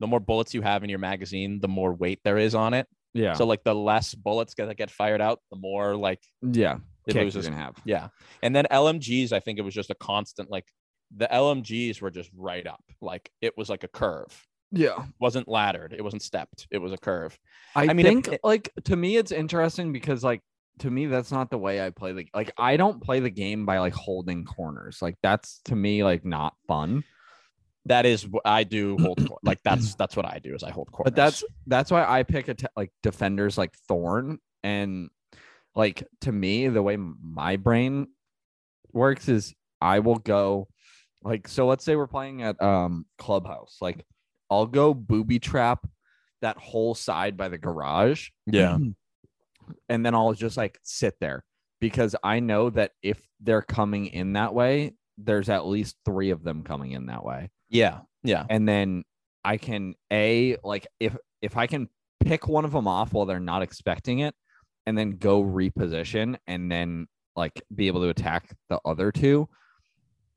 the 0.00 0.06
more 0.06 0.20
bullets 0.20 0.54
you 0.54 0.62
have 0.62 0.84
in 0.84 0.90
your 0.90 0.98
magazine, 0.98 1.60
the 1.60 1.68
more 1.68 1.92
weight 1.92 2.20
there 2.24 2.38
is 2.38 2.54
on 2.54 2.74
it. 2.74 2.86
Yeah. 3.14 3.32
So 3.32 3.46
like 3.46 3.64
the 3.64 3.74
less 3.74 4.14
bullets 4.14 4.54
that 4.58 4.76
get 4.76 4.90
fired 4.90 5.20
out, 5.20 5.40
the 5.50 5.56
more 5.56 5.96
like 5.96 6.20
yeah. 6.42 6.78
it 7.06 7.16
loses. 7.16 7.46
have. 7.46 7.76
Yeah. 7.84 8.08
And 8.42 8.54
then 8.54 8.66
LMGs, 8.70 9.32
I 9.32 9.40
think 9.40 9.58
it 9.58 9.62
was 9.62 9.74
just 9.74 9.90
a 9.90 9.94
constant 9.94 10.50
like 10.50 10.66
the 11.16 11.28
LMGs 11.32 12.00
were 12.02 12.10
just 12.10 12.30
right 12.36 12.66
up. 12.66 12.82
Like 13.00 13.30
it 13.40 13.56
was 13.56 13.70
like 13.70 13.84
a 13.84 13.88
curve. 13.88 14.46
Yeah. 14.70 15.02
It 15.02 15.14
wasn't 15.18 15.48
laddered. 15.48 15.94
It 15.94 16.02
wasn't 16.02 16.22
stepped. 16.22 16.66
It 16.70 16.78
was 16.78 16.92
a 16.92 16.98
curve. 16.98 17.38
I, 17.74 17.88
I 17.88 17.92
mean, 17.94 18.04
think 18.04 18.28
it- 18.28 18.40
like 18.44 18.70
to 18.84 18.96
me 18.96 19.16
it's 19.16 19.32
interesting 19.32 19.92
because 19.92 20.22
like 20.22 20.42
to 20.80 20.90
me 20.90 21.06
that's 21.06 21.32
not 21.32 21.50
the 21.50 21.56
way 21.56 21.84
I 21.84 21.88
play 21.88 22.12
the 22.12 22.26
like 22.34 22.52
I 22.58 22.76
don't 22.76 23.02
play 23.02 23.20
the 23.20 23.30
game 23.30 23.64
by 23.64 23.78
like 23.78 23.94
holding 23.94 24.44
corners. 24.44 24.98
Like 25.00 25.16
that's 25.22 25.60
to 25.66 25.76
me 25.76 26.04
like 26.04 26.24
not 26.24 26.54
fun. 26.68 27.04
That 27.86 28.06
is 28.06 28.26
what 28.26 28.42
I 28.44 28.64
do 28.64 28.96
hold 29.00 29.26
cor- 29.26 29.38
like 29.42 29.60
that's 29.62 29.94
that's 29.94 30.16
what 30.16 30.26
I 30.26 30.38
do 30.38 30.54
is 30.54 30.62
I 30.62 30.70
hold 30.70 30.92
corners. 30.92 31.12
But 31.12 31.16
that's 31.16 31.44
that's 31.66 31.90
why 31.90 32.04
I 32.04 32.22
pick 32.22 32.48
a 32.48 32.54
te- 32.54 32.66
like 32.76 32.92
defenders 33.02 33.56
like 33.56 33.74
Thorn 33.88 34.38
and 34.62 35.10
like 35.74 36.06
to 36.22 36.32
me 36.32 36.68
the 36.68 36.82
way 36.82 36.96
my 36.96 37.56
brain 37.56 38.08
works 38.92 39.28
is 39.28 39.54
I 39.80 40.00
will 40.00 40.18
go 40.18 40.68
like 41.22 41.48
so 41.48 41.66
let's 41.66 41.84
say 41.84 41.96
we're 41.96 42.06
playing 42.06 42.42
at 42.42 42.60
um 42.62 43.04
clubhouse 43.18 43.76
like 43.80 44.04
I'll 44.50 44.66
go 44.66 44.94
booby 44.94 45.38
trap 45.38 45.86
that 46.40 46.56
whole 46.56 46.94
side 46.94 47.36
by 47.36 47.48
the 47.48 47.58
garage 47.58 48.30
yeah. 48.46 48.78
and 49.88 50.04
then 50.04 50.14
I'll 50.14 50.32
just 50.32 50.56
like 50.56 50.78
sit 50.82 51.14
there 51.20 51.44
because 51.80 52.16
I 52.22 52.40
know 52.40 52.70
that 52.70 52.92
if 53.02 53.20
they're 53.40 53.62
coming 53.62 54.06
in 54.06 54.34
that 54.34 54.54
way, 54.54 54.94
there's 55.18 55.48
at 55.48 55.66
least 55.66 55.96
three 56.04 56.30
of 56.30 56.42
them 56.42 56.62
coming 56.62 56.92
in 56.92 57.06
that 57.06 57.24
way. 57.24 57.50
Yeah. 57.68 58.00
Yeah. 58.22 58.44
And 58.48 58.68
then 58.68 59.04
I 59.44 59.56
can 59.56 59.94
a 60.12 60.56
like 60.64 60.86
if 61.00 61.16
if 61.42 61.56
I 61.56 61.66
can 61.66 61.88
pick 62.20 62.48
one 62.48 62.64
of 62.64 62.72
them 62.72 62.88
off 62.88 63.12
while 63.12 63.26
they're 63.26 63.38
not 63.38 63.62
expecting 63.62 64.20
it 64.20 64.34
and 64.86 64.96
then 64.96 65.12
go 65.18 65.42
reposition 65.42 66.36
and 66.46 66.70
then 66.70 67.06
like 67.36 67.62
be 67.74 67.86
able 67.86 68.00
to 68.02 68.08
attack 68.08 68.54
the 68.68 68.80
other 68.84 69.12
two 69.12 69.48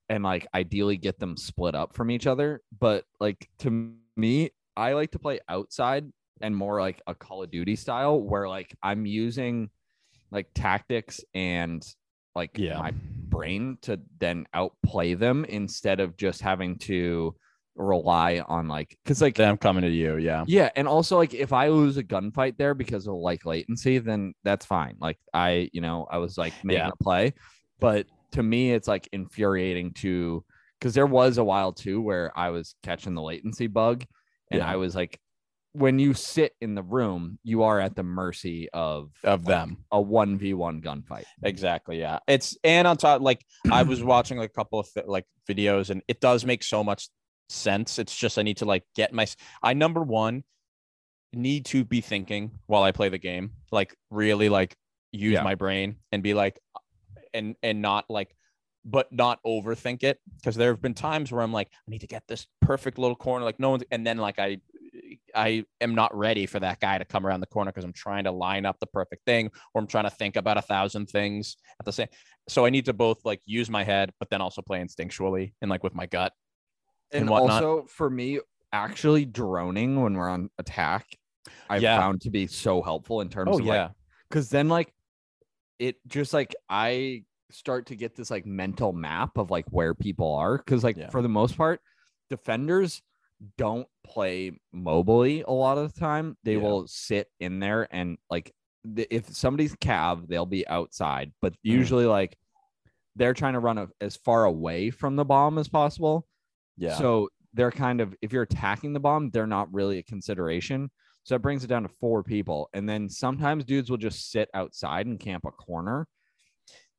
and 0.09 0.23
like 0.23 0.45
ideally 0.53 0.97
get 0.97 1.19
them 1.19 1.37
split 1.37 1.75
up 1.75 1.93
from 1.93 2.11
each 2.11 2.27
other. 2.27 2.61
But 2.77 3.05
like 3.19 3.49
to 3.59 3.93
me, 4.17 4.49
I 4.75 4.93
like 4.93 5.11
to 5.11 5.19
play 5.19 5.39
outside 5.49 6.05
and 6.41 6.55
more 6.55 6.79
like 6.79 7.01
a 7.07 7.15
Call 7.15 7.43
of 7.43 7.51
Duty 7.51 7.75
style 7.75 8.19
where 8.21 8.47
like 8.47 8.75
I'm 8.83 9.05
using 9.05 9.69
like 10.31 10.47
tactics 10.53 11.21
and 11.33 11.83
like 12.35 12.51
Yeah. 12.57 12.77
my 12.79 12.93
brain 13.39 13.77
to 13.81 13.99
then 14.19 14.45
outplay 14.53 15.13
them 15.13 15.45
instead 15.45 15.99
of 15.99 16.17
just 16.17 16.41
having 16.41 16.77
to 16.77 17.33
rely 17.75 18.43
on 18.47 18.67
like 18.67 18.97
because 19.03 19.21
like 19.21 19.35
Them 19.35 19.57
coming 19.57 19.83
to 19.83 19.89
you. 19.89 20.17
Yeah. 20.17 20.43
yeah, 20.47 20.69
and 20.75 20.87
also 20.87 21.15
like 21.17 21.33
if 21.33 21.53
I 21.53 21.69
lose 21.69 21.95
a 21.97 22.03
gunfight 22.03 22.57
there 22.57 22.73
because 22.73 23.07
of 23.07 23.15
like 23.15 23.45
latency, 23.45 23.97
then 23.99 24.33
that's 24.43 24.65
fine. 24.65 24.97
Like 24.99 25.17
I, 25.33 25.69
you 25.71 25.81
know, 25.81 26.05
I 26.11 26.17
was 26.17 26.37
like 26.37 26.53
making 26.63 26.83
Yeah. 26.83 26.89
a 26.99 27.03
play, 27.03 27.33
but 27.79 28.05
to 28.33 28.43
me, 28.43 28.73
it's 28.73 28.87
like 28.87 29.07
infuriating 29.13 29.93
to 29.93 30.43
because 30.79 30.93
there 30.93 31.07
was 31.07 31.37
a 31.37 31.43
while 31.43 31.71
too 31.73 32.01
where 32.01 32.37
I 32.37 32.49
was 32.49 32.75
catching 32.83 33.15
the 33.15 33.21
latency 33.21 33.67
bug, 33.67 34.05
and 34.51 34.59
Yeah. 34.59 34.69
I 34.69 34.75
was 34.75 34.95
like, 34.95 35.19
when 35.73 35.99
you 35.99 36.13
sit 36.13 36.53
in 36.61 36.73
the 36.75 36.81
room, 36.83 37.37
you 37.43 37.63
are 37.63 37.79
at 37.79 37.95
the 37.95 38.03
mercy 38.03 38.69
of 38.73 39.11
Of 39.23 39.41
like, 39.45 39.47
them. 39.47 39.77
a 39.91 40.01
one 40.01 40.37
v 40.37 40.53
one 40.53 40.81
gunfight. 40.81 41.25
Exactly. 41.43 41.99
Yeah. 41.99 42.19
It's 42.27 42.57
and 42.63 42.87
on 42.87 42.97
top, 42.97 43.21
like 43.21 43.45
I 43.71 43.83
was 43.83 44.01
watching 44.15 44.37
like 44.37 44.49
a 44.49 44.53
couple 44.53 44.79
of 44.79 44.87
like 45.05 45.25
videos, 45.47 45.89
and 45.91 46.01
it 46.07 46.19
does 46.21 46.43
make 46.45 46.63
so 46.63 46.83
much 46.83 47.09
sense. 47.49 47.99
It's 47.99 48.15
just 48.15 48.37
I 48.39 48.41
need 48.43 48.57
to 48.57 48.65
like 48.65 48.83
get 48.95 49.13
my. 49.13 49.27
I 49.61 49.73
number 49.73 50.01
one 50.01 50.43
need 51.33 51.65
to 51.65 51.83
be 51.85 52.01
thinking 52.01 52.51
while 52.65 52.81
I 52.83 52.91
play 52.91 53.09
the 53.09 53.19
game, 53.19 53.51
like 53.71 53.95
really 54.09 54.49
like 54.49 54.75
use 55.11 55.33
Yeah. 55.33 55.43
my 55.43 55.53
brain 55.55 55.97
and 56.11 56.23
be 56.23 56.33
like, 56.33 56.59
and 57.33 57.55
and 57.61 57.81
not 57.81 58.05
like, 58.09 58.35
but 58.85 59.11
not 59.11 59.39
overthink 59.45 60.01
it 60.03 60.19
because 60.37 60.55
there 60.55 60.71
have 60.71 60.81
been 60.81 60.95
times 60.95 61.31
where 61.31 61.41
I'm 61.43 61.53
like, 61.53 61.67
I 61.71 61.91
need 61.91 62.01
to 62.01 62.07
get 62.07 62.23
this 62.27 62.47
perfect 62.61 62.97
little 62.97 63.15
corner, 63.15 63.45
like 63.45 63.59
no 63.59 63.69
one's, 63.71 63.83
and 63.91 64.05
then 64.07 64.17
like 64.17 64.39
I. 64.39 64.57
I 65.35 65.65
am 65.81 65.95
not 65.95 66.15
ready 66.15 66.45
for 66.45 66.59
that 66.59 66.79
guy 66.79 66.97
to 66.97 67.05
come 67.05 67.25
around 67.25 67.39
the 67.39 67.47
corner 67.47 67.71
because 67.71 67.85
I'm 67.85 67.93
trying 67.93 68.25
to 68.25 68.31
line 68.31 68.65
up 68.65 68.79
the 68.79 68.87
perfect 68.87 69.25
thing 69.25 69.49
or 69.73 69.81
I'm 69.81 69.87
trying 69.87 70.05
to 70.05 70.09
think 70.09 70.35
about 70.35 70.57
a 70.57 70.61
thousand 70.61 71.07
things 71.07 71.57
at 71.79 71.85
the 71.85 71.93
same. 71.93 72.07
So 72.47 72.65
I 72.65 72.69
need 72.69 72.85
to 72.85 72.93
both 72.93 73.23
like 73.25 73.41
use 73.45 73.69
my 73.69 73.83
head, 73.83 74.11
but 74.19 74.29
then 74.29 74.41
also 74.41 74.61
play 74.61 74.79
instinctually 74.79 75.53
and 75.61 75.69
like 75.69 75.83
with 75.83 75.95
my 75.95 76.05
gut. 76.05 76.33
And, 77.11 77.21
and 77.21 77.29
whatnot. 77.29 77.63
also 77.63 77.85
for 77.87 78.09
me, 78.09 78.39
actually 78.71 79.25
droning 79.25 80.01
when 80.01 80.13
we're 80.13 80.29
on 80.29 80.49
attack, 80.59 81.07
I've 81.69 81.81
Yeah. 81.81 81.97
found 81.97 82.21
to 82.21 82.29
be 82.29 82.47
so 82.47 82.81
helpful 82.81 83.21
in 83.21 83.29
terms 83.29 83.55
Oh 83.55 83.59
of 83.59 83.65
like 83.65 83.77
yeah, 83.77 83.89
because 84.29 84.49
then 84.49 84.69
like 84.69 84.93
it 85.79 85.95
just 86.07 86.33
like 86.33 86.55
I 86.69 87.23
start 87.51 87.87
to 87.87 87.95
get 87.95 88.15
this 88.15 88.29
like 88.29 88.45
mental 88.45 88.93
map 88.93 89.37
of 89.37 89.49
like 89.49 89.65
where 89.69 89.95
people 89.95 90.35
are 90.35 90.57
because 90.57 90.83
like 90.83 90.97
Yeah. 90.97 91.09
for 91.09 91.21
the 91.21 91.29
most 91.29 91.57
part, 91.57 91.81
defenders 92.29 93.01
don't 93.57 93.87
play 94.03 94.59
mobily 94.75 95.43
a 95.47 95.51
lot 95.51 95.77
of 95.77 95.93
the 95.93 95.99
time. 95.99 96.37
They 96.43 96.55
Yeah. 96.55 96.61
will 96.63 96.87
sit 96.87 97.27
in 97.39 97.59
there 97.59 97.87
and 97.91 98.17
like 98.29 98.53
th- 98.95 99.07
if 99.11 99.29
somebody's 99.35 99.75
cav, 99.77 100.27
they'll 100.27 100.45
be 100.45 100.67
outside, 100.67 101.31
but 101.41 101.53
Mm. 101.53 101.57
usually 101.63 102.05
like 102.05 102.37
they're 103.15 103.33
trying 103.33 103.53
to 103.53 103.59
run 103.59 103.77
a, 103.77 103.87
as 104.01 104.15
far 104.17 104.45
away 104.45 104.89
from 104.89 105.15
the 105.15 105.25
bomb 105.25 105.57
as 105.57 105.67
possible. 105.67 106.27
yeah, 106.77 106.95
So 106.95 107.29
they're 107.53 107.71
kind 107.71 107.99
of 108.01 108.15
if 108.21 108.31
you're 108.31 108.43
attacking 108.43 108.93
the 108.93 108.99
bomb, 108.99 109.31
they're 109.31 109.47
not 109.47 109.73
really 109.73 109.97
a 109.97 110.03
consideration. 110.03 110.89
So 111.23 111.35
it 111.35 111.41
brings 111.41 111.63
it 111.63 111.67
down 111.67 111.83
to 111.83 111.89
four 111.89 112.23
people. 112.23 112.69
And 112.73 112.87
then 112.87 113.09
sometimes 113.09 113.65
dudes 113.65 113.89
will 113.89 113.97
just 113.97 114.31
sit 114.31 114.49
outside 114.53 115.05
and 115.07 115.19
camp 115.19 115.45
a 115.45 115.51
corner. 115.51 116.07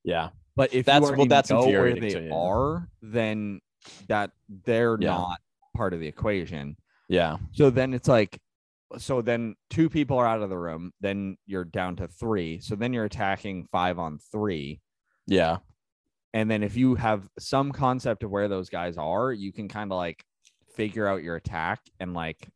yeah, 0.04 0.30
But 0.56 0.72
if 0.74 0.86
That's- 0.86 1.10
well, 1.16 1.26
that's 1.26 1.50
know 1.50 1.66
where 1.66 1.94
they 1.94 2.26
yeah. 2.26 2.34
are, 2.34 2.88
then 3.02 3.60
that 4.08 4.32
they're 4.48 4.98
Yeah. 5.00 5.10
not 5.10 5.40
part 5.76 5.94
of 5.94 6.00
the 6.00 6.06
equation. 6.06 6.76
yeah, 7.08 7.38
So 7.52 7.70
then 7.70 7.94
it's 7.94 8.08
like, 8.08 8.38
so 8.98 9.22
then 9.22 9.54
two 9.68 9.88
people 9.88 10.18
are 10.18 10.26
out 10.26 10.42
of 10.42 10.50
the 10.50 10.58
room. 10.58 10.92
Then 11.00 11.36
you're 11.46 11.64
down 11.64 11.96
to 11.96 12.08
three. 12.08 12.60
So 12.60 12.74
then 12.74 12.92
you're 12.92 13.04
attacking 13.04 13.66
five 13.70 13.98
on 13.98 14.18
three. 14.32 14.80
yeah, 15.26 15.58
And 16.34 16.50
then 16.50 16.62
if 16.62 16.76
you 16.76 16.96
have 16.96 17.28
some 17.38 17.70
concept 17.72 18.24
of 18.24 18.30
where 18.30 18.48
those 18.48 18.68
guys 18.68 18.96
are, 18.96 19.32
you 19.32 19.52
can 19.52 19.68
kind 19.68 19.92
of 19.92 19.96
like 19.96 20.24
figure 20.74 21.06
out 21.06 21.22
your 21.22 21.36
attack 21.36 21.80
and 22.00 22.14
like 22.14 22.48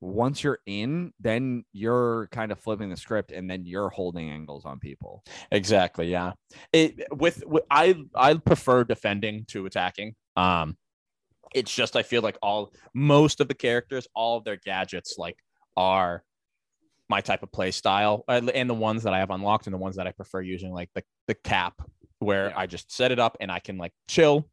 once 0.00 0.42
you're 0.44 0.58
in, 0.66 1.12
then 1.18 1.64
you're 1.72 2.28
kind 2.30 2.52
of 2.52 2.58
flipping 2.58 2.90
the 2.90 2.96
script 2.96 3.32
and 3.32 3.48
then 3.48 3.64
you're 3.64 3.88
holding 3.88 4.28
angles 4.30 4.64
on 4.64 4.78
people. 4.78 5.22
exactly. 5.50 6.10
Yeah, 6.10 6.32
it 6.72 7.06
with, 7.10 7.42
with 7.46 7.64
I 7.70 7.94
I 8.14 8.34
prefer 8.34 8.84
defending 8.84 9.44
to 9.48 9.66
attacking. 9.66 10.14
Um, 10.36 10.76
it's 11.54 11.74
just 11.74 11.96
I 11.96 12.02
feel 12.02 12.20
like 12.22 12.36
all 12.42 12.72
most 12.94 13.40
of 13.40 13.48
the 13.48 13.54
characters, 13.54 14.06
all 14.14 14.36
of 14.36 14.44
their 14.44 14.56
gadgets, 14.56 15.16
like 15.18 15.36
are 15.76 16.22
my 17.08 17.20
type 17.20 17.42
of 17.42 17.52
play 17.52 17.70
style, 17.70 18.24
uh, 18.28 18.40
and 18.54 18.68
the 18.68 18.74
ones 18.74 19.02
that 19.04 19.14
I 19.14 19.18
have 19.18 19.30
unlocked 19.30 19.66
and 19.66 19.74
the 19.74 19.78
ones 19.78 19.96
that 19.96 20.06
I 20.06 20.12
prefer 20.12 20.40
using, 20.40 20.72
like 20.72 20.90
the 20.94 21.02
the 21.28 21.34
cap, 21.34 21.74
where 22.18 22.48
Yeah. 22.48 22.58
I 22.58 22.66
just 22.66 22.90
set 22.92 23.12
it 23.12 23.18
up 23.18 23.36
and 23.40 23.50
I 23.52 23.60
can 23.60 23.78
like 23.78 23.92
chill. 24.08 24.48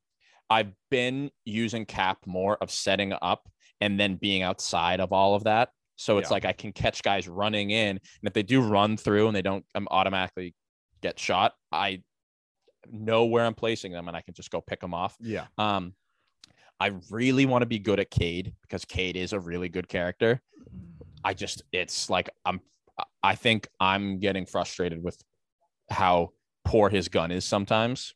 I've 0.50 0.74
been 0.90 1.32
using 1.46 1.86
cap 1.86 2.20
more 2.26 2.58
of 2.58 2.70
setting 2.72 3.14
up 3.22 3.48
and 3.80 4.00
then 4.00 4.16
being 4.18 4.42
outside 4.44 5.00
of 5.00 5.14
all 5.14 5.34
of 5.34 5.46
that. 5.46 5.70
So 5.96 6.18
it's 6.18 6.30
Yeah. 6.30 6.34
like 6.34 6.46
I 6.46 6.52
can 6.54 6.74
catch 6.74 7.04
guys 7.04 7.28
running 7.28 7.72
in, 7.72 7.90
and 7.98 8.00
if 8.24 8.34
they 8.34 8.44
do 8.44 8.62
run 8.62 8.98
through 8.98 9.28
and 9.28 9.36
they 9.36 9.42
don't 9.42 9.66
um, 9.76 9.88
automatically 9.90 10.54
get 11.02 11.18
shot, 11.20 11.54
I 11.72 12.04
know 12.92 13.26
where 13.26 13.46
I'm 13.46 13.54
placing 13.56 13.92
them 13.92 14.08
and 14.08 14.18
I 14.18 14.22
can 14.22 14.34
just 14.34 14.52
go 14.52 14.60
pick 14.60 14.80
them 14.82 14.94
off. 14.94 15.16
Yeah. 15.20 15.46
Um, 15.58 15.94
I 16.82 16.92
really 17.12 17.46
want 17.46 17.62
to 17.62 17.68
be 17.68 17.78
good 17.80 18.00
at 18.00 18.10
Kaid 18.10 18.54
because 18.64 18.86
Kaid 18.86 19.16
is 19.16 19.34
a 19.34 19.40
really 19.40 19.70
good 19.70 19.88
character. 19.88 20.42
I 21.24 21.36
just 21.36 21.62
it's 21.72 22.10
like 22.10 22.30
I'm 22.44 22.60
I 23.22 23.36
think 23.36 23.68
I'm 23.80 24.20
getting 24.20 24.46
frustrated 24.48 25.04
with 25.04 25.22
how 25.92 26.32
poor 26.66 26.90
his 26.90 27.08
gun 27.08 27.32
is 27.32 27.46
sometimes. 27.46 28.16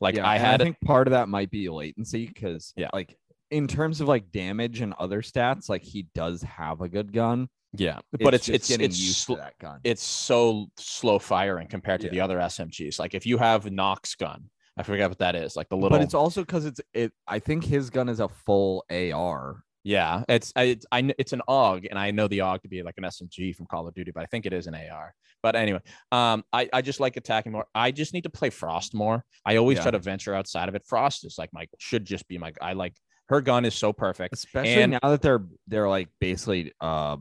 Like 0.00 0.16
Yeah, 0.16 0.28
I 0.28 0.38
had 0.38 0.60
I 0.60 0.64
think 0.64 0.80
part 0.84 1.06
of 1.06 1.12
that 1.12 1.28
might 1.28 1.50
be 1.50 1.68
latency 1.68 2.26
because 2.26 2.72
Yeah. 2.76 2.88
like 2.92 3.16
in 3.52 3.68
terms 3.68 4.00
of 4.00 4.08
like 4.08 4.32
damage 4.32 4.80
and 4.80 4.92
other 4.98 5.22
stats, 5.22 5.68
like 5.68 5.82
he 5.84 6.08
does 6.14 6.42
have 6.42 6.80
a 6.80 6.88
good 6.88 7.12
gun. 7.12 7.48
yeah, 7.76 8.00
but 8.20 8.34
it's 8.34 8.48
it's 8.48 8.70
it's 8.70 8.98
used 8.98 9.18
sl- 9.18 9.34
to 9.34 9.40
that 9.42 9.58
gun. 9.60 9.78
it's 9.84 10.02
so 10.02 10.66
slow 10.78 11.18
firing 11.20 11.68
compared 11.68 12.00
to 12.00 12.08
the 12.08 12.20
other 12.20 12.38
SMGs. 12.38 12.98
Like 12.98 13.14
if 13.14 13.24
you 13.26 13.38
have 13.38 13.70
Nox 13.70 14.16
gun, 14.16 14.50
I 14.76 14.82
forget 14.82 15.08
what 15.08 15.18
that 15.18 15.36
is. 15.36 15.56
Like 15.56 15.68
the 15.68 15.76
little 15.76 15.90
but 15.90 16.02
it's 16.02 16.14
also 16.14 16.42
because 16.42 16.64
it's 16.64 16.80
it. 16.92 17.12
I 17.28 17.38
think 17.38 17.64
his 17.64 17.90
gun 17.90 18.08
is 18.08 18.20
a 18.20 18.28
full 18.28 18.84
AR. 18.90 19.62
Yeah, 19.84 20.24
it's 20.28 20.52
it's 20.56 20.86
I 20.90 21.12
it's 21.18 21.32
an 21.32 21.42
AUG, 21.48 21.88
and 21.90 21.98
I 21.98 22.10
know 22.10 22.26
the 22.26 22.38
AUG 22.38 22.62
to 22.62 22.68
be 22.68 22.82
like 22.82 22.94
an 22.96 23.04
SMG 23.04 23.54
from 23.54 23.66
Call 23.66 23.86
of 23.86 23.94
Duty, 23.94 24.10
but 24.12 24.22
I 24.22 24.26
think 24.26 24.46
it 24.46 24.52
is 24.52 24.66
an 24.66 24.74
AR. 24.74 25.14
But 25.42 25.56
anyway, 25.56 25.80
um, 26.10 26.42
I 26.52 26.68
I 26.72 26.80
just 26.82 27.00
like 27.00 27.16
attacking 27.16 27.52
more. 27.52 27.66
I 27.74 27.90
just 27.90 28.14
need 28.14 28.22
to 28.24 28.30
play 28.30 28.50
Frost 28.50 28.94
more. 28.94 29.24
I 29.44 29.56
always 29.56 29.76
Yeah. 29.76 29.82
try 29.82 29.90
to 29.92 29.98
venture 29.98 30.34
outside 30.34 30.68
of 30.68 30.74
it. 30.74 30.84
Frost 30.86 31.24
is 31.26 31.36
like 31.38 31.50
my 31.52 31.66
should 31.78 32.04
just 32.06 32.26
be 32.28 32.38
my. 32.38 32.52
I 32.62 32.72
like 32.72 32.94
her 33.28 33.40
gun 33.42 33.64
is 33.64 33.74
so 33.74 33.92
perfect. 33.92 34.34
Especially 34.34 34.82
And- 34.82 34.92
now 34.92 35.10
that 35.10 35.20
they're 35.22 35.44
they're 35.68 35.88
like 35.88 36.08
basically 36.18 36.72
uh 36.80 37.18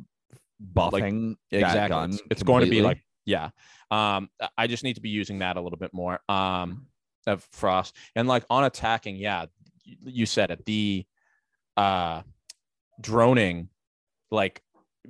buffing 0.74 1.36
that 1.51 1.58
exactly. 1.60 1.89
gun. 1.89 2.10
It's, 2.14 2.22
it's 2.32 2.43
going 2.43 2.64
to 2.64 2.72
be 2.72 2.82
like 2.82 3.04
yeah. 3.26 3.49
Um, 3.91 4.30
I 4.58 4.68
just 4.68 4.84
need 4.84 4.95
to 4.95 5.01
be 5.01 5.10
using 5.10 5.39
that 5.39 5.56
a 5.58 5.62
little 5.62 5.78
bit 5.78 5.93
more. 5.93 6.20
Um, 6.28 6.88
of 7.28 7.43
Frost 7.51 7.95
and 8.15 8.28
like 8.28 8.43
on 8.49 8.63
attacking, 8.63 9.15
yeah, 9.15 9.45
you 9.86 10.26
said 10.26 10.51
it. 10.51 10.65
The 10.65 11.05
uh 11.78 12.21
droning, 13.01 13.69
like 14.32 14.61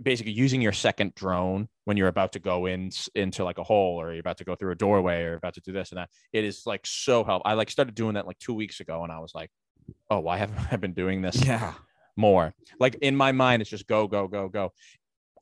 basically 0.01 0.31
using 0.31 0.61
your 0.61 0.71
second 0.71 1.13
drone 1.15 1.67
when 1.85 1.97
you're 1.97 2.07
about 2.07 2.33
to 2.33 2.39
go 2.39 2.65
in 2.65 2.91
into 3.15 3.43
like 3.43 3.57
a 3.57 3.63
hole 3.63 3.99
or 3.99 4.11
you're 4.11 4.19
about 4.19 4.37
to 4.37 4.43
go 4.43 4.55
through 4.55 4.71
a 4.71 4.75
doorway 4.75 5.23
or 5.23 5.35
about 5.35 5.53
to 5.55 5.61
do 5.61 5.71
this 5.71 5.91
and 5.91 5.99
that. 5.99 6.09
It 6.31 6.43
is 6.43 6.63
like 6.65 6.85
so 6.85 7.23
helpful. 7.23 7.49
I 7.49 7.53
like 7.53 7.69
started 7.69 7.95
doing 7.95 8.15
that 8.15 8.25
like 8.25 8.39
two 8.39 8.53
weeks 8.53 8.79
ago, 8.79 9.03
and 9.03 9.11
I 9.11 9.19
was 9.19 9.33
like, 9.35 9.49
oh, 10.09 10.19
why 10.19 10.37
haven't 10.37 10.59
I 10.71 10.75
been 10.77 10.93
doing 10.93 11.21
this? 11.21 11.43
yeah. 11.45 11.73
more. 12.15 12.53
Like 12.79 12.95
in 12.95 13.15
my 13.15 13.31
mind, 13.31 13.61
it's 13.61 13.71
just 13.71 13.87
go, 13.87 14.07
go, 14.07 14.27
go, 14.27 14.49
go. 14.49 14.71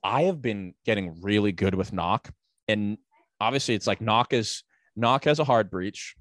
I 0.04 0.24
have 0.24 0.42
been 0.42 0.74
getting 0.86 1.22
really 1.22 1.52
good 1.52 1.76
with 1.76 1.94
knock, 1.94 2.30
and 2.68 2.98
obviously, 3.40 3.76
it's 3.76 3.88
like 3.88 4.02
knock 4.02 4.34
is 4.34 4.64
knock 4.96 5.26
has 5.26 5.40
a 5.40 5.44
hard 5.44 5.70
breach, 5.70 6.16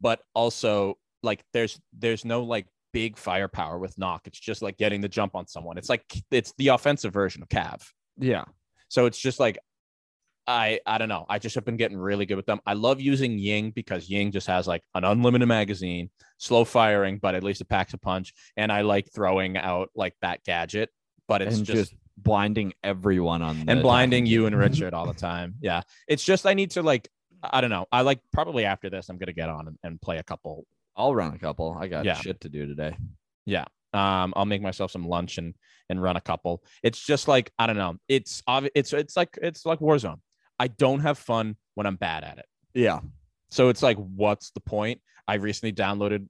but 0.00 0.20
also 0.34 0.98
like 1.22 1.42
there's 1.52 1.80
there's 1.98 2.24
no 2.24 2.42
like 2.42 2.66
big 2.92 3.16
firepower 3.16 3.78
with 3.78 3.96
knock. 3.98 4.26
It's 4.26 4.38
just 4.38 4.62
like 4.62 4.76
getting 4.76 5.00
the 5.00 5.08
jump 5.08 5.34
on 5.34 5.46
someone. 5.46 5.78
It's 5.78 5.88
like 5.88 6.04
it's 6.30 6.52
the 6.58 6.68
offensive 6.68 7.12
version 7.12 7.42
of 7.42 7.48
Cav. 7.48 7.82
Yeah. 8.18 8.44
So 8.88 9.06
it's 9.06 9.18
just 9.18 9.38
like 9.40 9.58
I 10.46 10.80
I 10.86 10.98
don't 10.98 11.08
know. 11.08 11.26
I 11.28 11.38
just 11.38 11.54
have 11.56 11.64
been 11.64 11.76
getting 11.76 11.98
really 11.98 12.26
good 12.26 12.36
with 12.36 12.46
them. 12.46 12.60
I 12.66 12.74
love 12.74 13.00
using 13.00 13.38
Ying 13.38 13.70
because 13.70 14.08
Ying 14.08 14.32
just 14.32 14.46
has 14.46 14.66
like 14.66 14.82
an 14.94 15.04
unlimited 15.04 15.46
magazine, 15.46 16.10
slow 16.38 16.64
firing, 16.64 17.18
but 17.18 17.34
at 17.34 17.44
least 17.44 17.60
it 17.60 17.68
packs 17.68 17.92
a 17.92 17.98
punch. 17.98 18.32
And 18.56 18.72
I 18.72 18.80
like 18.82 19.12
throwing 19.12 19.56
out 19.56 19.90
like 19.94 20.14
that 20.22 20.44
gadget, 20.44 20.90
but 21.26 21.42
it's 21.42 21.58
just, 21.58 21.90
just, 21.90 21.94
blinding 22.16 22.72
everyone 22.82 23.42
on 23.42 23.64
the 23.64 23.70
and 23.70 23.82
blinding 23.82 24.24
attacking 24.24 24.32
you 24.32 24.46
and 24.46 24.56
Richard 24.56 24.94
all 24.94 25.06
the 25.06 25.12
time. 25.12 25.54
Yeah. 25.60 25.82
It's 26.08 26.24
just 26.24 26.46
I 26.46 26.54
need 26.54 26.72
to 26.72 26.82
like 26.82 27.08
I 27.42 27.60
don't 27.60 27.70
know. 27.70 27.86
I 27.92 28.00
like 28.02 28.20
probably 28.32 28.64
after 28.64 28.90
this 28.90 29.08
I'm 29.08 29.18
gonna 29.18 29.32
get 29.32 29.48
on 29.48 29.68
and, 29.68 29.78
and 29.82 30.00
play 30.00 30.18
a 30.18 30.22
couple. 30.22 30.64
I'll 30.96 31.14
run 31.14 31.32
a 31.34 31.38
couple. 31.38 31.76
I 31.78 31.88
got 31.88 32.04
Yeah. 32.04 32.14
shit 32.14 32.40
to 32.42 32.48
do 32.48 32.66
today. 32.66 32.96
Yeah. 33.46 33.64
Um, 33.94 34.34
I'll 34.36 34.44
make 34.44 34.60
myself 34.62 34.90
some 34.90 35.06
lunch 35.08 35.38
and 35.38 35.54
and 35.88 36.02
run 36.02 36.16
a 36.16 36.20
couple. 36.20 36.62
It's 36.82 37.02
just 37.04 37.28
like 37.28 37.50
I 37.58 37.66
don't 37.66 37.76
know. 37.76 37.96
It's 38.08 38.42
obvi- 38.48 38.70
it's 38.74 38.92
it's 38.92 39.16
like 39.16 39.38
it's 39.40 39.64
like 39.64 39.78
Warzone. 39.80 40.20
I 40.58 40.68
don't 40.68 41.00
have 41.00 41.18
fun 41.18 41.56
when 41.76 41.86
I'm 41.86 41.96
bad 41.96 42.24
at 42.24 42.38
it. 42.38 42.46
Yeah. 42.74 43.00
So 43.50 43.68
it's 43.70 43.82
like, 43.82 43.96
what's 43.96 44.50
the 44.50 44.60
point? 44.60 45.00
I 45.26 45.34
recently 45.34 45.72
downloaded 45.72 46.26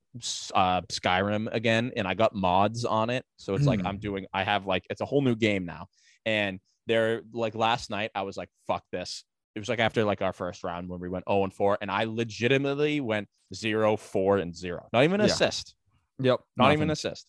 uh, 0.55 0.83
Skyrim 0.83 1.49
again, 1.53 1.93
and 1.97 2.07
I 2.07 2.15
got 2.15 2.35
mods 2.35 2.85
on 2.85 3.11
it. 3.11 3.25
So 3.39 3.55
it's 3.55 3.65
like 3.65 3.81
Hmm. 3.81 3.87
I'm 3.87 3.99
doing. 3.99 4.27
I 4.33 4.45
have 4.45 4.67
like 4.67 4.85
it's 4.91 5.01
a 5.01 5.05
whole 5.07 5.23
new 5.23 5.35
game 5.35 5.65
now, 5.65 5.87
and 6.27 6.61
there 6.87 7.23
like 7.33 7.55
last 7.55 7.91
night 7.91 8.11
I 8.15 8.23
was 8.23 8.37
like, 8.37 8.49
fuck 8.67 8.85
this. 8.93 9.25
It 9.59 9.63
was 9.63 9.69
like 9.69 9.81
after 9.81 10.05
like 10.05 10.23
our 10.23 10.33
first 10.33 10.63
round 10.63 10.89
when 10.89 11.01
we 11.01 11.09
went 11.09 11.25
0 11.29 11.43
and 11.43 11.53
4, 11.53 11.79
and 11.81 11.91
I 11.91 12.05
legitimately 12.05 13.01
went 13.01 13.27
0, 13.53 13.97
4, 13.97 14.39
and 14.39 14.55
0. 14.55 14.87
Not 14.93 15.03
even 15.03 15.21
an 15.21 15.27
Yeah. 15.27 15.33
assist. 15.33 15.75
Yep. 16.21 16.39
Not 16.57 16.67
even 16.67 16.75
nothing. 16.75 16.83
an 16.83 16.91
assist. 16.91 17.29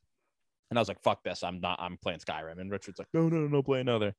And 0.69 0.77
I 0.77 0.81
was 0.81 0.87
like, 0.87 1.01
fuck 1.01 1.23
this. 1.23 1.41
I'm 1.43 1.59
not 1.59 1.79
I'm 1.81 1.97
playing 1.97 2.19
Skyrim. 2.19 2.61
And 2.61 2.69
Richard's 2.69 2.99
like, 2.99 3.07
no, 3.15 3.27
no, 3.29 3.37
no, 3.37 3.47
no, 3.47 3.63
play 3.63 3.79
another. 3.81 4.13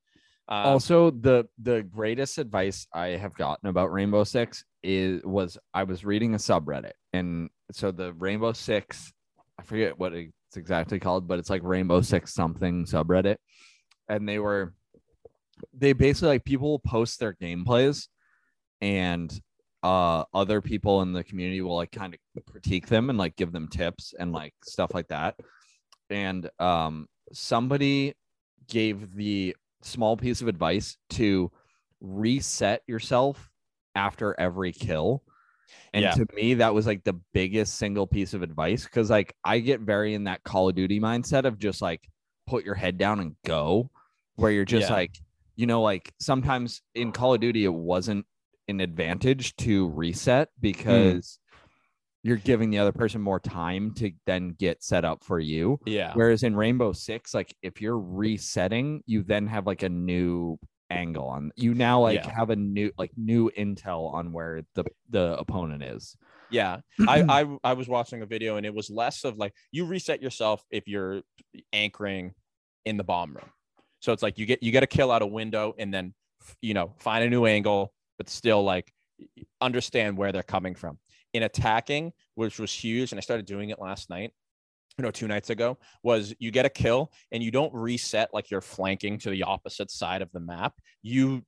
Um, 0.49 0.65
also 0.65 1.11
the 1.11 1.47
the 1.61 1.83
greatest 1.83 2.37
advice 2.39 2.85
i 2.93 3.09
have 3.09 3.33
gotten 3.35 3.69
about 3.69 3.93
rainbow 3.93 4.23
six 4.25 4.65
is 4.83 5.21
was 5.23 5.57
i 5.73 5.83
was 5.83 6.03
reading 6.03 6.33
a 6.33 6.37
subreddit 6.37 6.93
and 7.13 7.49
so 7.71 7.91
the 7.91 8.11
rainbow 8.13 8.51
six 8.51 9.13
i 9.59 9.63
forget 9.63 9.97
what 9.99 10.13
it's 10.13 10.57
exactly 10.57 10.99
called 10.99 11.27
but 11.27 11.37
it's 11.37 11.51
like 11.51 11.61
rainbow 11.63 12.01
six 12.01 12.33
something 12.33 12.85
subreddit 12.85 13.37
and 14.09 14.27
they 14.27 14.39
were 14.39 14.73
they 15.73 15.93
basically 15.93 16.29
like 16.29 16.45
people 16.45 16.69
will 16.69 16.79
post 16.79 17.19
their 17.19 17.33
gameplays 17.33 18.07
and 18.81 19.41
uh 19.83 20.23
other 20.33 20.61
people 20.61 21.01
in 21.01 21.13
the 21.13 21.23
community 21.23 21.61
will 21.61 21.75
like 21.75 21.91
kind 21.91 22.13
of 22.13 22.45
critique 22.45 22.87
them 22.87 23.09
and 23.09 23.17
like 23.17 23.35
give 23.35 23.51
them 23.51 23.67
tips 23.67 24.13
and 24.19 24.31
like 24.31 24.53
stuff 24.63 24.93
like 24.93 25.07
that 25.07 25.35
and 26.09 26.49
um 26.59 27.07
somebody 27.31 28.13
gave 28.67 29.15
the 29.15 29.55
small 29.81 30.15
piece 30.17 30.41
of 30.41 30.47
advice 30.47 30.97
to 31.09 31.51
reset 31.99 32.81
yourself 32.87 33.49
after 33.95 34.39
every 34.39 34.71
kill. 34.71 35.23
And 35.93 36.03
Yeah. 36.03 36.11
to 36.11 36.25
me, 36.35 36.55
that 36.55 36.73
was 36.73 36.87
like 36.87 37.03
the 37.03 37.19
biggest 37.33 37.75
single 37.75 38.07
piece 38.07 38.33
of 38.33 38.41
advice 38.43 38.85
because, 38.85 39.09
like, 39.09 39.35
I 39.43 39.59
get 39.59 39.81
very 39.81 40.13
in 40.13 40.23
that 40.25 40.43
Call 40.43 40.69
of 40.69 40.75
Duty 40.75 40.99
mindset 40.99 41.45
of 41.45 41.59
just 41.59 41.81
like 41.81 42.07
put 42.47 42.63
your 42.63 42.75
head 42.75 42.97
down 42.97 43.19
and 43.19 43.35
go, 43.45 43.89
where 44.35 44.51
you're 44.51 44.65
just 44.65 44.89
Yeah. 44.89 44.95
like, 44.95 45.17
you 45.55 45.65
know, 45.65 45.81
like 45.81 46.13
sometimes 46.19 46.81
in 46.95 47.11
Call 47.11 47.33
of 47.33 47.41
Duty, 47.41 47.65
it 47.65 47.73
wasn't 47.73 48.25
an 48.67 48.79
advantage 48.79 49.55
to 49.57 49.89
reset 49.89 50.47
mm. 50.47 50.51
because 50.61 51.39
you're 52.23 52.37
giving 52.37 52.69
the 52.69 52.79
other 52.79 52.91
person 52.91 53.21
more 53.21 53.39
time 53.39 53.93
to 53.95 54.11
then 54.25 54.55
get 54.57 54.83
set 54.83 55.03
up 55.03 55.23
for 55.23 55.39
you. 55.39 55.79
yeah. 55.85 56.11
Whereas 56.13 56.43
in 56.43 56.55
Rainbow 56.55 56.93
Six, 56.93 57.33
like 57.33 57.55
if 57.61 57.81
you're 57.81 57.99
resetting, 57.99 59.01
you 59.05 59.23
then 59.23 59.47
have 59.47 59.65
like 59.65 59.83
a 59.83 59.89
new 59.89 60.59
angle 60.91 61.27
on 61.27 61.51
you 61.55 61.73
now 61.73 62.01
like 62.01 62.25
Yeah. 62.25 62.29
have 62.35 62.49
a 62.49 62.55
new 62.55 62.91
like 62.97 63.11
new 63.15 63.49
intel 63.57 64.13
on 64.13 64.33
where 64.33 64.63
the 64.75 64.83
the 65.09 65.35
opponent 65.39 65.83
is. 65.83 66.15
Yeah, 66.49 66.81
I, 67.07 67.23
I 67.41 67.57
I 67.63 67.73
was 67.73 67.87
watching 67.87 68.21
a 68.21 68.25
video 68.25 68.57
and 68.57 68.65
it 68.65 68.73
was 68.73 68.89
less 68.89 69.23
of 69.23 69.37
like 69.37 69.53
you 69.71 69.85
reset 69.85 70.21
yourself 70.21 70.63
if 70.69 70.87
you're 70.87 71.21
anchoring 71.71 72.33
in 72.85 72.97
the 72.97 73.03
bomb 73.03 73.33
room. 73.33 73.49
So 74.01 74.11
it's 74.11 74.23
like 74.23 74.37
you 74.37 74.45
get 74.45 74.61
you 74.61 74.71
get 74.71 74.83
a 74.83 74.87
kill 74.87 75.11
out 75.11 75.21
a 75.21 75.27
window 75.27 75.73
and 75.77 75.93
then 75.93 76.13
you 76.61 76.73
know 76.73 76.93
find 76.99 77.23
a 77.23 77.29
new 77.29 77.45
angle, 77.45 77.93
but 78.17 78.27
still 78.27 78.63
like 78.63 78.91
understand 79.61 80.17
where 80.17 80.31
they're 80.31 80.43
coming 80.43 80.75
from. 80.75 80.99
In 81.33 81.43
attacking, 81.43 82.11
which 82.35 82.59
was 82.59 82.73
huge, 82.73 83.13
and 83.13 83.19
I 83.19 83.21
started 83.21 83.45
doing 83.45 83.69
it 83.69 83.79
last 83.79 84.09
night. 84.09 84.33
You 84.97 85.03
know, 85.03 85.11
two 85.11 85.27
nights 85.27 85.49
ago 85.49 85.77
was 86.03 86.33
you 86.39 86.51
get 86.51 86.65
a 86.65 86.69
kill 86.69 87.13
and 87.31 87.41
you 87.41 87.49
don't 87.49 87.73
reset 87.73 88.29
like 88.33 88.51
you're 88.51 88.59
flanking 88.59 89.17
to 89.19 89.29
the 89.29 89.43
opposite 89.43 89.89
side 89.89 90.21
of 90.21 90.29
the 90.33 90.41
map. 90.41 90.73
You 91.01 91.43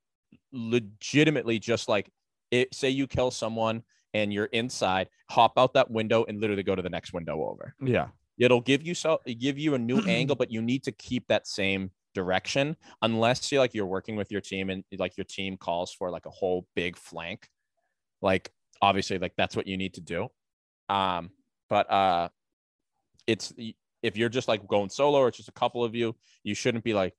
legitimately 0.53 1.59
just 1.59 1.89
like 1.89 2.09
it. 2.51 2.73
Say 2.73 2.89
you 2.89 3.07
kill 3.07 3.31
someone 3.31 3.83
and 4.13 4.31
you're 4.31 4.45
inside, 4.45 5.09
hop 5.29 5.53
out 5.57 5.73
that 5.73 5.91
window 5.91 6.23
and 6.27 6.39
literally 6.39 6.63
go 6.63 6.75
to 6.75 6.81
the 6.81 6.89
next 6.89 7.11
window 7.13 7.43
over. 7.43 7.75
Yeah. 7.83 8.07
It'll 8.37 8.61
give 8.61 8.81
you 8.83 8.95
so 8.95 9.19
give 9.25 9.57
you 9.57 9.73
a 9.73 9.79
new 9.79 9.99
angle, 10.07 10.35
but 10.35 10.51
you 10.51 10.61
need 10.61 10.83
to 10.83 10.91
keep 10.93 11.27
that 11.27 11.45
same 11.45 11.91
direction 12.13 12.75
unless 13.01 13.51
you 13.51 13.59
like 13.59 13.73
you're 13.73 13.85
working 13.85 14.15
with 14.15 14.31
your 14.31 14.41
team 14.41 14.69
and 14.69 14.83
like 14.97 15.17
your 15.17 15.25
team 15.25 15.57
calls 15.57 15.93
for 15.93 16.09
like 16.09 16.25
a 16.25 16.31
whole 16.31 16.67
big 16.75 16.97
flank. 16.97 17.47
Like 18.21 18.51
obviously, 18.81 19.19
like 19.19 19.33
that's 19.37 19.55
what 19.55 19.67
you 19.67 19.77
need 19.77 19.95
to 19.95 20.01
do. 20.01 20.27
Um, 20.89 21.31
but 21.69 21.89
uh 21.89 22.29
it's 23.25 23.53
if 24.01 24.17
you're 24.17 24.29
just 24.29 24.47
like 24.47 24.67
going 24.67 24.89
solo 24.89 25.19
or 25.19 25.29
it's 25.29 25.37
just 25.37 25.49
a 25.49 25.53
couple 25.53 25.83
of 25.83 25.95
you, 25.95 26.15
you 26.43 26.53
shouldn't 26.53 26.83
be 26.83 26.93
like 26.93 27.13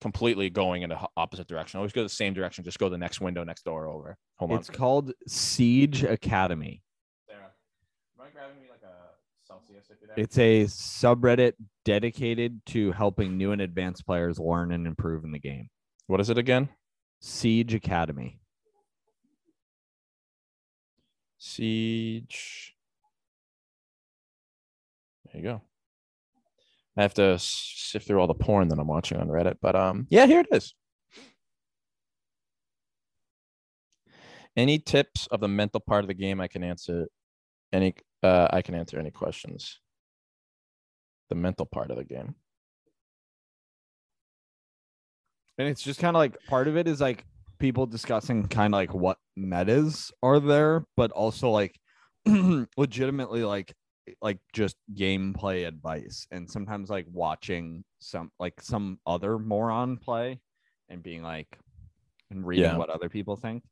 completely 0.00 0.50
going 0.50 0.82
in 0.82 0.90
the 0.90 0.98
opposite 1.16 1.48
direction. 1.48 1.78
Always 1.78 1.92
go 1.92 2.02
the 2.02 2.08
same 2.08 2.34
direction. 2.34 2.64
Just 2.64 2.78
go 2.78 2.88
the 2.88 2.98
next 2.98 3.20
window, 3.20 3.44
next 3.44 3.64
door 3.64 3.86
over. 3.86 4.16
Hold 4.36 4.52
on. 4.52 4.58
It's 4.58 4.70
called 4.70 5.12
Siege 5.26 6.02
Academy. 6.04 6.82
Sarah, 7.26 7.50
mind 8.18 8.32
grabbing 8.32 8.60
me 8.60 8.68
like 8.70 8.82
a 8.82 9.14
Celsius 9.50 9.90
if 9.90 9.96
you're 10.00 10.08
there? 10.14 10.24
It's 10.24 10.38
a 10.38 10.64
subreddit 10.64 11.54
dedicated 11.84 12.64
to 12.66 12.92
helping 12.92 13.36
new 13.36 13.52
and 13.52 13.60
advanced 13.60 14.06
players 14.06 14.38
learn 14.38 14.72
and 14.72 14.86
improve 14.86 15.24
in 15.24 15.32
the 15.32 15.38
game. 15.38 15.68
what 16.06 16.20
is 16.20 16.30
it 16.30 16.38
again? 16.38 16.68
Siege 17.20 17.74
Academy. 17.74 18.38
Siege. 21.38 22.74
There 25.26 25.42
you 25.42 25.48
go. 25.48 25.62
I 26.96 27.02
have 27.02 27.14
to 27.14 27.38
sift 27.38 28.06
through 28.06 28.20
all 28.20 28.26
the 28.26 28.34
porn 28.34 28.68
that 28.68 28.78
I'm 28.78 28.86
watching 28.86 29.18
on 29.18 29.28
Reddit. 29.28 29.56
But 29.60 29.74
um, 29.74 30.06
yeah, 30.10 30.26
here 30.26 30.40
it 30.40 30.48
is. 30.50 30.74
Any 34.56 34.78
tips 34.78 35.26
of 35.30 35.40
the 35.40 35.48
mental 35.48 35.80
part 35.80 36.04
of 36.04 36.08
the 36.08 36.14
game? 36.14 36.40
I 36.40 36.48
can 36.48 36.62
answer 36.62 37.08
any. 37.72 37.94
Uh, 38.22 38.48
I 38.50 38.62
can 38.62 38.74
answer 38.74 38.98
any 38.98 39.10
questions. 39.10 39.80
The 41.28 41.34
mental 41.34 41.66
part 41.66 41.90
of 41.90 41.96
the 41.96 42.04
game. 42.04 42.34
And 45.58 45.68
it's 45.68 45.82
just 45.82 46.00
kind 46.00 46.16
of 46.16 46.20
like 46.20 46.36
part 46.46 46.68
of 46.68 46.76
it 46.76 46.88
is 46.88 47.00
like 47.00 47.24
people 47.58 47.86
discussing 47.86 48.48
kind 48.48 48.74
of 48.74 48.78
like 48.78 48.94
what 48.94 49.18
metas 49.36 50.10
are 50.22 50.40
there, 50.40 50.84
but 50.96 51.10
also 51.12 51.50
like 51.50 51.78
legitimately 52.76 53.44
like 53.44 53.74
like 54.20 54.38
just 54.52 54.76
gameplay 54.94 55.68
advice 55.68 56.26
and 56.30 56.50
sometimes 56.50 56.90
like 56.90 57.06
watching 57.12 57.84
some 58.00 58.30
like 58.40 58.60
some 58.60 58.98
other 59.06 59.38
moron 59.38 59.96
play 59.96 60.40
and 60.88 61.02
being 61.02 61.22
like 61.22 61.58
and 62.30 62.46
reading 62.46 62.64
Yeah. 62.64 62.76
what 62.76 62.90
other 62.90 63.08
people 63.08 63.36
think. 63.36 63.62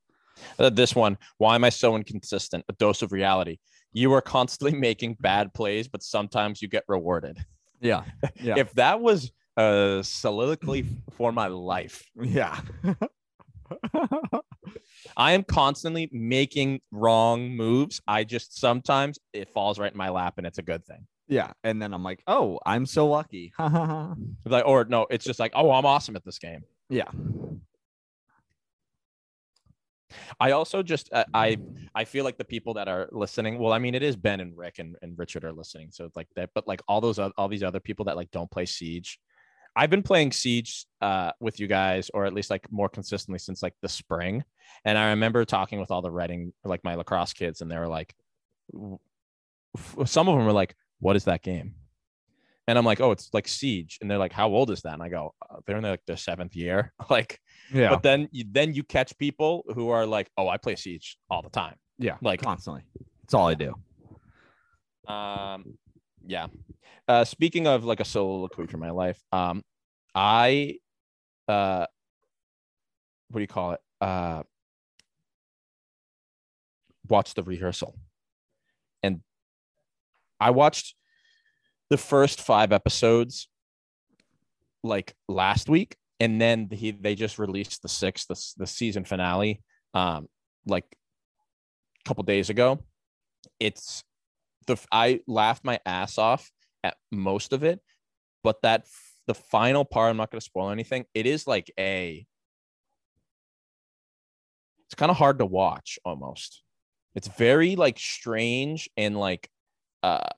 Uh, 0.59 0.71
this 0.71 0.95
one. 0.95 1.19
Why 1.39 1.55
am 1.55 1.65
I 1.65 1.71
so 1.71 1.97
inconsistent? 1.97 2.65
A 2.69 2.73
dose 2.75 3.03
of 3.03 3.13
reality. 3.13 3.59
You 3.99 4.13
are 4.13 4.21
constantly 4.23 4.79
making 4.89 5.17
bad 5.19 5.53
plays, 5.53 5.89
but 5.89 6.03
sometimes 6.05 6.63
you 6.63 6.69
get 6.69 6.85
rewarded. 6.87 7.45
Yeah. 7.81 8.05
Yeah. 8.41 8.55
If 8.63 8.73
that 8.75 9.01
was 9.01 9.33
a 9.57 10.01
soliloquy 10.05 10.87
for 11.17 11.33
my 11.33 11.49
life, 11.49 12.05
yeah. 12.21 12.61
I 15.17 15.33
am 15.33 15.43
constantly 15.43 16.09
making 16.13 16.81
wrong 16.93 17.51
moves. 17.51 18.01
I 18.07 18.23
just 18.25 18.59
sometimes 18.59 19.19
it 19.33 19.49
falls 19.53 19.79
right 19.79 19.91
in 19.91 19.99
my 19.99 20.11
lap 20.11 20.35
and 20.39 20.47
it's 20.47 20.59
a 20.59 20.63
good 20.63 20.85
thing. 20.87 21.07
yeah. 21.27 21.53
And 21.65 21.83
then 21.83 21.93
I'm 21.93 22.05
like, 22.05 22.23
oh, 22.27 22.61
I'm 22.65 22.87
so 22.87 23.09
lucky. 23.09 23.53
Like, 23.59 24.65
or 24.65 24.85
no, 24.85 25.07
it's 25.11 25.25
just 25.25 25.41
like, 25.41 25.53
oh, 25.55 25.73
I'm 25.73 25.85
awesome 25.87 26.15
at 26.17 26.25
this 26.25 26.39
game. 26.39 26.63
yeah. 26.89 27.11
I 30.41 30.53
also 30.53 30.83
just 30.83 31.13
uh, 31.13 31.25
I 31.35 31.59
I 31.95 32.05
feel 32.05 32.25
like 32.25 32.39
the 32.39 32.45
people 32.45 32.75
that 32.75 32.89
are 32.89 33.09
listening. 33.13 33.59
Well, 33.59 33.73
I 33.73 33.79
mean, 33.79 33.95
it 33.95 34.03
is 34.03 34.17
Ben 34.17 34.41
and 34.41 34.57
Rick 34.57 34.79
and, 34.79 34.97
and 35.03 35.19
Richard 35.19 35.45
are 35.45 35.53
listening, 35.53 35.89
so 35.91 36.05
it's 36.05 36.17
like 36.17 36.29
that. 36.37 36.51
But 36.55 36.67
like 36.67 36.83
all 36.89 37.01
those 37.01 37.19
all 37.19 37.49
these 37.49 37.63
other 37.63 37.81
people 37.81 38.05
that 38.07 38.17
like 38.17 38.31
don't 38.31 38.51
play 38.51 38.67
Siege. 38.67 39.19
I've 39.77 39.91
been 39.91 40.03
playing 40.03 40.33
Siege 40.33 40.87
uh, 41.01 41.33
with 41.41 41.61
you 41.61 41.69
guys, 41.69 42.11
or 42.13 42.25
at 42.25 42.35
least 42.35 42.51
like 42.51 42.71
more 42.71 42.89
consistently 42.89 43.39
since 43.39 43.63
like 43.63 43.75
the 43.81 43.89
spring. 43.89 44.43
And 44.85 44.99
I 44.99 45.11
remember 45.11 45.45
talking 45.45 45.79
with 45.79 45.91
all 45.91 46.03
the 46.03 46.11
Reading, 46.11 46.53
like 46.65 46.83
my 46.83 46.97
lacrosse 46.97 47.33
kids, 47.33 47.61
and 47.61 47.71
they 47.71 47.79
were 47.79 47.87
like, 47.87 48.15
some 50.05 50.29
of 50.29 50.37
them 50.37 50.47
were 50.47 50.53
like, 50.53 50.75
"What 50.99 51.17
is 51.17 51.25
that 51.25 51.43
game?" 51.43 51.75
And 52.69 52.79
I'm 52.79 52.85
like, 52.85 53.01
"Oh, 53.01 53.11
it's 53.11 53.31
like 53.33 53.49
Siege." 53.49 53.99
And 54.01 54.09
they're 54.11 54.19
like, 54.19 54.33
"How 54.33 54.49
old 54.51 54.71
is 54.71 54.83
that?" 54.83 54.93
And 54.93 55.03
I 55.03 55.09
go, 55.09 55.35
uh, 55.51 55.57
"They're 55.67 55.79
in 55.79 55.83
like 55.85 56.05
their 56.07 56.19
seventh 56.19 56.55
year." 56.55 56.93
like, 57.11 57.41
Yeah. 57.73 57.89
but 57.91 58.03
then 58.03 58.29
you 58.31 58.45
then 58.49 58.75
you 58.75 58.85
catch 58.85 59.17
people 59.19 59.65
who 59.75 59.89
are 59.89 60.05
like, 60.07 60.31
"Oh, 60.37 60.47
I 60.49 60.59
play 60.59 60.77
Siege 60.77 61.17
all 61.31 61.43
the 61.43 61.51
time." 61.51 61.75
yeah. 61.99 62.17
like- 62.23 62.43
constantly. 62.43 62.83
That's 63.23 63.35
all 63.35 63.49
I 63.49 63.55
do. 63.55 63.75
Um, 65.13 65.79
yeah. 66.27 66.47
Uh, 67.09 67.25
speaking 67.25 67.67
of 67.67 67.85
like 67.85 68.01
a 68.01 68.05
soliloquy 68.05 68.67
for 68.67 68.77
my 68.77 68.91
life, 68.91 69.19
um, 69.33 69.65
I, 70.15 70.77
uh, 71.49 71.87
what 73.31 73.39
do 73.39 73.43
you 73.43 73.47
call 73.49 73.73
it? 73.73 73.81
Uh, 74.01 74.43
watched 77.09 77.35
the 77.37 77.43
rehearsal, 77.43 77.95
and 79.03 79.21
I 80.39 80.51
watched 80.51 80.95
the 81.91 81.99
first 81.99 82.41
five 82.41 82.73
episodes 82.73 83.49
like 84.83 85.15
last 85.29 85.69
week, 85.69 85.97
and 86.21 86.41
then 86.41 86.69
he 86.71 86.91
they 86.91 87.15
just 87.15 87.39
released 87.39 87.83
the 87.83 87.89
sixth, 87.89 88.29
the, 88.29 88.63
the 88.63 88.67
season 88.67 89.05
finale, 89.05 89.63
um, 89.95 90.29
like 90.67 90.85
a 92.05 92.09
couple 92.09 92.25
days 92.25 92.51
ago. 92.51 92.81
It's 93.59 94.05
the 94.67 94.79
I 94.93 95.21
laughed 95.27 95.65
my 95.65 95.81
ass 95.87 96.19
off 96.19 96.51
at 96.85 96.97
most 97.11 97.53
of 97.53 97.65
it, 97.65 97.81
but 98.43 98.63
that 98.63 98.87
the 99.29 99.35
final 99.35 99.85
part, 99.85 100.11
I'm 100.11 100.17
not 100.17 100.31
going 100.31 100.41
to 100.41 100.45
spoil 100.45 100.71
anything. 100.71 101.05
It 101.15 101.27
is 101.27 101.47
like 101.47 101.71
a, 101.79 102.27
it's 104.87 104.95
kind 104.95 105.11
of 105.11 105.19
hard 105.19 105.39
to 105.39 105.47
watch 105.47 105.99
almost. 106.05 106.63
It's 107.15 107.29
very 107.29 107.77
like 107.77 107.99
strange 107.99 108.89
and 108.97 109.19
like, 109.19 109.51
uh, 110.03 110.29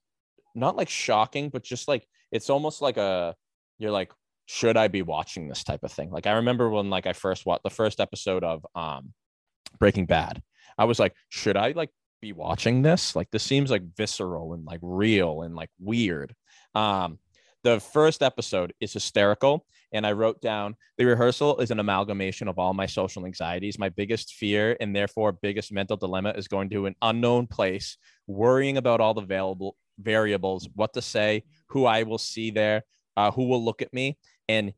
not 0.55 0.77
like 0.77 0.89
shocking, 0.89 1.49
but 1.49 1.63
just 1.63 1.89
like 1.89 2.07
it's 2.33 2.51
almost 2.51 2.83
like 2.83 2.97
a, 2.97 3.35
you're 3.79 3.91
like, 3.91 4.13
should 4.47 4.77
I 4.77 4.89
be 4.89 5.03
watching 5.03 5.49
this 5.49 5.63
type 5.63 5.85
of 5.85 5.93
thing? 5.93 6.11
Like 6.11 6.27
I 6.27 6.33
remember 6.33 6.69
when 6.69 6.91
like 6.91 7.07
I 7.07 7.13
first 7.13 7.47
watched 7.47 7.63
the 7.63 7.71
first 7.71 8.01
episode 8.01 8.45
of 8.45 8.67
um 8.75 9.13
Breaking 9.79 10.07
Bad. 10.07 10.43
I 10.77 10.85
was 10.85 10.99
like, 10.99 11.15
should 11.29 11.57
I 11.57 11.73
like 11.73 11.91
be 12.21 12.33
watching 12.33 12.83
this? 12.83 13.17
Like 13.17 13.31
this 13.31 13.43
seems 13.43 13.71
like 13.71 13.83
visceral 13.97 14.55
and 14.55 14.65
like 14.65 14.81
real 14.83 15.43
and 15.43 15.55
like 15.55 15.71
weird. 15.79 16.35
Um, 16.75 17.19
the 17.63 17.79
first 17.79 18.23
episode 18.23 18.73
is 18.81 18.93
hysterical, 18.93 19.67
and 19.93 20.07
I 20.07 20.13
wrote 20.13 20.41
down 20.41 20.77
the 20.97 21.05
rehearsal 21.05 21.59
is 21.59 21.71
an 21.71 21.79
amalgamation 21.79 22.49
of 22.49 22.59
all 22.59 22.73
my 22.73 22.87
social 22.87 23.27
anxieties. 23.27 23.79
My 23.79 23.91
biggest 23.91 24.35
fear 24.35 24.77
and 24.81 24.97
therefore 24.97 25.33
biggest 25.33 25.71
mental 25.71 25.97
dilemma 25.97 26.31
is 26.37 26.49
going 26.49 26.71
to 26.71 26.87
an 26.87 26.95
unknown 27.03 27.47
place, 27.47 27.99
worrying 28.27 28.79
about 28.79 29.01
all 29.01 29.15
the 29.15 29.23
available 29.23 29.77
variables, 30.01 30.69
what 30.75 30.93
to 30.95 31.03
say, 31.03 31.45
who 31.69 31.87
I 31.87 32.03
will 32.03 32.19
see 32.19 32.51
there, 32.51 32.83
uh, 33.17 33.31
who 33.31 33.45
will 33.45 33.63
look 33.63 33.83
at 33.83 33.93
me, 33.93 34.19
and 34.49 34.73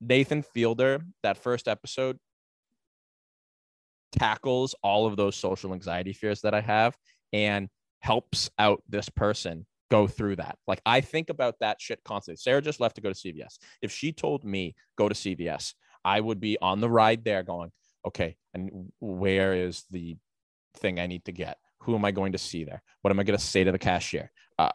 Nathan 0.00 0.42
Fielder. 0.42 1.00
That 1.22 1.38
first 1.38 1.68
episode 1.68 2.18
tackles 4.12 4.74
all 4.82 5.06
of 5.06 5.16
those 5.16 5.36
social 5.36 5.72
anxiety 5.72 6.12
fears 6.12 6.40
that 6.42 6.54
I 6.54 6.60
have 6.60 6.96
and 7.32 7.68
helps 8.00 8.50
out 8.58 8.82
this 8.88 9.08
person 9.08 9.66
go 9.90 10.06
through 10.06 10.36
that. 10.36 10.58
Like 10.66 10.80
I 10.86 11.00
think 11.00 11.30
about 11.30 11.56
that 11.60 11.80
shit 11.80 12.00
constantly. 12.04 12.36
Sarah 12.36 12.62
just 12.62 12.80
left 12.80 12.96
to 12.96 13.00
go 13.00 13.12
to 13.12 13.14
CVS. 13.14 13.58
If 13.82 13.92
she 13.92 14.12
told 14.12 14.44
me 14.44 14.74
go 14.96 15.08
to 15.08 15.14
CVS, 15.14 15.74
I 16.04 16.20
would 16.20 16.40
be 16.40 16.58
on 16.60 16.80
the 16.80 16.90
ride 16.90 17.24
there 17.24 17.42
going, 17.42 17.70
okay, 18.06 18.36
and 18.52 18.92
where 19.00 19.54
is 19.54 19.84
the 19.90 20.16
thing 20.76 21.00
I 21.00 21.06
need 21.06 21.24
to 21.24 21.32
get? 21.32 21.58
Who 21.84 21.94
am 21.94 22.04
I 22.04 22.10
going 22.10 22.32
to 22.32 22.38
see 22.38 22.64
there? 22.64 22.82
What 23.02 23.10
am 23.10 23.20
I 23.20 23.24
going 23.24 23.38
to 23.38 23.44
say 23.44 23.64
to 23.64 23.72
the 23.72 23.78
cashier? 23.78 24.30
Uh, 24.58 24.70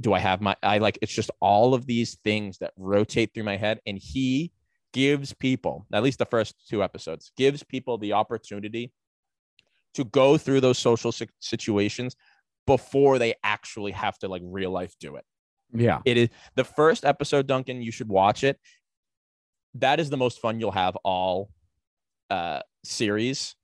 do 0.00 0.12
I 0.12 0.18
have 0.18 0.40
my, 0.40 0.56
I 0.62 0.78
like, 0.78 0.98
it's 1.02 1.12
just 1.12 1.30
all 1.40 1.74
of 1.74 1.86
these 1.86 2.16
things 2.24 2.58
that 2.58 2.72
rotate 2.76 3.32
through 3.32 3.44
my 3.44 3.56
head. 3.56 3.80
And 3.86 3.98
he 3.98 4.52
gives 4.92 5.32
people, 5.32 5.86
at 5.92 6.02
least 6.02 6.18
the 6.18 6.26
first 6.26 6.54
two 6.68 6.82
episodes, 6.82 7.32
gives 7.36 7.62
people 7.62 7.98
the 7.98 8.12
opportunity 8.12 8.92
to 9.94 10.04
go 10.04 10.36
through 10.36 10.60
those 10.60 10.78
social 10.78 11.12
situations 11.40 12.16
before 12.66 13.18
they 13.18 13.34
actually 13.42 13.92
have 13.92 14.18
to 14.18 14.28
like 14.28 14.42
real 14.44 14.70
life 14.70 14.94
do 15.00 15.16
it. 15.16 15.24
Yeah. 15.72 16.00
It 16.04 16.16
is 16.16 16.28
the 16.54 16.64
first 16.64 17.04
episode, 17.04 17.46
Duncan. 17.46 17.82
You 17.82 17.92
should 17.92 18.08
watch 18.08 18.44
it. 18.44 18.58
That 19.74 19.98
is 19.98 20.10
the 20.10 20.16
most 20.16 20.40
fun 20.40 20.60
you'll 20.60 20.70
have 20.70 20.96
all 21.04 21.50
uh 22.30 22.60
series. 22.84 23.56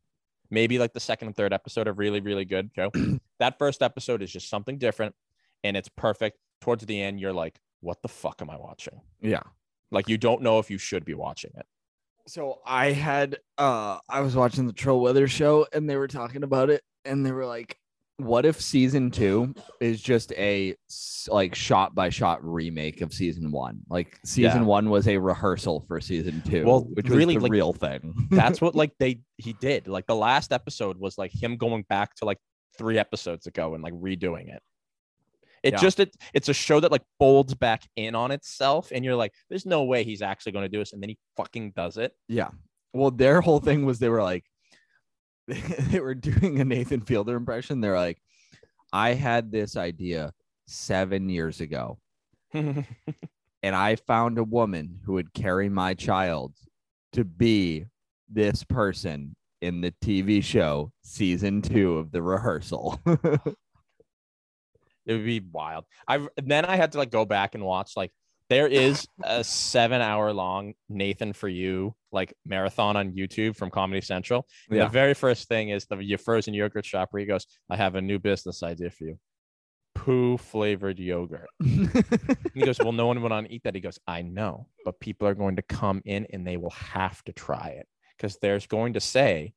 Maybe 0.50 0.78
like 0.78 0.92
the 0.92 1.00
second 1.00 1.28
and 1.28 1.36
third 1.36 1.52
episode 1.52 1.88
are 1.88 1.92
really, 1.92 2.20
really 2.20 2.44
good. 2.44 2.70
Okay. 2.76 3.20
that 3.38 3.58
first 3.58 3.82
episode 3.82 4.22
is 4.22 4.30
just 4.30 4.48
something 4.48 4.78
different 4.78 5.14
and 5.64 5.76
it's 5.76 5.88
perfect. 5.88 6.38
Towards 6.60 6.84
the 6.84 7.00
end, 7.00 7.20
you're 7.20 7.32
like, 7.32 7.58
what 7.80 8.02
the 8.02 8.08
fuck 8.08 8.42
am 8.42 8.50
I 8.50 8.56
watching? 8.56 9.00
Yeah. 9.20 9.42
Like 9.90 10.08
you 10.08 10.18
don't 10.18 10.42
know 10.42 10.58
if 10.58 10.70
you 10.70 10.78
should 10.78 11.04
be 11.04 11.14
watching 11.14 11.52
it. 11.56 11.66
So 12.26 12.60
I 12.66 12.92
had 12.92 13.38
uh 13.58 13.98
I 14.08 14.20
was 14.20 14.36
watching 14.36 14.66
the 14.66 14.72
Troll 14.72 15.00
Weather 15.00 15.26
show 15.26 15.66
and 15.72 15.88
they 15.88 15.96
were 15.96 16.08
talking 16.08 16.42
about 16.42 16.70
it 16.70 16.82
and 17.04 17.24
they 17.24 17.32
were 17.32 17.46
like 17.46 17.79
what 18.24 18.44
if 18.46 18.60
season 18.60 19.10
2 19.10 19.54
is 19.80 20.00
just 20.00 20.32
a 20.32 20.74
like 21.28 21.54
shot 21.54 21.94
by 21.94 22.08
shot 22.08 22.44
remake 22.44 23.00
of 23.00 23.12
season 23.12 23.50
1? 23.50 23.80
Like 23.88 24.18
season 24.24 24.62
Yeah. 24.62 24.66
1 24.66 24.90
was 24.90 25.08
a 25.08 25.16
rehearsal 25.18 25.84
for 25.88 26.00
season 26.00 26.42
2, 26.46 26.64
Well, 26.64 26.84
which 26.94 27.08
was 27.08 27.16
really, 27.16 27.34
the 27.36 27.40
like, 27.42 27.52
real 27.52 27.72
thing. 27.72 28.14
That's 28.30 28.60
what 28.60 28.74
like 28.82 28.92
they 28.98 29.20
he 29.36 29.52
did. 29.54 29.88
Like 29.88 30.06
the 30.06 30.14
last 30.16 30.52
episode 30.52 30.98
was 30.98 31.18
like 31.18 31.32
him 31.32 31.56
going 31.56 31.84
back 31.88 32.14
to 32.16 32.24
like 32.24 32.38
three 32.78 32.98
episodes 32.98 33.46
ago 33.46 33.74
and 33.74 33.82
like 33.82 33.94
redoing 33.94 34.48
it. 34.54 34.62
It 35.62 35.74
Yeah. 35.74 35.78
just 35.78 36.00
it, 36.00 36.16
it's 36.32 36.48
a 36.48 36.54
show 36.54 36.80
that 36.80 36.90
like 36.90 37.02
folds 37.18 37.54
back 37.54 37.82
in 37.96 38.14
on 38.14 38.30
itself, 38.30 38.92
and 38.92 39.04
you're 39.04 39.16
like, 39.16 39.32
there's 39.50 39.66
no 39.66 39.84
way 39.84 40.04
he's 40.04 40.22
actually 40.22 40.52
going 40.52 40.64
to 40.64 40.68
do 40.70 40.78
this, 40.78 40.92
and 40.94 41.02
then 41.02 41.10
he 41.10 41.18
fucking 41.36 41.72
does 41.76 41.98
it. 41.98 42.12
Yeah. 42.28 42.48
Well, 42.94 43.10
their 43.10 43.40
whole 43.42 43.60
thing 43.60 43.84
was 43.84 43.98
they 43.98 44.08
were 44.08 44.22
like, 44.22 44.44
they 45.90 46.00
were 46.00 46.14
doing 46.14 46.60
a 46.60 46.64
Nathan 46.64 47.00
Fielder 47.00 47.36
impression. 47.36 47.80
They're 47.80 47.96
like, 47.96 48.18
I 48.92 49.14
had 49.14 49.50
this 49.50 49.76
idea 49.76 50.32
seven 50.66 51.28
years 51.28 51.60
ago, 51.60 51.98
and 52.52 52.86
I 53.62 53.96
found 53.96 54.38
a 54.38 54.44
woman 54.44 55.00
who 55.04 55.14
would 55.14 55.32
carry 55.32 55.68
my 55.68 55.94
child 55.94 56.54
to 57.12 57.24
be 57.24 57.86
this 58.28 58.64
person 58.64 59.36
in 59.60 59.80
the 59.80 59.92
TV 60.02 60.42
show 60.42 60.92
season 61.02 61.62
two 61.62 61.98
of 61.98 62.12
the 62.12 62.22
rehearsal. 62.22 63.00
It 65.06 65.14
would 65.14 65.24
be 65.24 65.40
wild. 65.40 65.86
I 66.06 66.26
then 66.36 66.64
I 66.64 66.76
had 66.76 66.92
to 66.92 66.98
like 66.98 67.10
go 67.10 67.24
back 67.24 67.54
and 67.54 67.64
watch 67.64 67.96
like 67.96 68.12
there 68.50 68.66
is 68.66 69.06
a 69.22 69.44
seven 69.44 70.02
hour 70.02 70.32
long 70.32 70.74
Nathan 70.88 71.32
for 71.32 71.48
you 71.48 71.94
like 72.12 72.34
marathon 72.44 72.96
on 72.96 73.12
YouTube 73.12 73.56
from 73.56 73.70
Comedy 73.70 74.00
Central. 74.00 74.44
Yeah. 74.68 74.84
The 74.84 74.90
very 74.90 75.14
first 75.14 75.46
thing 75.46 75.68
is 75.68 75.86
the 75.86 76.16
frozen 76.16 76.52
yogurt 76.52 76.84
shop 76.84 77.08
where 77.12 77.20
he 77.20 77.26
goes, 77.26 77.46
I 77.70 77.76
have 77.76 77.94
a 77.94 78.02
new 78.02 78.18
business 78.18 78.64
idea 78.64 78.90
for 78.90 79.04
you. 79.04 79.18
Poo 79.94 80.36
flavored 80.36 80.98
yogurt. 80.98 81.48
He 82.52 82.62
goes, 82.62 82.80
Well, 82.80 82.92
no 82.92 83.06
one 83.06 83.22
would 83.22 83.30
want 83.30 83.46
to 83.46 83.54
eat 83.54 83.62
that. 83.62 83.76
He 83.76 83.80
goes, 83.80 83.98
I 84.06 84.22
know, 84.22 84.66
but 84.84 84.98
people 84.98 85.28
are 85.28 85.34
going 85.34 85.56
to 85.56 85.62
come 85.62 86.02
in 86.04 86.26
and 86.32 86.44
they 86.44 86.56
will 86.56 86.70
have 86.70 87.22
to 87.24 87.32
try 87.32 87.76
it 87.78 87.86
because 88.16 88.36
there's 88.42 88.66
going 88.66 88.94
to 88.94 89.00
say, 89.00 89.52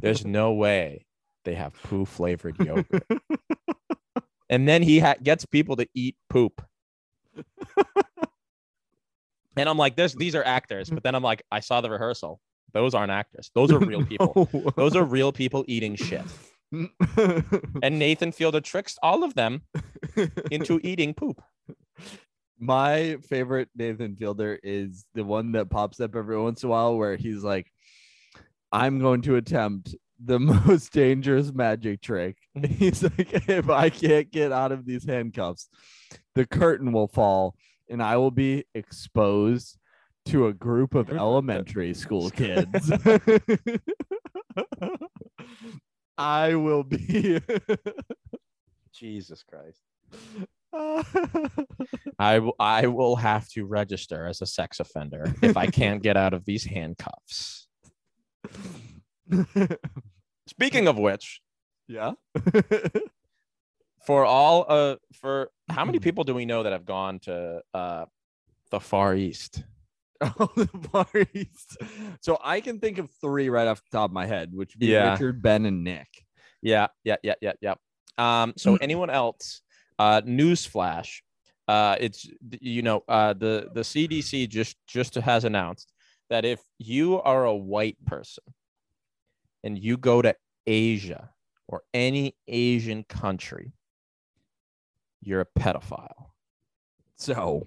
There's 0.00 0.24
no 0.24 0.52
way 0.54 1.04
they 1.44 1.54
have 1.54 1.74
poo 1.82 2.06
flavored 2.06 2.58
yogurt. 2.58 3.06
and 4.48 4.66
then 4.66 4.82
he 4.82 5.00
ha- 5.00 5.16
gets 5.22 5.44
people 5.44 5.76
to 5.76 5.86
eat 5.94 6.16
poop. 6.30 6.62
and 9.60 9.68
I'm 9.68 9.76
like, 9.76 9.96
There's 9.96 10.14
these 10.14 10.34
are 10.34 10.44
actors. 10.44 10.90
But 10.90 11.02
then 11.02 11.14
I'm 11.14 11.22
like, 11.22 11.42
I 11.50 11.60
saw 11.60 11.80
the 11.80 11.90
rehearsal. 11.90 12.40
Those 12.72 12.94
aren't 12.94 13.12
actors. 13.12 13.50
Those 13.54 13.72
are 13.72 13.78
real 13.78 14.04
people. 14.04 14.48
Those 14.76 14.96
are 14.96 15.04
real 15.04 15.32
people 15.32 15.64
eating 15.68 15.96
shit. 15.96 16.24
And 17.82 17.98
Nathan 17.98 18.30
Fielder 18.30 18.60
tricks 18.60 18.96
all 19.02 19.24
of 19.24 19.34
them 19.34 19.62
into 20.52 20.78
eating 20.84 21.14
poop. 21.14 21.42
My 22.60 23.16
favorite 23.28 23.68
Nathan 23.74 24.14
Fielder 24.14 24.58
is 24.62 25.04
the 25.14 25.24
one 25.24 25.52
that 25.52 25.68
pops 25.68 25.98
up 25.98 26.14
every 26.14 26.40
once 26.40 26.62
in 26.62 26.68
a 26.68 26.70
while 26.70 26.96
where 26.96 27.16
he's 27.16 27.42
like, 27.42 27.72
I'm 28.70 29.00
going 29.00 29.22
to 29.22 29.34
attempt 29.34 29.96
the 30.24 30.38
most 30.38 30.92
dangerous 30.92 31.52
magic 31.52 32.02
trick. 32.02 32.36
Mm-hmm. 32.56 32.72
He's 32.74 33.02
like, 33.02 33.48
if 33.48 33.68
I 33.68 33.90
can't 33.90 34.30
get 34.30 34.52
out 34.52 34.70
of 34.70 34.84
these 34.84 35.04
handcuffs, 35.04 35.68
the 36.34 36.46
curtain 36.46 36.92
will 36.92 37.08
fall 37.08 37.56
and 37.90 38.02
I 38.02 38.16
will 38.16 38.30
be 38.30 38.64
exposed 38.74 39.76
to 40.26 40.46
a 40.46 40.52
group 40.52 40.94
of 40.94 41.10
elementary 41.10 41.92
school 41.94 42.30
kids. 42.34 42.92
I 46.18 46.54
will 46.54 46.84
be. 46.84 47.40
Jesus 48.94 49.42
Christ. 49.42 49.80
I 52.18 52.38
will 52.38 52.54
I 52.60 52.86
will 52.86 53.16
have 53.16 53.48
to 53.50 53.64
register 53.64 54.26
as 54.26 54.40
a 54.40 54.46
sex 54.46 54.78
offender 54.78 55.34
if 55.42 55.56
I 55.56 55.66
can't 55.66 56.00
get 56.02 56.16
out 56.16 56.32
of 56.32 56.44
these 56.44 56.64
handcuffs. 56.64 57.66
Speaking 60.46 60.86
of 60.86 60.96
which, 60.96 61.40
yeah. 61.88 62.12
For 64.06 64.24
all 64.24 64.66
uh 64.68 64.96
for 65.14 65.50
how 65.68 65.84
many 65.84 65.98
people 65.98 66.24
do 66.24 66.34
we 66.34 66.44
know 66.46 66.62
that 66.62 66.72
have 66.72 66.86
gone 66.86 67.18
to 67.20 67.60
uh 67.74 68.04
the 68.70 68.80
Far 68.80 69.14
East? 69.14 69.64
Oh, 70.22 70.50
the 70.54 70.66
Far 70.92 71.06
East. 71.32 71.78
So 72.20 72.38
I 72.44 72.60
can 72.60 72.78
think 72.78 72.98
of 72.98 73.08
three 73.22 73.48
right 73.48 73.66
off 73.66 73.82
the 73.82 73.96
top 73.96 74.10
of 74.10 74.12
my 74.14 74.26
head, 74.26 74.50
which 74.52 74.74
would 74.74 74.80
be 74.80 74.88
Yeah. 74.88 75.12
Richard, 75.12 75.40
Ben, 75.40 75.64
and 75.64 75.82
Nick. 75.82 76.08
Yeah, 76.60 76.88
yeah, 77.04 77.16
yeah, 77.22 77.34
yeah, 77.40 77.52
yeah. 77.62 77.74
Um, 78.18 78.52
so 78.58 78.76
anyone 78.76 79.08
else? 79.08 79.62
Uh, 79.98 80.20
newsflash. 80.20 81.20
Uh, 81.66 81.96
it's 82.00 82.28
you 82.60 82.82
know 82.82 83.02
uh, 83.08 83.32
the 83.32 83.70
the 83.72 83.80
CDC 83.80 84.48
just 84.48 84.76
just 84.86 85.14
has 85.14 85.44
announced 85.44 85.90
that 86.28 86.44
if 86.44 86.60
you 86.78 87.20
are 87.22 87.44
a 87.46 87.54
white 87.54 87.96
person 88.04 88.44
and 89.64 89.78
you 89.78 89.96
go 89.96 90.20
to 90.20 90.34
Asia 90.66 91.30
or 91.66 91.82
any 91.94 92.34
Asian 92.46 93.04
country, 93.04 93.72
you're 95.20 95.40
a 95.40 95.46
pedophile. 95.58 96.30
So 97.16 97.66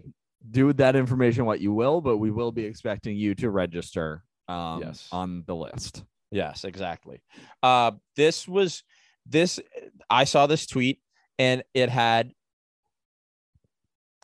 do 0.50 0.66
with 0.66 0.78
that 0.78 0.96
information 0.96 1.46
what 1.46 1.60
you 1.62 1.74
will, 1.74 2.02
but 2.02 2.18
we 2.18 2.32
will 2.32 2.52
be 2.52 2.66
expecting 2.66 3.16
you 3.16 3.36
to 3.36 3.50
register 3.50 4.24
um, 4.48 4.82
Yes. 4.82 5.08
on 5.12 5.44
the 5.48 5.56
list. 5.56 6.04
Yes, 6.32 6.64
exactly. 6.66 7.22
Uh, 7.62 7.92
this 8.16 8.48
was 8.48 8.84
this. 9.26 9.60
I 10.10 10.24
saw 10.24 10.48
this 10.48 10.66
tweet 10.66 11.00
and 11.38 11.64
it 11.74 11.90
had 11.90 12.32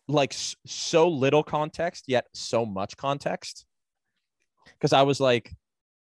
like 0.08 0.34
so 0.66 1.08
little 1.08 1.44
context, 1.44 2.06
yet 2.08 2.26
so 2.34 2.66
much 2.66 2.98
context. 2.98 3.66
Because 4.66 4.92
I 4.92 5.04
was 5.04 5.20
like, 5.20 5.54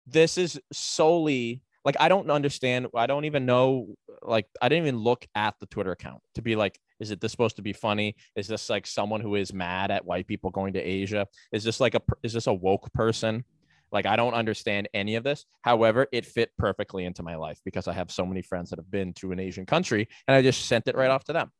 this 0.08 0.38
is 0.38 0.60
solely 0.72 1.62
like 1.86 1.96
I 2.00 2.08
don't 2.08 2.30
understand. 2.32 2.88
I 2.96 3.08
don't 3.08 3.26
even 3.26 3.46
know. 3.46 3.96
Like 4.22 4.48
I 4.62 4.70
didn't 4.70 4.88
even 4.88 5.00
look 5.00 5.26
at 5.36 5.56
the 5.60 5.66
Twitter 5.66 5.92
account 5.92 6.22
to 6.36 6.42
be 6.42 6.56
like, 6.56 6.80
is 7.00 7.12
it 7.12 7.20
this 7.20 7.32
supposed 7.32 7.58
to 7.58 7.62
be 7.62 7.74
funny? 7.74 8.16
Is 8.36 8.48
this 8.48 8.70
like 8.70 8.88
someone 8.88 9.22
who 9.22 9.36
is 9.36 9.54
mad 9.54 9.92
at 9.92 10.06
white 10.06 10.28
people 10.28 10.50
going 10.50 10.74
to 10.74 10.82
Asia? 10.82 11.28
Is 11.52 11.64
this 11.64 11.80
like 11.80 11.96
a 11.96 12.02
is 12.24 12.34
this 12.34 12.48
a 12.48 12.54
woke 12.54 12.92
person? 12.94 13.44
Like 13.92 14.06
I 14.06 14.16
don't 14.16 14.34
understand 14.34 14.90
any 14.94 15.16
of 15.16 15.24
this. 15.24 15.46
However, 15.62 16.08
it 16.12 16.26
fit 16.26 16.52
perfectly 16.58 17.06
into 17.06 17.22
my 17.22 17.36
life 17.36 17.60
because 17.64 17.88
I 17.88 17.94
have 17.94 18.12
so 18.12 18.26
many 18.26 18.42
friends 18.42 18.70
that 18.72 18.80
have 18.80 18.90
been 18.90 19.14
to 19.16 19.32
an 19.32 19.40
Asian 19.40 19.66
country 19.66 20.08
and 20.28 20.36
I 20.36 20.42
just 20.42 20.66
sent 20.66 20.88
it 20.88 20.96
right 20.96 21.12
off 21.12 21.26
to 21.26 21.34
them. 21.34 21.52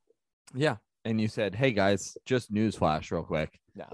Yeah. 0.56 0.78
And 1.06 1.20
you 1.20 1.28
said, 1.28 1.54
hey 1.54 1.72
guys, 1.72 2.18
just 2.26 2.52
newsflash 2.52 3.12
real 3.12 3.24
quick. 3.24 3.60
Yeah. 3.76 3.90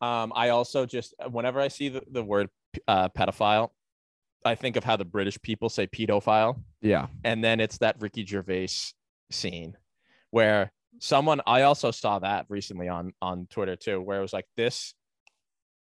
Um, 0.00 0.32
I 0.34 0.48
also 0.48 0.86
just 0.86 1.14
whenever 1.30 1.60
I 1.60 1.68
see 1.68 1.88
the, 1.88 2.02
the 2.10 2.22
word 2.22 2.48
uh, 2.88 3.10
pedophile, 3.10 3.70
I 4.46 4.54
think 4.54 4.76
of 4.76 4.84
how 4.84 4.96
the 4.96 5.04
British 5.04 5.40
people 5.42 5.68
say 5.68 5.86
pedophile. 5.86 6.60
Yeah. 6.80 7.06
And 7.24 7.42
then 7.42 7.60
it's 7.60 7.78
that 7.78 7.96
Ricky 8.00 8.24
Gervais 8.24 8.68
scene 9.30 9.76
where 10.30 10.72
someone 10.98 11.40
I 11.46 11.62
also 11.62 11.90
saw 11.90 12.18
that 12.20 12.46
recently 12.48 12.88
on 12.88 13.12
on 13.20 13.46
Twitter 13.50 13.76
too, 13.76 14.00
where 14.00 14.18
it 14.18 14.22
was 14.22 14.32
like 14.32 14.46
this 14.56 14.94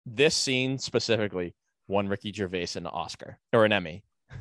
this 0.07 0.35
scene 0.35 0.79
specifically 0.79 1.55
won 1.89 2.09
Ricky 2.09 2.33
Gervais 2.33 2.69
an 2.77 2.87
Oscar 2.87 3.39
or 3.53 3.65
an 3.65 3.73
Emmy. 3.73 4.05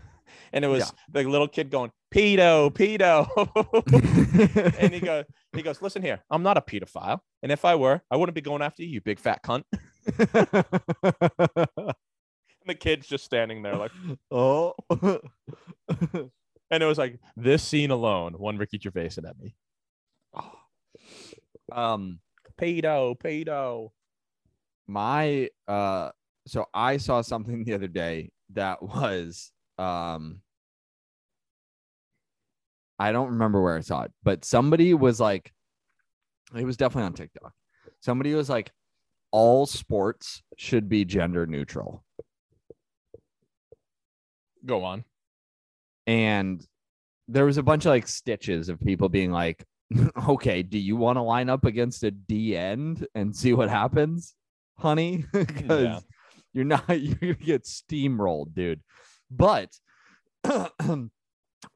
And 0.54 0.66
it 0.66 0.68
was 0.68 0.92
the 1.10 1.24
little 1.24 1.48
kid 1.48 1.70
going, 1.70 1.92
pedo, 2.14 2.72
pedo. 2.74 3.26
and 4.80 4.94
he 4.94 5.00
goes, 5.00 5.24
he 5.56 5.62
goes, 5.62 5.82
listen 5.82 6.02
here, 6.02 6.20
I'm 6.30 6.44
not 6.44 6.58
a 6.58 6.62
pedophile. 6.62 7.20
And 7.42 7.54
if 7.54 7.64
I 7.64 7.76
were, 7.76 8.02
I 8.12 8.18
wouldn't 8.18 8.36
be 8.36 8.42
going 8.42 8.62
after 8.62 8.84
you, 8.84 8.90
you 8.90 9.02
big 9.02 9.18
fat 9.18 9.42
cunt. 9.44 9.64
And 12.62 12.70
the 12.70 12.76
kid's 12.76 13.08
just 13.08 13.26
standing 13.26 13.64
there 13.64 13.76
like, 13.76 13.92
oh. 14.32 14.74
and 15.00 16.84
it 16.84 16.86
was 16.86 16.98
like 16.98 17.20
this 17.36 17.64
scene 17.64 17.92
alone 17.92 18.36
won 18.38 18.58
Ricky 18.58 18.80
Gervais 18.82 19.12
an 19.18 19.26
Emmy. 19.26 19.56
um 21.72 22.20
Pedo, 22.62 23.18
pedo. 23.18 23.90
my 24.88 25.50
uh 25.68 26.12
so 26.48 26.66
i 26.74 26.98
saw 26.98 27.22
something 27.22 27.64
the 27.66 27.74
other 27.74 27.88
day 27.88 28.30
that 28.54 28.82
was 28.82 29.52
um 29.78 30.42
i 33.00 33.12
don't 33.12 33.30
remember 33.30 33.62
where 33.62 33.78
i 33.78 33.82
saw 33.82 34.04
it 34.04 34.12
but 34.24 34.46
somebody 34.46 34.94
was 34.94 35.20
like 35.20 35.52
it 36.56 36.66
was 36.66 36.78
definitely 36.78 37.06
on 37.06 37.14
tiktok 37.14 37.54
somebody 38.00 38.34
was 38.34 38.50
like 38.50 38.72
all 39.32 39.66
sports 39.66 40.44
should 40.58 40.90
be 40.90 41.06
gender 41.06 41.48
neutral 41.48 42.04
Go 44.66 44.84
on. 44.84 45.04
and 46.08 46.66
there 47.28 47.46
was 47.46 47.58
a 47.58 47.64
bunch 47.64 47.86
of 47.86 47.90
like 47.92 48.08
stitches 48.08 48.68
of 48.70 48.80
people 48.80 49.08
being 49.10 49.32
like 49.32 49.64
okay 50.28 50.64
do 50.64 50.78
you 50.78 50.96
want 50.96 51.18
to 51.18 51.22
line 51.22 51.50
up 51.50 51.66
against 51.66 52.04
a 52.04 52.12
d 52.12 52.56
end 52.58 53.06
and 53.16 53.36
see 53.36 53.54
what 53.54 53.70
happens 53.70 54.36
honey 54.78 55.26
because 55.32 55.60
hmm, 55.62 55.84
Yeah. 55.84 56.00
you're 56.54 56.66
not 56.66 56.88
you're 57.02 57.16
gonna 57.16 57.34
get 57.36 57.64
steamrolled 57.64 58.54
dude 58.54 58.82
but 59.30 59.70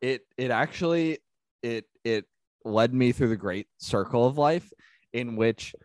it 0.01 0.21
it 0.37 0.51
actually 0.51 1.19
it 1.63 1.85
it 2.03 2.25
led 2.63 2.93
me 2.93 3.11
through 3.11 3.29
the 3.29 3.35
great 3.37 3.67
circle 3.77 4.25
of 4.25 4.37
life 4.37 4.71
in 5.13 5.35
which 5.35 5.75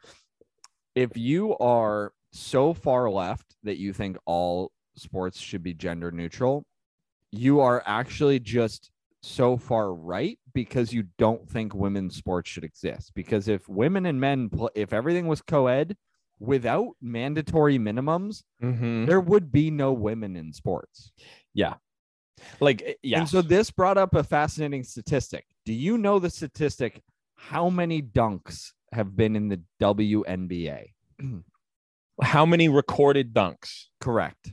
if 0.95 1.17
you 1.17 1.57
are 1.59 2.13
so 2.33 2.73
far 2.73 3.11
left 3.11 3.55
that 3.63 3.77
you 3.77 3.93
think 3.93 4.17
all 4.25 4.73
sports 4.97 5.39
should 5.39 5.63
be 5.63 5.75
gender 5.75 6.11
neutral 6.11 6.65
you 7.33 7.61
are 7.61 7.83
actually 7.87 8.41
just 8.41 8.91
so 9.23 9.57
far 9.57 9.93
right 9.93 10.39
because 10.55 10.93
you 10.93 11.05
don't 11.19 11.49
think 11.49 11.75
women's 11.75 12.17
sports 12.17 12.49
should 12.51 12.65
exist 12.65 13.13
because 13.15 13.49
if 13.49 13.69
women 13.69 14.07
and 14.07 14.19
men 14.21 14.49
pl- 14.49 14.71
if 14.75 14.93
everything 14.93 15.27
was 15.27 15.43
co-ed 15.43 15.97
without 16.39 16.89
mandatory 17.03 17.79
minimums 17.79 18.43
Mm-hmm. 18.63 19.05
there 19.05 19.21
would 19.21 19.53
be 19.53 19.71
no 19.71 19.93
women 19.93 20.37
in 20.37 20.53
sports 20.53 21.13
Yeah. 21.55 21.75
Like, 22.61 22.99
yeah. 23.03 23.19
and 23.21 23.29
so 23.29 23.43
this 23.43 23.71
brought 23.71 23.99
up 23.99 24.15
a 24.15 24.25
fascinating 24.25 24.83
statistic 24.85 25.45
do 25.67 25.75
you 25.75 25.99
know 25.99 26.19
the 26.19 26.31
statistic 26.31 27.03
how 27.37 27.69
many 27.69 28.01
dunks 28.03 28.73
have 28.93 29.15
been 29.15 29.37
in 29.37 29.49
the 29.49 29.61
WNBA 29.81 30.87
how 32.23 32.47
many 32.47 32.69
recorded 32.71 33.35
dunks? 33.35 33.85
correct 34.01 34.53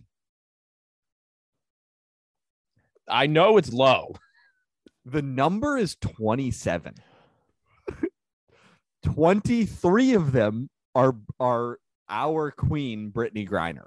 I 3.08 3.28
know 3.28 3.58
it's 3.58 3.72
low. 3.72 4.16
the 5.06 5.22
number 5.22 5.78
is 5.78 5.96
27 5.96 6.96
23 9.04 10.14
of 10.14 10.32
them 10.32 10.70
are 10.96 11.16
are 11.40 11.80
our 12.10 12.52
queen 12.52 13.12
Brittney 13.12 13.48
Griner. 13.48 13.86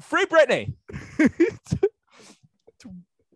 Free 0.00 0.24
Brittney. 0.26 0.74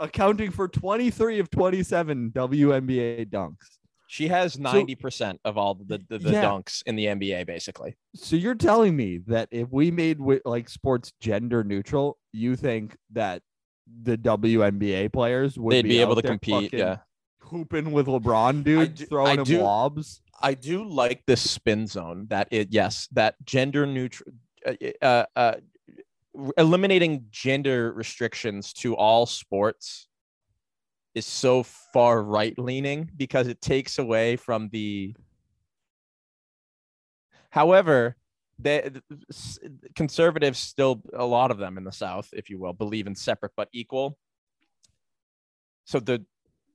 Accounting 0.01 0.51
for 0.51 0.67
23 0.69 1.39
of 1.39 1.51
27 1.51 2.33
WNBA 2.35 3.29
dunks. 3.31 3.57
She 4.09 4.29
has 4.29 4.57
90% 4.57 5.39
of 5.45 5.57
all 5.57 5.75
the, 5.75 6.03
the, 6.09 6.19
the 6.19 6.33
Yeah. 6.33 6.45
dunks 6.45 6.83
in 6.87 6.97
the 6.97 7.07
NBA, 7.07 7.47
basically. 7.47 7.97
So 8.15 8.37
you're 8.37 8.55
telling 8.57 8.97
me 8.97 9.19
that 9.29 9.49
if 9.51 9.69
we 9.71 9.91
made 9.91 10.19
like 10.45 10.69
sports 10.69 11.13
gender 11.21 11.63
neutral, 11.65 12.19
you 12.33 12.57
think 12.57 12.97
that 13.13 13.43
the 14.03 14.17
WNBA 14.19 15.13
players 15.13 15.59
would 15.59 15.73
They'd 15.73 15.83
be, 15.83 16.01
able 16.01 16.17
to 16.17 16.23
compete. 16.23 16.73
Yeah. 16.73 16.99
hooping 17.41 17.93
with 17.93 18.07
LeBron, 18.07 18.65
dude, 18.65 18.95
do- 18.95 19.07
throwing 19.07 19.39
I 19.39 19.41
him 19.41 19.45
do- 19.45 19.63
lobs. 19.63 20.21
I 20.41 20.55
do 20.55 20.85
like 20.85 21.23
this 21.27 21.49
spin 21.49 21.87
zone 21.87 22.27
that 22.31 22.49
it, 22.51 22.69
yes, 22.73 23.09
that 23.13 23.37
gender 23.45 23.87
neutral, 23.87 24.33
uh, 24.67 24.75
uh, 25.01 25.25
uh, 25.37 25.55
eliminating 26.57 27.27
gender 27.31 27.93
restrictions 27.93 28.73
to 28.73 28.97
all 28.97 29.27
sports 29.27 30.09
is 31.15 31.27
so 31.27 31.63
far 31.63 32.23
right 32.23 32.59
leaning 32.59 33.11
because 33.17 33.47
it 33.47 33.61
takes 33.61 33.99
away 33.99 34.37
from 34.37 34.69
the. 34.73 35.15
However, 37.51 38.17
the 38.63 39.03
the 39.09 39.91
conservatives 39.95 40.59
still 40.59 41.03
a 41.13 41.25
lot 41.25 41.51
of 41.51 41.59
them 41.59 41.79
in 41.79 41.85
the 41.85 41.93
South, 41.93 42.29
if 42.33 42.51
you 42.51 42.59
will, 42.59 42.73
believe 42.73 43.07
in 43.07 43.15
separate 43.15 43.53
but 43.57 43.69
equal. 43.73 44.17
So 45.85 46.01
the 46.01 46.25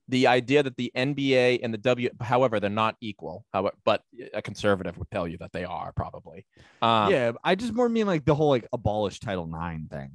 the 0.08 0.26
idea 0.26 0.62
that 0.62 0.76
the 0.76 0.90
NBA 0.96 1.60
and 1.62 1.72
the 1.72 1.78
W, 1.78 2.08
however, 2.20 2.60
they're 2.60 2.70
not 2.70 2.96
equal. 3.00 3.44
However, 3.52 3.76
but 3.84 4.02
a 4.32 4.40
conservative 4.40 4.96
would 4.96 5.10
tell 5.10 5.28
you 5.28 5.36
that 5.38 5.52
they 5.52 5.64
are 5.64 5.92
probably. 5.92 6.46
Um, 6.80 7.10
yeah, 7.12 7.32
I 7.44 7.54
just 7.54 7.74
more 7.74 7.88
mean 7.88 8.06
like 8.06 8.24
the 8.24 8.34
whole 8.34 8.48
like 8.48 8.66
abolish 8.72 9.20
Title 9.20 9.44
IX 9.44 9.86
thing. 9.90 10.10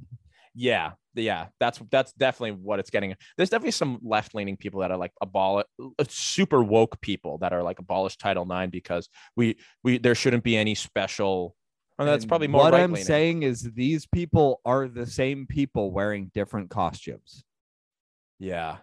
yeah, 0.54 0.92
yeah. 1.14 1.46
That's 1.60 1.80
that's 1.90 2.12
definitely 2.12 2.58
what 2.62 2.80
it's 2.80 2.90
getting. 2.90 3.14
There's 3.36 3.50
definitely 3.50 3.70
some 3.70 4.00
left 4.02 4.34
leaning 4.34 4.56
people 4.56 4.80
that 4.80 4.90
are 4.90 4.96
like 4.96 5.12
abolish, 5.20 5.66
super 6.08 6.62
woke 6.62 7.00
people 7.00 7.38
that 7.38 7.52
are 7.52 7.62
like 7.62 7.78
abolish 7.78 8.16
Title 8.16 8.50
IX 8.50 8.70
because 8.70 9.08
we 9.36 9.56
we 9.84 9.98
there 9.98 10.16
shouldn't 10.16 10.44
be 10.44 10.56
any 10.56 10.74
special. 10.74 11.54
That's 11.98 12.24
probably 12.24 12.48
more 12.48 12.62
what 12.62 12.74
I'm 12.74 12.96
saying 12.96 13.44
is 13.44 13.62
these 13.74 14.06
people 14.06 14.60
are 14.64 14.88
the 14.88 15.06
same 15.06 15.46
people 15.46 15.92
wearing 15.92 16.30
different 16.34 16.70
costumes. 16.70 17.44
Yeah. 18.40 18.78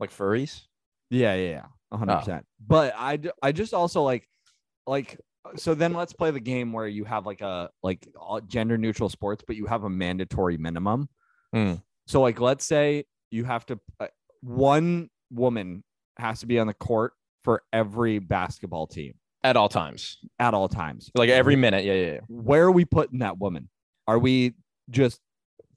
Like 0.00 0.10
furries. 0.10 0.62
Yeah, 1.10 1.34
yeah, 1.34 1.50
yeah, 1.50 1.96
hundred 1.96 2.14
Oh. 2.14 2.18
percent. 2.20 2.46
But 2.66 2.94
I, 2.96 3.18
I 3.42 3.52
just 3.52 3.74
also 3.74 4.02
like, 4.02 4.26
like, 4.86 5.20
so 5.56 5.74
then 5.74 5.92
let's 5.92 6.14
play 6.14 6.30
the 6.30 6.40
game 6.40 6.72
where 6.72 6.88
you 6.88 7.04
have 7.04 7.26
like 7.26 7.42
a 7.42 7.68
like 7.82 8.08
gender 8.46 8.78
neutral 8.78 9.10
sports, 9.10 9.44
but 9.46 9.56
you 9.56 9.66
have 9.66 9.84
a 9.84 9.90
mandatory 9.90 10.56
minimum. 10.56 11.08
Hmm. 11.52 11.74
So 12.06 12.22
like, 12.22 12.40
let's 12.40 12.64
say 12.64 13.04
you 13.30 13.44
have 13.44 13.66
to, 13.66 13.78
uh, 14.00 14.06
one 14.40 15.10
woman 15.30 15.84
has 16.18 16.40
to 16.40 16.46
be 16.46 16.58
on 16.58 16.66
the 16.66 16.74
court 16.74 17.12
for 17.42 17.62
every 17.72 18.18
basketball 18.18 18.86
team 18.86 19.14
At 19.44 19.56
all 19.56 19.68
times, 19.68 20.18
at 20.38 20.54
all 20.54 20.68
times. 20.68 21.10
like 21.14 21.28
every 21.28 21.56
minute. 21.56 21.84
Yeah, 21.84 21.94
yeah, 21.94 22.12
yeah. 22.12 22.20
Where 22.28 22.64
are 22.64 22.70
we 22.70 22.84
putting 22.84 23.18
that 23.20 23.38
woman? 23.38 23.68
Are 24.06 24.18
we 24.18 24.54
just 24.88 25.20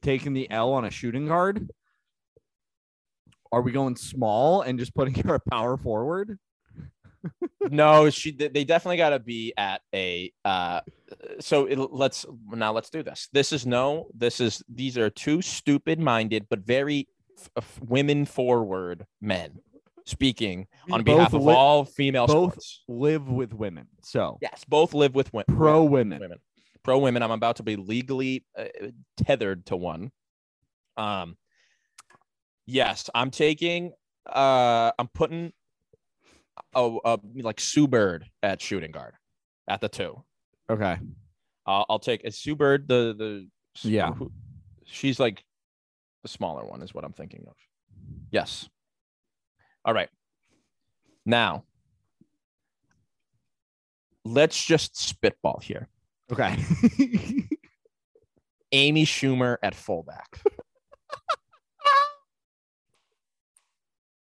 taking 0.04 0.34
the 0.34 0.50
L 0.52 0.74
on 0.74 0.86
a 0.86 0.92
shooting 0.92 1.28
guard? 1.28 1.68
Are 3.52 3.62
we 3.62 3.72
going 3.72 3.96
small 3.96 4.62
and 4.62 4.78
just 4.78 4.94
putting 4.94 5.16
her 5.26 5.36
a 5.36 5.40
power 5.40 5.78
forward? 5.78 6.38
no 7.70 8.10
she 8.10 8.32
they 8.32 8.64
definitely 8.64 8.98
got 8.98 9.10
to 9.10 9.20
be 9.20 9.54
at 9.58 9.82
a 9.94 10.32
uh 10.44 10.80
so 11.40 11.66
it, 11.66 11.78
let's 11.78 12.26
now 12.52 12.72
let's 12.72 12.90
do 12.90 13.04
this 13.04 13.30
this 13.34 13.52
is 13.52 13.66
no 13.66 14.08
this 14.14 14.40
is 14.40 14.64
these 14.70 14.98
are 14.98 15.10
two 15.10 15.42
stupid 15.42 16.00
minded 16.00 16.46
but 16.50 16.60
very 16.60 17.08
f- 17.40 17.50
f- 17.58 17.80
women 17.82 18.26
forward 18.26 19.06
men 19.22 19.58
speaking 20.06 20.68
on 20.92 21.04
behalf 21.04 21.32
both 21.32 21.40
of 21.42 21.46
li- 21.46 21.54
all 21.54 21.84
female 21.86 22.28
both 22.28 22.54
sports 22.54 22.84
live 22.88 23.28
with 23.30 23.54
women. 23.54 23.88
So 24.04 24.38
yes 24.42 24.64
both 24.68 24.94
live 24.94 25.16
with 25.16 25.32
women 25.34 25.56
pro 25.56 25.84
women. 25.84 26.20
women 26.20 26.38
pro 26.84 27.00
women 27.00 27.24
i'm 27.24 27.32
about 27.32 27.56
to 27.56 27.64
be 27.64 27.76
legally 27.76 28.46
uh, 28.58 28.66
tethered 29.18 29.66
to 29.66 29.76
one 29.76 30.12
um 30.98 31.36
yes 32.68 33.10
i'm 33.16 33.32
taking 33.32 33.92
uh 34.28 34.92
i'm 35.00 35.08
putting 35.08 35.52
oh 36.76 37.00
uh, 37.04 37.18
like 37.38 37.60
sue 37.60 37.88
bird 37.88 38.26
at 38.44 38.62
shooting 38.62 38.92
guard 38.92 39.14
at 39.68 39.82
the 39.82 39.90
two 39.90 40.24
Okay. 40.70 40.98
I'll, 41.68 41.86
I'll 41.90 42.00
take 42.00 42.24
is 42.24 42.38
Sue 42.40 42.56
Bird 42.56 42.88
the 42.88 43.14
the 43.18 43.48
Yeah. 43.88 44.12
who- 44.14 44.32
she's 44.86 45.20
like 45.20 45.44
the 46.24 46.28
smaller 46.28 46.66
one 46.66 46.82
is 46.82 46.92
what 46.94 47.04
I'm 47.04 47.14
thinking 47.14 47.46
of. 47.48 47.54
Yes. 48.32 48.68
All 49.86 49.94
right. 49.94 50.10
Now 51.26 51.64
let's 54.26 54.62
just 54.62 54.98
spitball 54.98 55.62
here. 55.62 55.88
Okay. 56.32 56.58
Amy 58.72 59.06
Schumer 59.06 59.58
at 59.62 59.76
fullback. 59.76 60.42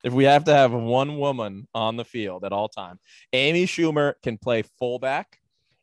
if 0.02 0.14
we 0.14 0.24
have 0.24 0.44
to 0.44 0.54
have 0.54 0.72
one 0.72 1.18
woman 1.18 1.68
on 1.74 1.96
the 1.96 2.04
field 2.04 2.44
at 2.44 2.52
all 2.52 2.68
time, 2.68 2.98
Amy 3.32 3.66
Schumer 3.66 4.14
can 4.22 4.38
play 4.38 4.62
fullback. 4.78 5.38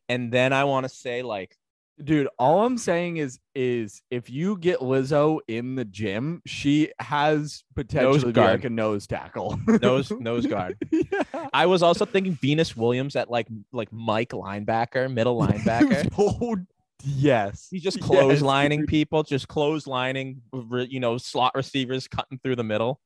And 0.08 0.32
then 0.32 0.52
I 0.52 0.64
want 0.64 0.84
to 0.84 0.90
say 0.90 1.22
like 1.22 1.56
Dude, 2.02 2.28
all 2.38 2.64
I'm 2.64 2.78
saying 2.78 3.16
is 3.16 3.40
is 3.54 4.02
if 4.10 4.30
you 4.30 4.56
get 4.58 4.78
Lizzo 4.78 5.40
in 5.48 5.74
the 5.74 5.84
gym, 5.84 6.42
she 6.46 6.92
has 7.00 7.64
potentially 7.74 8.20
to 8.20 8.32
be 8.32 8.40
like 8.40 8.64
a 8.64 8.70
nose 8.70 9.06
tackle. 9.06 9.58
nose 9.82 10.10
nose 10.20 10.46
guard. 10.46 10.76
yeah. 10.92 11.48
I 11.52 11.66
was 11.66 11.82
also 11.82 12.04
thinking 12.04 12.34
Venus 12.34 12.76
Williams 12.76 13.16
at 13.16 13.30
like 13.30 13.48
like 13.72 13.92
Mike 13.92 14.30
linebacker, 14.30 15.12
middle 15.12 15.40
linebacker. 15.40 16.08
oh, 16.18 16.56
yes. 17.04 17.66
He's 17.70 17.82
just 17.82 17.98
Yes, 18.00 18.06
clotheslining 18.08 18.80
dude. 18.80 18.88
people, 18.88 19.22
just 19.24 19.48
clotheslining, 19.48 20.36
you 20.88 21.00
know, 21.00 21.18
slot 21.18 21.52
receivers 21.56 22.06
cutting 22.06 22.38
through 22.42 22.56
the 22.56 22.64
middle. 22.64 23.00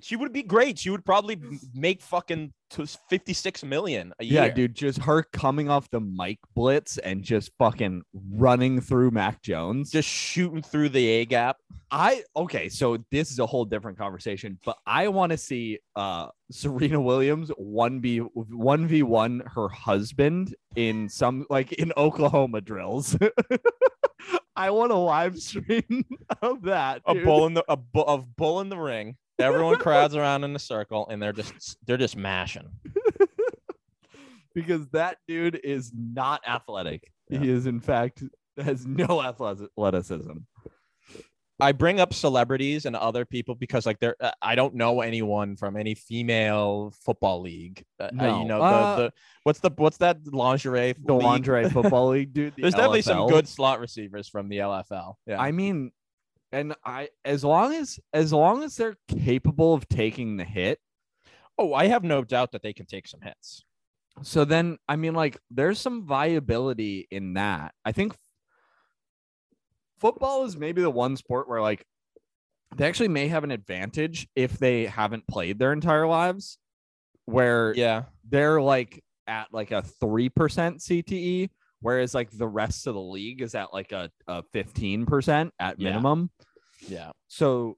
She 0.00 0.16
would 0.16 0.32
be 0.32 0.42
great. 0.42 0.78
She 0.78 0.88
would 0.90 1.04
probably 1.04 1.38
make 1.74 2.00
fucking 2.00 2.52
t- 2.70 2.86
56 3.10 3.62
million 3.64 4.14
a 4.18 4.24
year. 4.24 4.44
Yeah, 4.44 4.48
dude, 4.48 4.74
just 4.74 5.02
her 5.02 5.22
coming 5.22 5.68
off 5.68 5.90
the 5.90 6.00
Mike 6.00 6.38
blitz 6.54 6.96
and 6.98 7.22
just 7.22 7.50
fucking 7.58 8.02
running 8.30 8.80
through 8.80 9.10
Mac 9.10 9.42
Jones. 9.42 9.90
Just 9.90 10.08
shooting 10.08 10.62
through 10.62 10.88
the 10.88 11.06
A 11.06 11.24
gap. 11.26 11.58
I 11.90 12.22
okay, 12.34 12.70
so 12.70 13.04
this 13.10 13.30
is 13.30 13.38
a 13.38 13.44
whole 13.44 13.66
different 13.66 13.98
conversation, 13.98 14.58
but 14.64 14.78
I 14.86 15.08
want 15.08 15.30
to 15.32 15.36
see 15.36 15.78
uh 15.94 16.28
Serena 16.50 16.98
Williams 17.00 17.50
1v 17.50 18.26
1v1 18.34 19.52
her 19.54 19.68
husband 19.68 20.54
in 20.74 21.10
some 21.10 21.44
like 21.50 21.72
in 21.72 21.92
Oklahoma 21.98 22.62
drills. 22.62 23.14
I 24.56 24.70
want 24.70 24.92
a 24.92 24.96
live 24.96 25.38
stream 25.38 26.04
of 26.42 26.62
that. 26.62 27.02
A 27.06 27.14
bull 27.14 27.46
in 27.46 27.54
the 27.54 27.64
a 27.68 27.76
bu- 27.76 28.00
of 28.00 28.34
bull 28.36 28.60
in 28.60 28.70
the 28.70 28.78
ring. 28.78 29.16
Everyone 29.42 29.76
crowds 29.80 30.14
around 30.16 30.44
in 30.44 30.54
a 30.54 30.58
circle 30.58 31.06
and 31.08 31.22
they're 31.22 31.32
just 31.32 31.76
they're 31.86 31.96
just 31.96 32.16
mashing. 32.16 32.68
because 34.54 34.86
that 34.88 35.18
dude 35.26 35.60
is 35.62 35.92
not 35.94 36.42
athletic. 36.46 37.10
Yeah. 37.28 37.40
He 37.40 37.50
is 37.50 37.66
in 37.66 37.80
fact 37.80 38.22
has 38.56 38.86
no 38.86 39.22
athleticism. 39.22 40.38
I 41.60 41.70
bring 41.70 42.00
up 42.00 42.12
celebrities 42.12 42.86
and 42.86 42.96
other 42.96 43.24
people 43.24 43.54
because 43.54 43.86
like 43.86 44.00
they're 44.00 44.16
uh, 44.20 44.32
I 44.42 44.56
don't 44.56 44.74
know 44.74 45.00
anyone 45.00 45.54
from 45.56 45.76
any 45.76 45.94
female 45.94 46.92
football 47.04 47.40
league. 47.40 47.84
Uh, 48.00 48.04
uh, 48.04 48.10
No. 48.12 48.38
you 48.40 48.48
know 48.48 48.60
Uh, 48.60 48.96
the, 48.96 49.02
the 49.04 49.12
what's 49.44 49.60
the 49.60 49.70
what's 49.76 49.96
that 49.98 50.18
lingerie? 50.26 50.94
The 51.04 51.14
league? 51.14 51.22
lingerie 51.22 51.70
football 51.70 52.08
league, 52.08 52.32
dude. 52.34 52.56
the 52.56 52.62
There's 52.62 52.74
definitely 52.74 53.02
some 53.02 53.28
good 53.28 53.46
slot 53.46 53.78
receivers 53.78 54.28
from 54.28 54.48
the 54.48 54.58
LFL. 54.58 55.14
Yeah. 55.26 55.40
I 55.40 55.52
mean, 55.52 55.92
and 56.52 56.74
I 56.84 57.08
as 57.24 57.42
long 57.44 57.74
as 57.74 57.98
as 58.12 58.32
long 58.32 58.62
as 58.62 58.76
they're 58.76 58.96
capable 59.08 59.74
of 59.74 59.88
taking 59.88 60.36
the 60.36 60.44
hit, 60.44 60.78
oh, 61.58 61.74
I 61.74 61.86
have 61.86 62.04
no 62.04 62.22
doubt 62.24 62.52
that 62.52 62.62
they 62.62 62.72
can 62.72 62.86
take 62.86 63.08
some 63.08 63.20
hits. 63.22 63.64
so 64.22 64.44
then 64.44 64.78
I 64.88 64.96
mean, 64.96 65.14
like, 65.14 65.38
there's 65.50 65.80
some 65.80 66.06
viability 66.06 67.08
in 67.10 67.34
that. 67.34 67.74
I 67.84 67.92
think 67.92 68.14
football 69.98 70.44
is 70.44 70.56
maybe 70.56 70.82
the 70.82 70.90
one 70.90 71.16
sport 71.16 71.48
where 71.48 71.60
like 71.60 71.84
they 72.76 72.86
actually 72.86 73.08
may 73.08 73.28
have 73.28 73.44
an 73.44 73.50
advantage 73.50 74.28
if 74.34 74.58
they 74.58 74.86
haven't 74.86 75.26
played 75.28 75.58
their 75.58 75.72
entire 75.72 76.06
lives, 76.06 76.58
where 77.26 77.74
Yeah. 77.74 78.04
they're 78.28 78.60
like 78.62 79.02
at 79.26 79.48
like 79.52 79.70
a 79.70 79.82
three 79.82 80.28
percent 80.28 80.80
CTE, 80.80 81.50
whereas 81.82 82.14
like 82.14 82.30
the 82.30 82.48
rest 82.48 82.86
of 82.86 82.94
the 82.94 83.00
league 83.02 83.42
is 83.42 83.54
at 83.54 83.72
like 83.72 83.92
a 83.92 84.10
a 84.26 84.42
fifteen 84.52 85.04
percent 85.06 85.52
at 85.58 85.78
Yeah. 85.78 85.90
minimum. 85.90 86.30
Yeah. 86.88 87.10
So 87.28 87.76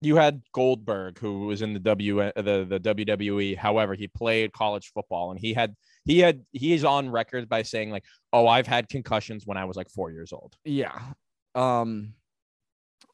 you 0.00 0.16
had 0.16 0.42
Goldberg, 0.52 1.18
who 1.18 1.46
was 1.46 1.62
in 1.62 1.72
the 1.72 1.80
W 1.80 2.20
uh, 2.20 2.32
the 2.36 2.66
the 2.68 2.78
WWE. 2.80 3.56
However, 3.56 3.94
he 3.94 4.06
played 4.08 4.52
college 4.52 4.90
football, 4.92 5.30
and 5.30 5.40
he 5.40 5.54
had 5.54 5.74
he 6.04 6.18
had 6.18 6.44
he 6.52 6.74
is 6.74 6.84
on 6.84 7.08
record 7.08 7.48
by 7.48 7.62
saying 7.62 7.90
like, 7.90 8.04
"Oh, 8.32 8.46
I've 8.46 8.66
had 8.66 8.88
concussions 8.90 9.46
when 9.46 9.56
I 9.56 9.64
was 9.64 9.76
like 9.76 9.88
four 9.88 10.10
years 10.10 10.32
old." 10.32 10.54
Yeah. 10.64 10.98
Um 11.54 12.14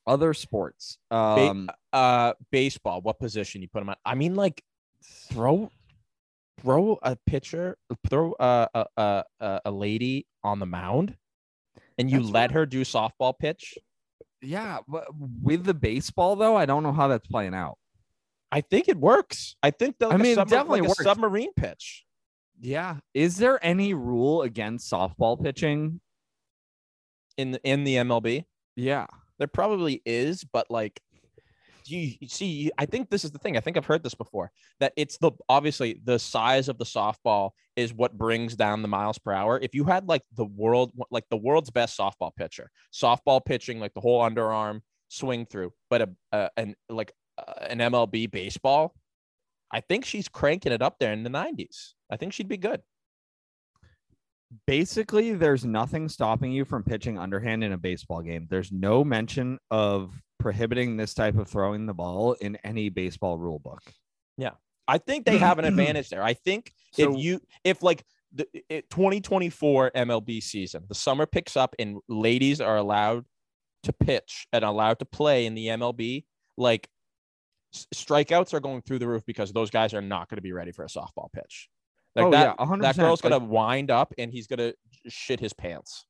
other 0.07 0.35
sports. 0.35 0.99
Ba- 1.11 1.17
Um 1.51 1.71
uh, 1.93 2.33
baseball. 2.51 3.01
What 3.03 3.19
position 3.21 3.63
you 3.63 3.69
put 3.69 3.83
him 3.83 3.91
at? 3.91 3.99
I 4.05 4.15
mean, 4.17 4.35
like, 4.35 4.61
throw 5.29 5.71
throw 6.61 6.99
a 7.03 7.17
pitcher, 7.27 7.77
throw 8.09 8.35
a 8.39 8.69
a 8.75 9.25
a, 9.41 9.61
a- 9.65 9.71
lady 9.71 10.27
on 10.43 10.59
the 10.59 10.67
mound, 10.67 11.17
and 11.99 12.11
you 12.11 12.19
That's 12.21 12.31
let 12.31 12.51
her 12.53 12.67
do 12.67 12.83
softball 12.83 13.35
pitch. 13.39 13.77
yeah, 14.43 14.79
but 14.89 15.07
with 15.43 15.65
the 15.65 15.75
baseball 15.75 16.37
though, 16.37 16.57
I 16.57 16.67
don't 16.67 16.83
know 16.83 16.93
how 16.93 17.09
that's 17.09 17.27
playing 17.29 17.55
out. 17.55 17.77
I 18.53 18.61
think 18.63 18.89
it 18.89 18.97
works. 18.97 19.57
I 19.63 19.71
think 19.71 19.99
that 19.99 20.13
I 20.13 20.17
mean, 20.17 20.33
it 20.39 20.49
definitely 20.49 20.81
like 20.81 20.89
a 20.89 20.91
works. 20.91 21.05
submarine 21.05 21.53
pitch. 21.55 22.05
Yeah. 22.61 22.97
Is 23.15 23.37
there 23.37 23.65
any 23.65 23.95
rule 23.95 24.43
against 24.43 24.91
softball 24.91 25.43
pitching? 25.43 26.01
in 27.37 27.53
the, 27.53 27.61
in 27.63 27.85
the 27.85 27.95
MLB. 27.97 28.45
Yeah. 28.77 29.07
There 29.39 29.47
probably 29.49 30.03
is, 30.05 30.45
but 30.45 30.71
like 30.71 31.01
you, 31.91 32.15
see, 32.29 32.71
I 32.79 32.87
think 32.87 33.11
this 33.11 33.25
is 33.25 33.31
the 33.31 33.39
thing. 33.39 33.57
I 33.57 33.61
think 33.61 33.77
I've 33.77 33.87
heard 33.87 34.03
this 34.03 34.15
before 34.15 34.51
that 34.81 34.93
it's 34.97 35.19
the 35.19 35.33
obviously 35.49 36.01
the 36.05 36.19
size 36.19 36.69
of 36.69 36.79
the 36.79 36.85
softball 36.85 37.51
is 37.77 37.95
what 37.95 38.17
brings 38.17 38.57
down 38.57 38.83
the 38.83 38.89
miles 38.89 39.19
per 39.19 39.33
hour. 39.33 39.59
If 39.61 39.75
you 39.75 39.85
had 39.85 40.09
like 40.09 40.23
the 40.37 40.45
world, 40.45 40.93
like 41.11 41.25
the 41.31 41.37
world's 41.37 41.71
best 41.71 41.99
softball 41.99 42.35
pitcher, 42.35 42.71
softball 42.93 43.45
pitching, 43.45 43.81
like 43.81 43.95
the 43.95 44.01
whole 44.01 44.21
underarm 44.23 44.81
swing 45.09 45.47
through, 45.47 45.73
but 45.89 46.03
a, 46.03 46.09
a 46.33 46.51
an 46.57 46.75
like 46.89 47.13
uh, 47.39 47.67
an 47.69 47.79
MLB 47.79 48.31
baseball, 48.31 48.95
I 49.71 49.81
think 49.81 50.05
she's 50.05 50.29
cranking 50.29 50.73
it 50.73 50.83
up 50.83 50.99
there 50.99 51.13
in 51.13 51.23
the 51.23 51.31
90s. 51.31 51.93
I 52.11 52.17
think 52.17 52.33
she'd 52.33 52.49
be 52.49 52.57
good. 52.57 52.83
Basically, 54.67 55.33
there's 55.35 55.65
nothing 55.65 56.09
stopping 56.09 56.51
you 56.51 56.65
from 56.65 56.83
pitching 56.83 57.19
underhand 57.19 57.63
in 57.63 57.73
a 57.73 57.79
baseball 57.79 58.21
game. 58.21 58.49
There's 58.51 58.73
no 58.73 59.05
mention 59.05 59.59
of 59.71 60.13
prohibiting 60.41 60.97
this 60.97 61.15
type 61.15 61.37
of 61.37 61.49
throwing 61.49 61.87
the 61.87 61.95
ball 61.95 62.33
in 62.35 62.57
any 62.65 62.89
baseball 62.89 63.39
rule 63.39 63.59
book. 63.61 63.83
Yeah. 64.37 64.53
I 64.89 64.99
think 64.99 65.25
they 65.25 65.39
have 65.39 65.59
an 65.61 65.65
advantage 65.67 66.09
there. 66.09 66.23
I 66.23 66.35
think 66.35 66.73
So- 66.93 67.13
if 67.15 67.19
you 67.23 67.41
if 67.63 67.83
like 67.83 68.05
the 68.33 68.47
it, 68.69 68.91
2024 68.91 69.93
MLB 69.95 70.43
season, 70.43 70.85
the 70.89 70.95
summer 70.95 71.27
picks 71.27 71.57
up 71.57 71.75
and 71.79 71.99
ladies 72.09 72.61
are 72.61 72.77
allowed 72.77 73.25
to 73.85 73.93
pitch 73.93 74.47
and 74.53 74.65
allowed 74.65 74.99
to 74.99 75.05
play 75.05 75.47
in 75.47 75.55
the 75.55 75.67
MLB, 75.69 76.25
like 76.57 76.89
s- 77.75 77.87
strikeouts 77.95 78.53
are 78.55 78.61
going 78.61 78.83
through 78.83 78.99
the 79.01 79.09
roof 79.09 79.25
because 79.27 79.53
those 79.53 79.71
guys 79.71 79.95
are 79.95 80.03
not 80.03 80.29
going 80.29 80.37
to 80.37 80.43
be 80.43 80.53
ready 80.53 80.71
for 80.73 80.85
a 80.85 80.89
softball 80.89 81.33
pitch. 81.33 81.69
Like 82.17 82.27
Oh, 82.27 82.31
that, 82.33 82.57
yeah, 82.59 82.65
100%. 82.67 82.83
that 82.83 82.97
girl's 82.97 83.23
Like- 83.25 83.33
gonna 83.33 83.45
wind 83.45 83.91
up 83.91 84.13
and 84.19 84.31
he's 84.33 84.47
gonna 84.49 84.73
shit 85.09 85.39
his 85.41 85.53
pants. 85.53 86.05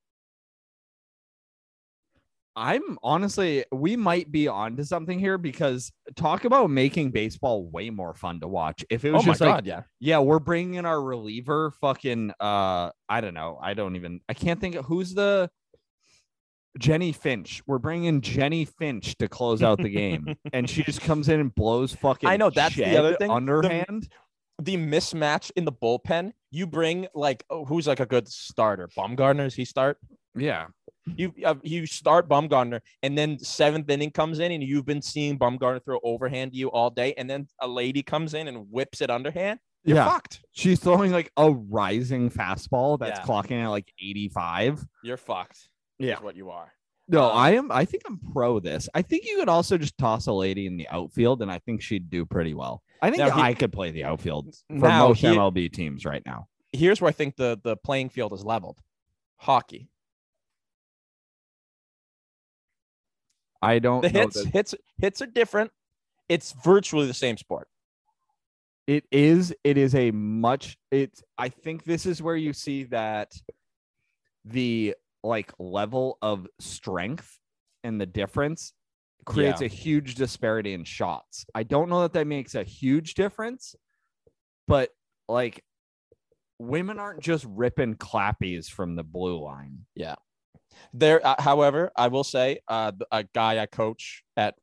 I'm 2.57 2.99
honestly, 3.03 3.65
we 3.73 3.97
might 3.97 4.31
be 4.31 4.49
onto 4.49 4.85
something 4.85 5.19
here 5.19 5.39
because 5.39 5.93
talk 6.17 6.45
about 6.45 6.71
making 6.71 7.13
baseball 7.13 7.69
way 7.69 7.91
more 7.91 8.15
fun 8.15 8.41
to 8.41 8.49
watch. 8.49 8.85
If 8.91 9.05
it 9.05 9.13
was 9.13 9.23
oh 9.23 9.27
just 9.27 9.41
like, 9.41 9.51
god, 9.51 9.67
yeah. 9.67 9.83
yeah, 10.01 10.19
we're 10.19 10.41
bringing 10.41 10.75
in 10.75 10.85
our 10.85 11.01
reliever, 11.01 11.73
fucking, 11.81 12.33
uh, 12.41 12.91
I 13.09 13.21
don't 13.21 13.35
know, 13.35 13.59
I 13.63 13.75
don't 13.75 13.97
even, 13.97 14.21
I 14.29 14.35
can't 14.35 14.61
think 14.61 14.75
of 14.75 14.85
who's 14.85 15.15
the 15.15 15.49
Jennie 16.79 17.13
Finch. 17.13 17.63
We're 17.67 17.79
bringing 17.79 18.21
Jennie 18.21 18.65
Finch 18.65 19.17
to 19.19 19.29
close 19.29 19.63
out 19.63 19.79
the 19.79 19.89
game, 19.89 20.37
and 20.53 20.69
she 20.69 20.83
just 20.83 21.01
comes 21.01 21.29
in 21.29 21.41
and 21.41 21.55
blows 21.55 21.95
fucking. 21.95 22.29
I 22.29 22.37
know, 22.37 22.51
that's 22.51 22.77
the 22.77 22.97
other 22.97 23.17
thing. 23.17 23.31
Underhand. 23.31 24.09
The 24.63 24.77
mismatch 24.77 25.51
in 25.57 25.65
the 25.65 25.73
bullpen, 25.73 26.33
you 26.51 26.67
bring 26.67 27.07
like 27.15 27.45
oh, 27.49 27.65
who's 27.65 27.87
like 27.87 28.01
a 28.01 28.07
good 28.07 28.29
starter? 28.29 28.89
Bumgarner, 28.97 29.39
does 29.39 29.55
he 29.55 29.65
start? 29.65 29.97
yeah, 30.37 30.67
You 31.17 31.33
uh, 31.45 31.55
you 31.63 31.87
start 31.87 32.29
Bumgarner, 32.29 32.81
and 33.03 33.17
then 33.17 33.39
seventh 33.39 33.89
inning 33.91 34.11
comes 34.11 34.39
in, 34.39 34.53
and 34.53 34.63
you've 34.63 34.87
been 34.87 35.03
seeing 35.03 35.39
Bumgarner 35.39 35.85
throw 35.85 35.99
overhand 36.03 36.53
to 36.53 36.59
you 36.59 36.69
all 36.71 36.91
day, 36.91 37.15
and 37.17 37.29
then 37.29 37.47
a 37.61 37.69
lady 37.69 38.03
comes 38.03 38.35
in 38.35 38.49
and 38.49 38.67
whips 38.71 39.01
it 39.01 39.11
underhand. 39.11 39.59
You're 39.85 39.97
yeah. 39.97 40.09
fucked. 40.09 40.43
She's 40.53 40.79
throwing 40.79 41.11
like 41.11 41.33
a 41.37 41.51
rising 41.51 42.31
fastball 42.31 42.99
that's 42.99 43.19
Yeah. 43.21 43.25
clocking 43.25 43.63
at 43.65 43.69
like 43.69 43.91
85. 44.03 44.85
You're 45.03 45.17
fucked. 45.17 45.69
Yeah. 45.99 46.17
is 46.17 46.21
what 46.23 46.37
you 46.37 46.51
are. 46.51 46.73
No, 47.09 47.25
Um, 47.31 47.37
I 47.37 47.51
am. 47.57 47.73
I 47.73 47.85
think 47.87 48.03
I'm 48.07 48.19
pro 48.33 48.61
this. 48.61 48.89
I 48.95 49.03
think 49.03 49.25
you 49.27 49.39
could 49.39 49.49
also 49.49 49.77
just 49.79 49.99
toss 49.99 50.27
a 50.27 50.33
lady 50.33 50.67
in 50.67 50.77
the 50.77 50.87
outfield, 50.91 51.43
and 51.43 51.51
I 51.51 51.59
think 51.59 51.83
she'd 51.83 52.09
do 52.11 52.25
pretty 52.25 52.55
well. 52.55 52.83
I 53.03 53.11
think 53.11 53.23
he- 53.23 53.29
I 53.41 53.55
could 53.55 53.73
play 53.73 53.91
the 53.91 54.05
outfield 54.05 54.55
for 54.69 54.75
most 54.89 55.21
he- 55.21 55.27
MLB 55.29 55.69
teams 55.73 56.05
right 56.05 56.23
now. 56.25 56.47
Here's 56.73 57.01
where 57.01 57.09
I 57.09 57.13
think 57.13 57.35
the 57.37 57.59
the 57.65 57.77
playing 57.77 58.11
field 58.11 58.33
is 58.33 58.45
leveled. 58.45 58.79
Hockey. 59.39 59.90
I 63.63 63.79
don't. 63.79 64.01
The 64.03 64.11
know 64.11 64.21
hits 64.21 64.43
that- 64.43 64.53
hits 64.53 64.75
hits 64.99 65.23
are 65.23 65.27
different. 65.27 65.71
It's 66.29 66.53
virtually 66.65 67.07
the 67.07 67.15
same 67.15 67.37
sport. 67.37 67.69
it 68.87 69.05
is. 69.13 69.55
It 69.65 69.77
is 69.77 69.95
a 69.95 70.11
much. 70.11 70.77
It's. 70.91 71.23
I 71.39 71.49
think 71.49 71.85
this 71.85 72.07
is 72.07 72.23
where 72.23 72.37
you 72.37 72.53
see 72.53 72.85
that 72.85 73.33
the 74.45 74.95
like 75.23 75.53
level 75.59 76.17
of 76.23 76.47
strength 76.61 77.39
and 77.85 78.01
the 78.01 78.07
difference 78.07 78.73
creates 79.27 79.61
Yeah. 79.61 79.67
a 79.67 79.69
huge 79.69 80.15
disparity 80.15 80.73
in 80.73 80.85
shots. 80.85 81.45
I 81.55 81.63
don't 81.63 81.89
know 81.91 82.01
that 82.03 82.15
that 82.15 82.27
makes 82.27 82.55
a 82.55 82.65
huge 82.65 83.15
difference, 83.15 83.75
but 84.67 84.91
like 85.29 85.63
women 86.59 86.99
aren't 86.99 87.21
just 87.21 87.45
ripping 87.49 87.95
clappies 87.97 88.69
from 88.71 88.97
the 88.97 89.05
blue 89.05 89.39
line. 89.43 89.87
There, 90.93 91.25
uh, 91.27 91.41
however, 91.41 91.93
I 91.97 92.09
will 92.09 92.25
say, 92.25 92.61
uh, 92.69 92.93
a 93.11 93.25
guy 93.25 93.61
I 93.63 93.67
coach 93.67 94.23
at 94.37 94.55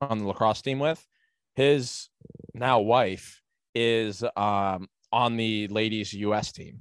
on 0.00 0.18
the 0.18 0.26
lacrosse 0.26 0.62
team 0.62 0.78
with, 0.78 1.06
his 1.54 2.08
now 2.52 2.80
wife 2.80 3.42
is 3.74 4.22
um 4.36 4.88
on 5.12 5.36
the 5.36 5.68
ladies 5.68 6.12
U.S. 6.12 6.52
team, 6.52 6.80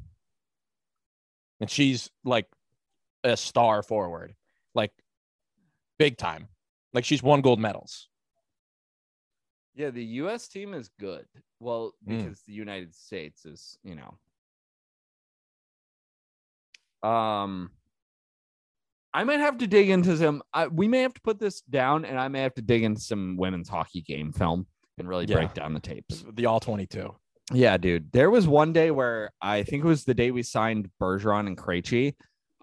and 1.59 1.69
she's 1.69 2.09
like 2.23 2.47
a 3.23 3.37
star 3.37 3.83
forward, 3.83 4.35
like 4.73 4.91
big 5.97 6.17
time. 6.17 6.47
Like 6.93 7.05
she's 7.05 7.23
won 7.23 7.41
gold 7.41 7.59
medals. 7.59 8.09
Yeah, 9.75 9.89
the 9.89 10.03
US 10.21 10.47
team 10.47 10.73
is 10.73 10.89
good. 10.99 11.25
Well, 11.59 11.93
Mm. 12.07 12.23
because 12.23 12.41
the 12.41 12.53
United 12.53 12.93
States 12.93 13.45
is, 13.45 13.77
you 13.83 13.95
know. 13.95 14.17
Um 17.09 17.71
I 19.13 19.23
might 19.23 19.39
have 19.39 19.57
to 19.59 19.67
dig 19.67 19.89
into 19.89 20.17
some 20.17 20.41
I, 20.53 20.67
we 20.67 20.87
may 20.87 21.01
have 21.01 21.13
to 21.13 21.21
put 21.21 21.39
this 21.39 21.61
down 21.61 22.05
and 22.05 22.19
I 22.19 22.27
may 22.27 22.41
have 22.41 22.55
to 22.55 22.61
dig 22.61 22.83
into 22.83 23.01
some 23.01 23.37
women's 23.37 23.69
hockey 23.69 24.01
game 24.01 24.31
film 24.31 24.67
and 24.97 25.07
really 25.07 25.25
Yeah. 25.25 25.35
break 25.37 25.53
down 25.53 25.73
the 25.73 25.79
tapes. 25.79 26.23
The 26.33 26.45
all 26.45 26.59
twenty-two. 26.59 27.15
Yeah, 27.51 27.77
dude. 27.77 28.11
There 28.13 28.29
was 28.31 28.47
one 28.47 28.71
day 28.73 28.89
where 28.91 29.31
I 29.41 29.63
think 29.63 29.83
it 29.83 29.87
was 29.87 30.05
the 30.05 30.13
day 30.13 30.31
we 30.31 30.43
signed 30.43 30.89
Bergeron 31.01 31.47
and 31.47 31.57
Krejci. 31.57 32.15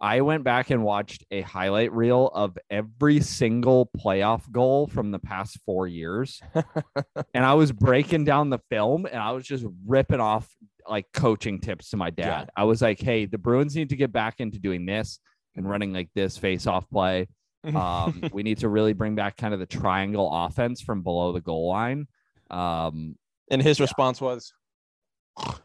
I 0.02 0.22
went 0.22 0.44
back 0.44 0.70
and 0.70 0.82
watched 0.82 1.24
a 1.30 1.42
highlight 1.42 1.92
reel 1.92 2.28
of 2.28 2.56
every 2.70 3.20
single 3.20 3.90
playoff 3.98 4.50
goal 4.50 4.86
from 4.86 5.10
the 5.10 5.18
past 5.18 5.58
four 5.66 5.86
years. 5.86 6.40
and 7.34 7.44
I 7.44 7.52
was 7.52 7.70
breaking 7.70 8.24
down 8.24 8.48
the 8.48 8.60
film 8.70 9.04
and 9.04 9.16
I 9.16 9.32
was 9.32 9.44
just 9.44 9.66
ripping 9.86 10.20
off 10.20 10.48
like 10.88 11.06
coaching 11.12 11.60
tips 11.60 11.90
to 11.90 11.98
my 11.98 12.08
dad. 12.08 12.44
Yeah. 12.46 12.50
I 12.56 12.64
was 12.64 12.80
like, 12.80 12.98
hey, 12.98 13.26
the 13.26 13.36
Bruins 13.36 13.76
need 13.76 13.90
to 13.90 13.96
get 13.96 14.10
back 14.12 14.36
into 14.40 14.58
doing 14.58 14.86
this 14.86 15.20
and 15.60 15.68
running 15.70 15.92
like 15.92 16.08
this 16.14 16.36
face 16.36 16.66
off 16.66 16.88
play. 16.90 17.28
Um, 17.62 18.30
we 18.32 18.42
need 18.42 18.56
to 18.60 18.70
really 18.70 18.94
bring 18.94 19.14
back 19.16 19.36
kind 19.36 19.52
of 19.52 19.60
the 19.60 19.66
triangle 19.66 20.30
offense 20.32 20.80
from 20.80 21.02
below 21.02 21.32
the 21.32 21.42
goal 21.42 21.68
line. 21.68 22.08
Um, 22.50 23.18
and 23.50 23.60
his 23.60 23.80
response 23.80 24.18
was, 24.18 24.54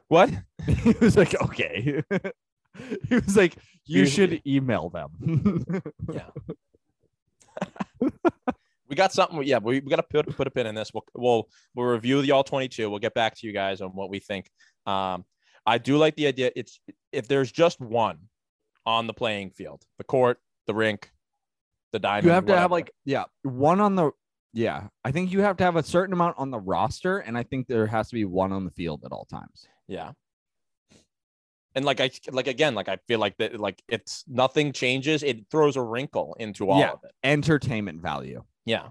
"What?" 0.10 0.30
he 0.68 0.94
was 1.00 1.16
like, 1.16 1.42
okay. 1.42 2.04
he 3.08 3.16
was 3.16 3.38
like, 3.38 3.56
you 3.86 4.00
Here's- 4.00 4.10
should 4.12 4.42
email 4.46 4.90
them. 4.90 5.72
Yeah. 6.12 6.30
we 8.90 8.96
got 8.96 9.14
something. 9.14 9.44
Yeah, 9.44 9.60
we, 9.60 9.80
we 9.80 9.90
got 9.90 9.96
to 9.96 10.04
put 10.04 10.36
put 10.36 10.48
a 10.48 10.52
pin 10.52 10.68
in 10.68 10.76
this. 10.76 10.92
We'll 10.94 11.06
we'll 11.14 11.48
we'll 11.76 11.86
review 11.88 12.22
the 12.22 12.32
all 12.32 12.44
twenty 12.44 12.68
two. 12.68 12.90
We'll 12.90 13.00
get 13.00 13.14
back 13.14 13.36
to 13.38 13.48
you 13.48 13.54
guys 13.54 13.80
on 13.82 13.92
what 13.92 14.10
we 14.10 14.20
think. 14.20 14.50
Um, 14.86 15.24
I 15.66 15.78
do 15.78 15.98
like 15.98 16.16
the 16.16 16.28
idea. 16.28 16.52
It's 16.56 16.80
if 17.14 17.28
there's 17.30 17.52
just 17.52 17.80
one 17.80 18.20
on 18.86 19.08
the 19.08 19.14
playing 19.14 19.50
field, 19.52 19.84
the 19.98 20.04
court, 20.04 20.40
the 20.68 20.74
rink, 20.74 21.12
the 21.92 22.00
diamond. 22.00 22.26
you 22.26 22.32
have 22.32 22.46
to 22.48 22.58
have 22.58 22.72
like, 22.72 22.92
yeah, 23.06 23.24
one 23.44 23.80
on 23.82 23.96
the, 23.96 24.12
yeah. 24.54 24.88
I 25.04 25.12
think 25.12 25.32
you 25.32 25.42
have 25.42 25.58
to 25.58 25.64
have 25.64 25.76
a 25.76 25.84
certain 25.84 26.14
amount 26.14 26.36
on 26.38 26.52
the 26.52 26.60
roster, 26.60 27.20
and 27.20 27.38
I 27.38 27.44
think 27.44 27.68
there 27.68 27.88
has 27.88 28.10
to 28.10 28.16
be 28.16 28.26
one 28.26 28.52
on 28.52 28.64
the 28.66 28.72
field 28.72 29.04
at 29.06 29.12
all 29.12 29.26
times. 29.26 29.68
yeah. 29.88 30.12
And 31.78 31.84
like 31.84 32.00
I 32.00 32.10
like 32.32 32.48
again, 32.48 32.74
like 32.74 32.88
I 32.88 32.98
feel 33.06 33.20
like 33.20 33.36
that 33.38 33.60
like 33.60 33.84
it's 33.90 34.24
nothing 34.30 34.72
changes. 34.72 35.24
It 35.24 35.46
throws 35.52 35.76
a 35.76 35.82
wrinkle 35.82 36.34
into 36.40 36.70
all 36.70 36.80
Yeah. 36.80 36.92
of 36.92 37.04
it. 37.04 37.12
Entertainment 37.22 38.02
value. 38.02 38.46
Yeah. 38.66 38.88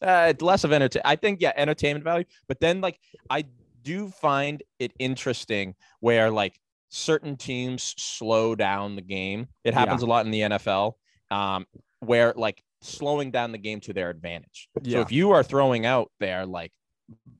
Uh, 0.00 0.26
it's 0.30 0.40
less 0.40 0.62
of 0.62 0.72
entertain. 0.72 1.02
I 1.04 1.16
think 1.16 1.40
yeah, 1.40 1.52
entertainment 1.56 2.04
value. 2.04 2.24
But 2.46 2.60
then 2.60 2.80
like 2.80 3.00
I 3.28 3.46
do 3.82 4.10
find 4.10 4.62
it 4.78 4.92
interesting 5.00 5.74
where 5.98 6.30
like 6.30 6.60
certain 6.90 7.36
teams 7.36 7.94
slow 7.96 8.54
down 8.54 8.96
the 8.96 9.02
game. 9.02 9.48
It 9.64 9.72
happens 9.74 10.02
a 10.02 10.06
lot 10.06 10.26
in 10.26 10.30
the 10.32 10.40
NFL, 10.40 10.94
um, 11.30 11.66
where 12.00 12.34
like 12.36 12.62
slowing 12.82 13.30
down 13.30 13.52
the 13.52 13.58
game 13.58 13.80
to 13.80 13.92
their 13.92 14.10
advantage. 14.10 14.68
So 14.88 15.00
if 15.00 15.12
you 15.12 15.30
are 15.32 15.42
throwing 15.42 15.86
out 15.86 16.10
there 16.20 16.44
like 16.46 16.72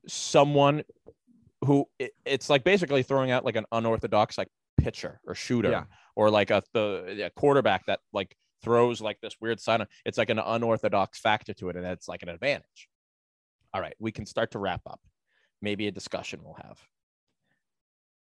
someone 0.07 0.83
who 1.65 1.87
it- 1.99 2.15
it's 2.25 2.49
like 2.49 2.63
basically 2.63 3.03
throwing 3.03 3.29
out 3.31 3.45
like 3.45 3.55
an 3.55 3.65
unorthodox 3.71 4.37
like 4.37 4.47
pitcher 4.77 5.19
or 5.25 5.35
shooter 5.35 5.69
Yeah. 5.71 5.83
or 6.15 6.29
like 6.29 6.49
a 6.49 6.63
the 6.73 7.13
yeah, 7.17 7.29
quarterback 7.29 7.85
that 7.85 7.99
like 8.13 8.35
throws 8.63 9.01
like 9.01 9.19
this 9.21 9.35
weird 9.41 9.59
sign. 9.59 9.85
It's 10.05 10.17
like 10.17 10.29
an 10.29 10.39
unorthodox 10.39 11.19
factor 11.19 11.53
to 11.55 11.69
it, 11.69 11.75
and 11.75 11.85
it's 11.85 12.07
like 12.07 12.23
an 12.23 12.29
advantage. 12.29 12.87
All 13.73 13.81
right, 13.81 13.95
we 13.99 14.11
can 14.11 14.25
start 14.25 14.51
to 14.51 14.59
wrap 14.59 14.81
up. 14.85 14.99
Maybe 15.61 15.87
a 15.87 15.91
discussion 15.91 16.41
we'll 16.43 16.55
have. 16.61 16.79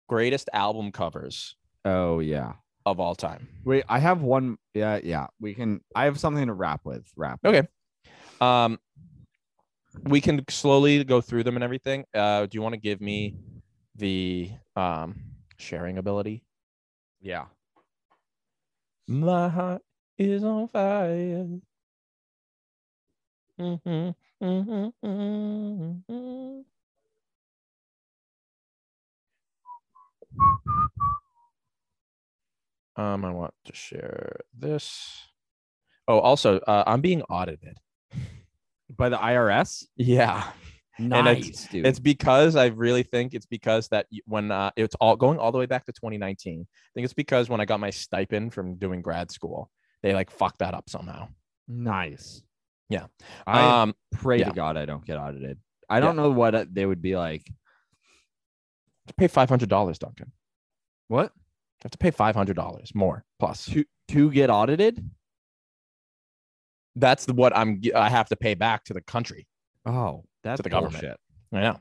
Greatest 0.07 0.49
album 0.53 0.91
covers 0.91 1.55
Oh 1.83 2.19
yeah. 2.19 2.53
of 2.85 2.99
all 2.99 3.15
time. 3.15 3.47
Wait, 3.63 3.83
I 3.89 3.99
have 3.99 4.21
one. 4.21 4.57
Yeah, 4.73 4.99
yeah. 5.03 5.27
We 5.39 5.53
can. 5.53 5.81
I 5.95 6.05
have 6.05 6.19
something 6.19 6.45
to 6.47 6.53
wrap 6.53 6.81
with. 6.83 7.05
Wrap. 7.15 7.39
with. 7.43 7.55
Okay. 7.55 7.67
Um, 8.41 8.79
we 10.03 10.21
can 10.21 10.43
slowly 10.49 11.03
go 11.03 11.21
through 11.21 11.43
them 11.43 11.55
and 11.55 11.63
everything. 11.63 12.05
Uh, 12.13 12.45
do 12.45 12.55
you 12.55 12.61
want 12.61 12.73
to 12.73 12.79
give 12.79 13.01
me 13.01 13.35
the 13.95 14.51
um 14.75 15.15
sharing 15.57 15.97
ability? 15.97 16.43
Yeah. 17.21 17.45
My 19.07 19.49
heart 19.49 19.81
is 20.17 20.43
on 20.43 20.67
fire. 20.67 21.47
Mhm, 23.57 24.15
mhm, 24.41 24.93
mhm, 25.03 26.03
mhm. 26.09 26.65
Um, 32.97 33.25
I 33.25 33.31
want 33.31 33.53
to 33.65 33.75
share 33.75 34.37
this. 34.57 35.19
Oh, 36.07 36.19
also, 36.19 36.59
uh, 36.59 36.83
I'm 36.87 37.01
being 37.01 37.21
audited. 37.23 37.77
By 38.95 39.09
the 39.09 39.17
IRS. 39.17 39.85
Yeah, 39.97 40.43
Nice, 40.97 41.47
it's- 41.47 41.67
dude. 41.67 41.85
it's 41.85 41.99
because 41.99 42.55
I 42.55 42.67
really 42.67 43.03
think 43.03 43.33
it's 43.33 43.47
because 43.47 43.89
that 43.89 44.07
when 44.25 44.51
uh, 44.51 44.71
it's 44.77 44.95
all 45.01 45.15
going 45.17 45.39
all 45.39 45.51
the 45.51 45.57
way 45.57 45.65
back 45.65 45.85
to 45.85 45.91
2019. 45.91 46.61
I 46.61 46.65
think 46.93 47.03
it's 47.03 47.13
because 47.13 47.49
when 47.49 47.59
I 47.59 47.65
got 47.65 47.79
my 47.79 47.89
stipend 47.89 48.53
from 48.53 48.75
doing 48.75 49.01
grad 49.01 49.31
school, 49.31 49.69
they 50.03 50.13
like 50.13 50.29
fucked 50.31 50.59
that 50.59 50.73
up 50.73 50.89
somehow. 50.89 51.27
nice. 51.67 52.41
Yeah. 52.87 53.07
I 53.47 53.81
um, 53.81 53.95
pray 54.11 54.37
yeah. 54.39 54.49
to 54.49 54.51
God 54.53 54.77
I 54.77 54.85
don't 54.85 55.03
get 55.03 55.17
audited. 55.17 55.57
I 55.89 55.99
don't 55.99 56.15
know 56.15 56.29
what 56.29 56.53
uh, 56.53 56.65
they 56.71 56.85
would 56.85 57.01
be 57.01 57.17
like. 57.17 57.51
To 59.07 59.13
pay 59.13 59.27
five 59.27 59.49
hundred 59.49 59.69
dollars, 59.69 59.99
Duncan. 59.99 60.31
What 61.07 61.31
I 61.35 61.85
have 61.85 61.91
to 61.91 61.97
pay 61.97 62.11
five 62.11 62.35
hundred 62.35 62.55
dollars 62.55 62.93
more 62.95 63.23
plus. 63.39 63.65
to 63.65 63.85
to 64.09 64.31
get 64.31 64.49
audited? 64.49 65.03
That's 66.95 67.25
the, 67.25 67.33
what 67.33 67.55
I'm. 67.55 67.81
I 67.93 68.09
have 68.09 68.29
to 68.29 68.35
pay 68.35 68.53
back 68.53 68.85
to 68.85 68.93
the 68.93 69.01
country. 69.01 69.47
Oh, 69.85 70.23
that's 70.43 70.61
the 70.61 70.69
government. 70.69 71.01
bullshit. 71.01 71.19
I 71.53 71.61
know. 71.61 71.79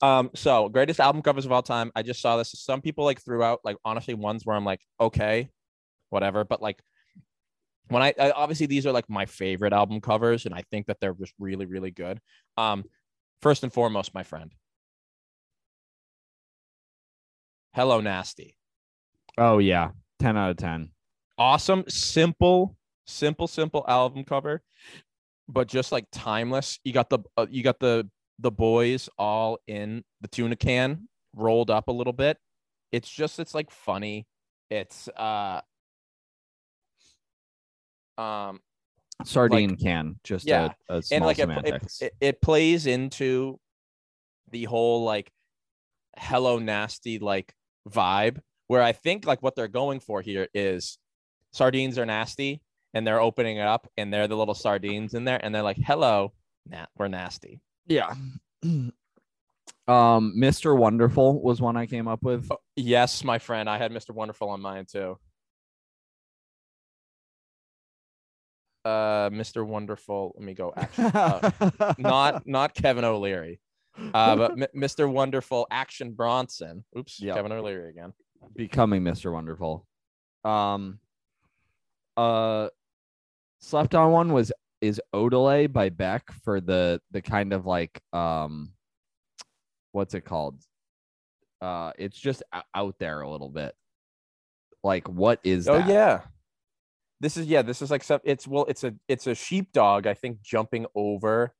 Um, 0.00 0.30
so 0.34 0.68
greatest 0.68 1.00
album 1.00 1.22
covers 1.22 1.44
of 1.44 1.52
all 1.52 1.62
time. 1.62 1.90
I 1.94 2.02
just 2.02 2.20
saw 2.20 2.36
this. 2.36 2.52
Some 2.52 2.80
people 2.80 3.04
like 3.04 3.20
threw 3.20 3.42
out 3.42 3.60
like 3.64 3.76
honestly 3.84 4.14
ones 4.14 4.44
where 4.44 4.56
I'm 4.56 4.64
like, 4.64 4.80
okay, 5.00 5.50
whatever. 6.10 6.44
But 6.44 6.62
like 6.62 6.80
when 7.88 8.02
I, 8.02 8.14
I 8.18 8.30
obviously 8.32 8.66
these 8.66 8.86
are 8.86 8.92
like 8.92 9.08
my 9.08 9.26
favorite 9.26 9.72
album 9.72 10.00
covers, 10.00 10.46
and 10.46 10.54
I 10.54 10.62
think 10.70 10.86
that 10.86 10.98
they're 11.00 11.14
just 11.14 11.32
really, 11.38 11.66
really 11.66 11.90
good. 11.90 12.20
Um, 12.56 12.84
first 13.40 13.62
and 13.62 13.72
foremost, 13.72 14.14
my 14.14 14.22
friend. 14.22 14.52
Hello, 17.78 18.00
Nasty. 18.00 18.56
Oh 19.38 19.58
yeah, 19.58 19.90
ten 20.18 20.36
out 20.36 20.50
of 20.50 20.56
ten. 20.56 20.90
awesome, 21.38 21.84
simple, 21.86 22.76
simple, 23.06 23.46
simple 23.46 23.84
album 23.86 24.24
cover, 24.24 24.64
but 25.48 25.68
just 25.68 25.92
like 25.92 26.06
timeless. 26.10 26.80
You 26.82 26.92
got 26.92 27.08
the 27.08 27.20
uh, 27.36 27.46
you 27.48 27.62
got 27.62 27.78
the 27.78 28.10
the 28.40 28.50
boys 28.50 29.08
all 29.16 29.60
in 29.68 30.02
the 30.20 30.26
tuna 30.26 30.56
can 30.56 31.06
rolled 31.36 31.70
up 31.70 31.86
a 31.86 31.92
little 31.92 32.12
bit. 32.12 32.36
It's 32.90 33.08
just 33.08 33.38
it's 33.38 33.54
like 33.54 33.70
funny. 33.70 34.26
It's 34.70 35.08
uh 35.16 35.60
um 38.18 38.58
Sardine 39.24 39.76
can 39.76 40.18
just 40.24 40.48
Yeah, 40.48 40.72
a, 40.88 40.96
a 40.96 41.02
and 41.12 41.24
like 41.24 41.38
it, 41.38 41.92
it, 42.00 42.12
it 42.20 42.42
plays 42.42 42.88
into 42.88 43.60
the 44.50 44.64
whole 44.64 45.04
like 45.04 45.30
hello 46.16 46.58
nasty 46.58 47.20
like 47.20 47.54
vibe 47.88 48.38
where 48.66 48.82
i 48.82 48.92
think 48.92 49.26
like 49.26 49.42
what 49.42 49.54
they're 49.56 49.68
going 49.68 50.00
for 50.00 50.20
here 50.22 50.48
is 50.54 50.98
sardines 51.52 51.98
are 51.98 52.06
nasty 52.06 52.60
and 52.94 53.06
they're 53.06 53.20
opening 53.20 53.58
it 53.58 53.66
up 53.66 53.90
and 53.96 54.12
they're 54.12 54.28
the 54.28 54.36
little 54.36 54.54
sardines 54.54 55.14
in 55.14 55.24
there 55.24 55.40
and 55.42 55.54
they're 55.54 55.62
like 55.62 55.78
hello 55.78 56.32
nah, 56.66 56.86
we're 56.96 57.08
nasty 57.08 57.60
yeah. 57.88 58.14
um, 58.62 58.92
Mr. 59.88 60.76
Wonderful 60.76 61.40
was 61.40 61.58
one 61.58 61.74
I 61.78 61.86
came 61.86 62.06
up 62.06 62.22
with. 62.22 62.46
Oh, 62.52 62.58
yes 62.78 63.24
my 63.24 63.38
friend 63.38 63.68
i 63.68 63.76
had 63.76 63.92
mr 63.92 64.10
wonderful 64.10 64.48
on 64.50 64.60
mine 64.60 64.86
too 64.86 65.18
uh 68.84 69.28
mr 69.30 69.66
wonderful 69.66 70.32
let 70.36 70.44
me 70.44 70.54
go 70.54 70.72
action 70.76 71.04
uh, 71.06 71.50
not 71.98 72.46
not 72.46 72.72
kevin 72.72 73.04
o'leary 73.04 73.60
uh 74.14 74.36
but 74.36 74.50
M- 74.60 74.66
mr 74.76 75.10
wonderful 75.10 75.66
action 75.70 76.12
bronson 76.12 76.84
oops 76.96 77.20
Yep. 77.20 77.36
kevin 77.36 77.52
o'leary 77.52 77.90
again 77.90 78.12
becoming 78.54 79.02
Mr. 79.02 79.32
Wonderful. 79.32 79.84
Um 80.44 81.00
uh 82.16 82.68
slept 83.60 83.94
on 83.96 84.12
one 84.12 84.32
was 84.32 84.52
is 84.80 85.00
Odelay 85.12 85.70
by 85.72 85.88
Beck 85.88 86.30
for 86.44 86.60
the 86.60 87.00
the 87.10 87.20
kind 87.20 87.52
of 87.52 87.66
like 87.66 88.00
um 88.12 88.72
what's 89.90 90.14
it 90.14 90.20
called? 90.20 90.62
Uh 91.60 91.92
it's 91.98 92.16
just 92.18 92.44
out 92.74 92.94
there 93.00 93.22
a 93.22 93.30
little 93.30 93.48
bit. 93.48 93.74
Like 94.84 95.08
what 95.08 95.40
is 95.42 95.68
Oh 95.68 95.78
that? 95.78 95.88
yeah. 95.88 96.20
This 97.20 97.36
is 97.36 97.46
yeah, 97.46 97.62
this 97.62 97.82
is 97.82 97.90
like 97.90 98.04
it's 98.22 98.46
well, 98.46 98.66
it's 98.68 98.84
a 98.84 98.94
it's 99.08 99.26
a 99.26 99.34
sheepdog, 99.34 100.06
I 100.06 100.14
think, 100.14 100.40
jumping 100.42 100.86
over, 100.94 101.52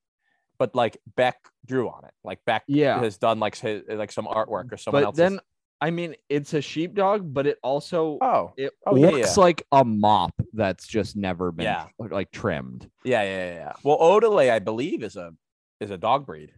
but 0.59 0.75
like 0.75 0.99
Beck 1.17 1.37
drew 1.67 1.89
on 1.89 2.05
it. 2.05 2.13
Like 2.25 2.41
Beck 2.45 2.65
Yeah. 2.67 2.99
has 3.01 3.17
done 3.19 3.39
like 3.41 3.57
his, 3.57 3.83
like 3.89 4.13
some 4.13 4.27
artwork 4.27 4.73
or 4.73 4.77
someone 4.77 5.03
But 5.03 5.07
else. 5.07 5.17
then 5.17 5.41
I 5.81 5.91
mean 5.91 6.17
it's 6.29 6.55
a 6.55 6.61
sheepdog, 6.61 7.33
but 7.33 7.47
it 7.47 7.59
also 7.63 8.19
oh 8.21 8.53
it 8.57 8.73
oh, 8.87 8.95
looks 8.95 9.37
yeah. 9.37 9.41
like 9.43 9.63
a 9.73 9.85
mop 9.85 10.33
that's 10.53 10.87
just 10.87 11.17
never 11.17 11.53
been 11.53 11.65
Yeah. 11.65 11.87
like 11.99 12.31
trimmed. 12.33 12.91
yeah, 13.05 13.23
yeah, 13.23 13.47
yeah, 13.47 13.55
yeah. 13.55 13.73
Well, 13.85 13.99
Odelay, 13.99 14.51
I 14.51 14.59
believe, 14.59 15.03
is 15.03 15.17
a 15.17 15.33
is 15.81 15.91
a 15.91 15.99
dog 15.99 16.27
breed. 16.27 16.53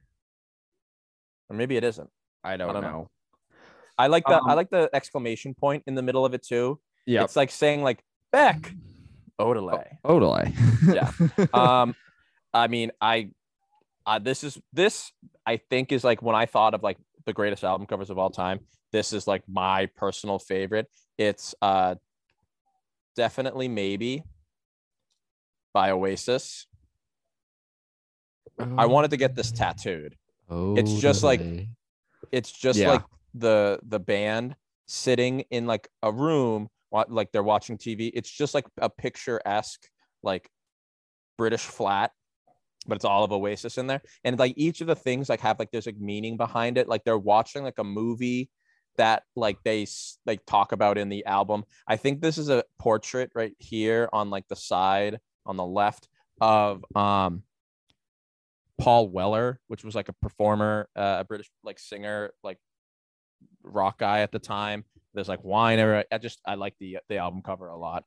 Or 1.50 1.56
maybe 1.56 1.76
it 1.76 1.84
isn't. 1.84 2.08
I 2.44 2.56
don't, 2.56 2.72
don't 2.72 2.82
know. 2.82 2.90
know. 2.90 3.10
I 3.98 4.06
like 4.06 4.24
the 4.24 4.34
I 4.36 4.52
Um, 4.52 4.56
like 4.56 4.70
the 4.70 4.88
exclamation 4.94 5.52
point 5.54 5.82
in 5.86 5.94
the 5.94 6.02
middle 6.02 6.24
of 6.24 6.32
it 6.32 6.42
too. 6.42 6.80
Yeah. 7.06 7.24
It's 7.24 7.36
like 7.36 7.50
saying 7.50 7.82
like 7.82 8.02
Beck 8.32 8.72
Odelay. 9.38 9.84
Odelay. 10.04 10.54
Yeah. 10.94 11.46
um 11.52 11.94
i 12.52 12.66
mean 12.66 12.90
i 13.00 13.30
uh, 14.10 14.18
this 14.18 14.42
is 14.44 14.58
this 14.72 15.12
i 15.46 15.56
think 15.70 15.92
is 15.92 16.02
like 16.04 16.20
when 16.22 16.34
i 16.34 16.46
thought 16.46 16.74
of 16.74 16.82
like 16.82 16.98
the 17.26 17.32
greatest 17.32 17.62
album 17.64 17.86
covers 17.86 18.10
of 18.10 18.18
all 18.18 18.30
time 18.30 18.58
this 18.92 19.12
is 19.12 19.26
like 19.28 19.44
my 19.46 19.86
personal 19.96 20.38
favorite. 20.40 20.88
It's 21.16 21.54
uh 21.62 21.94
definitely 23.14 23.68
maybe 23.68 24.24
by 25.72 25.92
oasis. 25.92 26.66
I 28.58 28.86
wanted 28.86 29.12
to 29.12 29.16
get 29.16 29.36
this 29.36 29.52
tattooed. 29.52 30.16
It's 30.50 30.92
just 31.00 31.22
like- 31.22 31.40
it's 32.32 32.50
just 32.50 32.80
Yeah. 32.80 32.90
like 32.94 33.04
the 33.34 33.78
the 33.84 34.00
band 34.00 34.56
sitting 34.86 35.40
in 35.50 35.66
like 35.68 35.88
a 36.02 36.10
room 36.10 36.68
like 37.08 37.30
they're 37.30 37.44
watching 37.44 37.78
tv 37.78 38.10
it's 38.12 38.28
just 38.28 38.52
like 38.54 38.66
a 38.78 38.90
picture-esque 38.90 39.88
like 40.24 40.50
british 41.38 41.60
flat 41.64 42.10
but 42.90 42.96
it's 42.96 43.04
all 43.06 43.24
of 43.24 43.32
oasis 43.32 43.78
in 43.78 43.86
there 43.86 44.02
and 44.24 44.38
like 44.38 44.52
each 44.56 44.82
of 44.82 44.86
the 44.86 44.94
things 44.94 45.30
like 45.30 45.40
have 45.40 45.58
like 45.58 45.70
there's 45.70 45.86
like 45.86 45.98
meaning 45.98 46.36
behind 46.36 46.76
it 46.76 46.88
like 46.88 47.02
they're 47.04 47.16
watching 47.16 47.64
like 47.64 47.78
a 47.78 47.84
movie 47.84 48.50
that 48.98 49.22
like 49.34 49.56
they 49.64 49.86
like 50.26 50.44
talk 50.46 50.72
about 50.72 50.98
in 50.98 51.08
the 51.08 51.24
album 51.24 51.64
i 51.86 51.96
think 51.96 52.20
this 52.20 52.36
is 52.36 52.50
a 52.50 52.64
portrait 52.78 53.30
right 53.34 53.54
here 53.58 54.08
on 54.12 54.28
like 54.28 54.46
the 54.48 54.56
side 54.56 55.18
on 55.46 55.56
the 55.56 55.64
left 55.64 56.08
of 56.40 56.84
um 56.94 57.42
Paul 58.80 59.08
Weller, 59.08 59.60
which 59.68 59.84
was 59.84 59.94
like 59.94 60.08
a 60.08 60.14
performer, 60.14 60.88
uh, 60.96 61.18
a 61.20 61.24
British 61.24 61.50
like 61.62 61.78
singer, 61.78 62.32
like 62.42 62.56
rock 63.62 63.98
guy 63.98 64.20
at 64.20 64.32
the 64.32 64.38
time. 64.38 64.84
There's 65.14 65.28
like 65.28 65.44
wine. 65.44 65.78
I 65.78 66.18
just 66.18 66.40
I 66.46 66.54
like 66.54 66.74
the 66.80 66.98
the 67.08 67.18
album 67.18 67.42
cover 67.42 67.68
a 67.68 67.76
lot. 67.76 68.04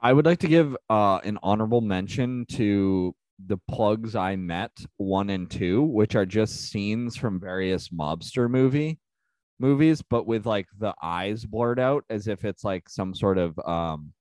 I 0.00 0.12
would 0.12 0.26
like 0.26 0.40
to 0.40 0.48
give 0.48 0.76
uh, 0.88 1.20
an 1.24 1.38
honorable 1.42 1.80
mention 1.80 2.46
to 2.52 3.14
the 3.46 3.58
plugs 3.68 4.16
I 4.16 4.36
met 4.36 4.72
one 4.96 5.30
and 5.30 5.50
two, 5.50 5.82
which 5.82 6.16
are 6.16 6.26
just 6.26 6.70
scenes 6.70 7.16
from 7.16 7.40
various 7.40 7.88
mobster 7.88 8.50
movie 8.50 8.98
movies, 9.60 10.02
but 10.02 10.26
with 10.26 10.46
like 10.46 10.66
the 10.78 10.94
eyes 11.02 11.44
blurred 11.44 11.80
out 11.80 12.04
as 12.10 12.28
if 12.28 12.44
it's 12.44 12.64
like 12.64 12.88
some 12.88 13.14
sort 13.14 13.38
of 13.38 13.58
um 13.60 14.12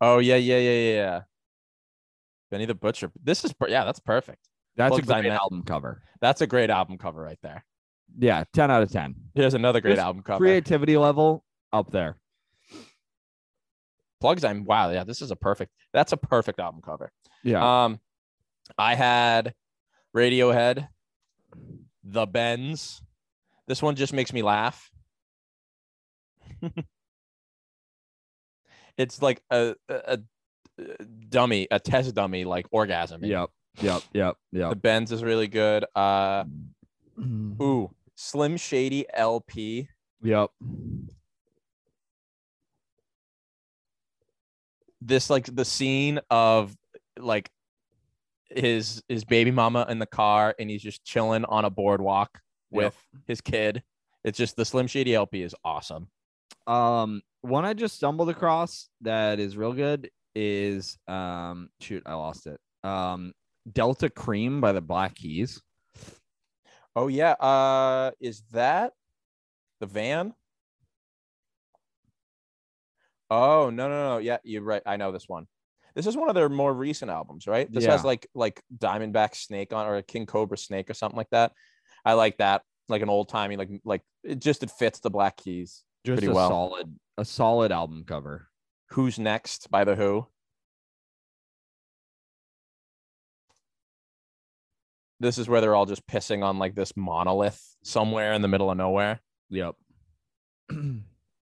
Oh 0.00 0.18
yeah, 0.18 0.36
yeah, 0.36 0.58
yeah, 0.58 0.70
yeah, 0.70 0.94
yeah. 0.94 1.20
Benny 2.50 2.66
the 2.66 2.74
Butcher. 2.74 3.10
This 3.22 3.44
is 3.44 3.54
yeah, 3.68 3.84
that's 3.84 4.00
perfect. 4.00 4.48
that's 4.76 4.90
Plugs 4.90 5.08
a 5.08 5.22
great 5.22 5.32
album 5.32 5.62
cover. 5.62 6.02
That's 6.20 6.40
a 6.40 6.46
great 6.46 6.70
album 6.70 6.98
cover 6.98 7.22
right 7.22 7.38
there. 7.42 7.64
Yeah, 8.18 8.44
10 8.52 8.70
out 8.70 8.82
of 8.82 8.90
10. 8.90 9.14
Here's 9.34 9.54
another 9.54 9.80
great 9.80 9.98
album 9.98 10.22
cover. 10.22 10.38
Creativity 10.38 10.96
level 10.96 11.44
up 11.72 11.90
there. 11.90 12.16
Plugs. 14.20 14.44
I'm 14.44 14.64
wow. 14.64 14.90
Yeah, 14.90 15.04
this 15.04 15.20
is 15.20 15.30
a 15.30 15.36
perfect. 15.36 15.72
That's 15.92 16.12
a 16.12 16.16
perfect 16.16 16.60
album 16.60 16.82
cover. 16.82 17.10
Yeah. 17.46 17.84
Um, 17.84 18.00
I 18.76 18.94
had 18.96 19.54
Radiohead, 20.14 20.88
The 22.02 22.26
Bends. 22.26 23.00
This 23.68 23.80
one 23.80 23.94
just 23.94 24.12
makes 24.12 24.32
me 24.32 24.42
laugh. 24.42 24.90
it's 28.98 29.22
like 29.22 29.40
a, 29.50 29.74
a, 29.88 30.18
a 30.78 31.04
dummy, 31.28 31.68
a 31.70 31.78
test 31.78 32.14
dummy, 32.14 32.44
like 32.44 32.66
orgasm. 32.70 33.24
yep. 33.24 33.50
Yep. 33.80 34.02
Yep. 34.12 34.36
Yep. 34.52 34.70
The. 34.70 34.76
Bends 34.76 35.12
is 35.12 35.22
really 35.22 35.48
good. 35.48 35.84
Uh, 35.94 36.44
ooh, 37.20 37.90
Slim 38.14 38.56
Shady 38.56 39.06
LP. 39.12 39.88
Yep. 40.22 40.50
This 45.02 45.30
like 45.30 45.54
the 45.54 45.64
scene 45.64 46.20
of 46.30 46.74
like 47.18 47.50
his 48.50 49.02
his 49.08 49.24
baby 49.24 49.50
mama 49.50 49.86
in 49.88 49.98
the 49.98 50.06
car 50.06 50.54
and 50.58 50.70
he's 50.70 50.82
just 50.82 51.04
chilling 51.04 51.44
on 51.44 51.64
a 51.64 51.70
boardwalk 51.70 52.40
with 52.70 52.96
his 53.26 53.40
kid. 53.40 53.82
It's 54.24 54.38
just 54.38 54.56
the 54.56 54.64
Slim 54.64 54.86
Shady 54.86 55.14
LP 55.14 55.42
is 55.42 55.54
awesome. 55.64 56.08
Um, 56.66 57.22
one 57.42 57.64
I 57.64 57.74
just 57.74 57.96
stumbled 57.96 58.28
across 58.28 58.88
that 59.02 59.38
is 59.38 59.56
real 59.56 59.72
good 59.72 60.10
is 60.34 60.98
um 61.08 61.70
shoot, 61.80 62.02
I 62.06 62.14
lost 62.14 62.46
it. 62.46 62.60
Um 62.84 63.32
Delta 63.70 64.08
Kream 64.08 64.60
by 64.60 64.72
the 64.72 64.80
Black 64.80 65.14
Keys. 65.14 65.60
Oh 66.94 67.08
yeah, 67.08 67.32
uh 67.32 68.12
is 68.20 68.42
that 68.52 68.92
the 69.80 69.86
van? 69.86 70.34
Oh, 73.30 73.70
no, 73.70 73.88
no, 73.88 74.08
no. 74.08 74.18
Yeah, 74.18 74.38
you're 74.44 74.62
right. 74.62 74.82
I 74.86 74.96
know 74.96 75.12
this 75.12 75.28
one. 75.28 75.46
This 75.96 76.06
is 76.06 76.16
one 76.16 76.28
of 76.28 76.34
their 76.34 76.50
more 76.50 76.72
recent 76.72 77.10
albums, 77.10 77.46
right? 77.46 77.72
This 77.72 77.86
has 77.86 78.02
Yeah. 78.02 78.06
like 78.06 78.28
like 78.34 78.62
Diamondback 78.76 79.34
Snake 79.34 79.72
on 79.72 79.86
or 79.86 79.96
a 79.96 80.02
King 80.02 80.26
Cobra 80.26 80.58
Snake 80.58 80.90
or 80.90 80.94
something 80.94 81.16
like 81.16 81.30
that. 81.30 81.52
I 82.04 82.12
like 82.12 82.36
that. 82.36 82.62
Like 82.88 83.00
an 83.02 83.08
old 83.08 83.30
timey, 83.30 83.56
like 83.56 83.70
like 83.84 84.02
it 84.22 84.38
just 84.38 84.62
it 84.62 84.70
fits 84.70 85.00
the 85.00 85.10
Black 85.10 85.36
Keys. 85.38 85.82
Just 86.04 86.18
Pretty 86.18 86.30
a 86.30 86.34
well. 86.34 86.48
solid, 86.50 86.94
a 87.16 87.24
solid 87.24 87.72
album 87.72 88.04
cover. 88.06 88.48
Who's 88.90 89.18
next 89.18 89.70
by 89.70 89.84
the 89.84 89.96
Who? 89.96 90.26
This 95.18 95.38
is 95.38 95.48
where 95.48 95.60
they're 95.60 95.74
all 95.74 95.86
just 95.86 96.06
pissing 96.06 96.44
on 96.44 96.58
like 96.58 96.74
this 96.74 96.92
monolith 96.96 97.62
somewhere 97.82 98.34
in 98.34 98.42
the 98.42 98.48
middle 98.48 98.70
of 98.70 98.76
nowhere, 98.76 99.20
Yep. 99.48 99.74
and 100.68 101.02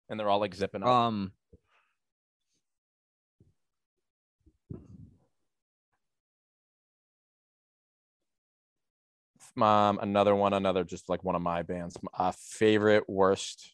they're 0.09 0.29
all 0.29 0.39
like 0.39 0.55
zipping 0.55 0.83
up. 0.83 0.89
um 0.89 1.31
um 9.61 9.99
another 10.01 10.35
one 10.35 10.53
another 10.53 10.83
just 10.83 11.09
like 11.09 11.23
one 11.23 11.35
of 11.35 11.41
my 11.41 11.63
bands 11.63 11.97
uh 12.17 12.31
favorite 12.31 13.03
worst 13.07 13.71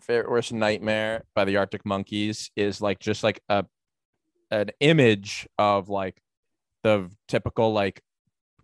favorite 0.00 0.30
worst 0.30 0.52
nightmare 0.52 1.24
by 1.34 1.44
the 1.44 1.56
arctic 1.56 1.84
monkeys 1.86 2.50
is 2.56 2.80
like 2.80 2.98
just 2.98 3.22
like 3.22 3.40
a 3.48 3.64
an 4.50 4.70
image 4.80 5.48
of 5.58 5.88
like 5.88 6.20
the 6.82 7.10
typical 7.28 7.72
like 7.72 8.02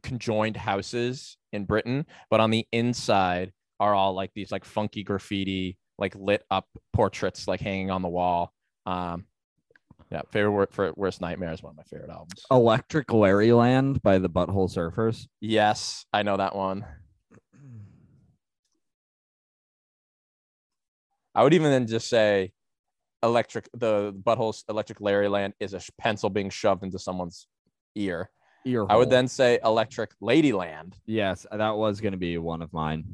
conjoined 0.02 0.56
houses 0.56 1.36
in 1.52 1.64
britain 1.64 2.04
but 2.30 2.40
on 2.40 2.50
the 2.50 2.66
inside 2.72 3.52
are 3.78 3.94
all 3.94 4.12
like 4.12 4.30
these 4.34 4.52
like 4.52 4.64
funky 4.64 5.02
graffiti 5.02 5.78
like 6.00 6.14
lit 6.16 6.42
up 6.50 6.66
portraits 6.92 7.46
like 7.46 7.60
hanging 7.60 7.90
on 7.90 8.02
the 8.02 8.08
wall. 8.08 8.52
Um 8.86 9.26
yeah, 10.10 10.22
favorite 10.32 10.72
for 10.72 10.92
worst 10.96 11.20
nightmare 11.20 11.52
is 11.52 11.62
one 11.62 11.70
of 11.70 11.76
my 11.76 11.84
favorite 11.84 12.10
albums. 12.10 12.44
Electric 12.50 13.08
Larryland 13.08 14.02
by 14.02 14.18
the 14.18 14.28
Butthole 14.28 14.68
Surfers. 14.68 15.26
Yes, 15.40 16.04
I 16.12 16.22
know 16.22 16.36
that 16.36 16.56
one. 16.56 16.84
I 21.34 21.44
would 21.44 21.54
even 21.54 21.70
then 21.70 21.86
just 21.86 22.08
say 22.08 22.52
electric 23.22 23.68
the 23.72 24.12
buttholes 24.12 24.64
electric 24.68 24.98
Larryland 24.98 25.52
is 25.60 25.74
a 25.74 25.80
pencil 25.98 26.28
being 26.28 26.50
shoved 26.50 26.82
into 26.82 26.98
someone's 26.98 27.46
ear. 27.94 28.30
Ear 28.66 28.86
I 28.90 28.96
would 28.96 29.10
then 29.10 29.28
say 29.28 29.60
electric 29.64 30.10
Ladyland. 30.20 30.94
Yes, 31.06 31.46
that 31.50 31.76
was 31.76 32.00
going 32.00 32.12
to 32.12 32.18
be 32.18 32.36
one 32.36 32.62
of 32.62 32.72
mine. 32.72 33.04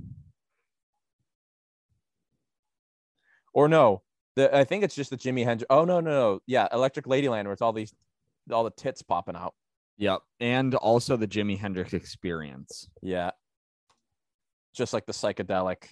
Or 3.52 3.68
no, 3.68 4.02
the 4.36 4.56
I 4.56 4.64
think 4.64 4.84
it's 4.84 4.94
just 4.94 5.10
the 5.10 5.16
Jimi 5.16 5.44
Hendrix. 5.44 5.66
Oh 5.70 5.84
no, 5.84 6.00
no, 6.00 6.10
no. 6.10 6.40
Yeah, 6.46 6.68
Electric 6.72 7.06
Ladyland 7.06 7.44
where 7.44 7.52
it's 7.52 7.62
all 7.62 7.72
these 7.72 7.92
all 8.52 8.64
the 8.64 8.70
tits 8.70 9.02
popping 9.02 9.34
out. 9.36 9.54
Yep. 9.98 10.20
And 10.40 10.74
also 10.74 11.16
the 11.16 11.26
Jimi 11.26 11.58
Hendrix 11.58 11.92
experience. 11.94 12.88
Yeah. 13.02 13.30
Just 14.74 14.92
like 14.92 15.06
the 15.06 15.12
psychedelic 15.12 15.84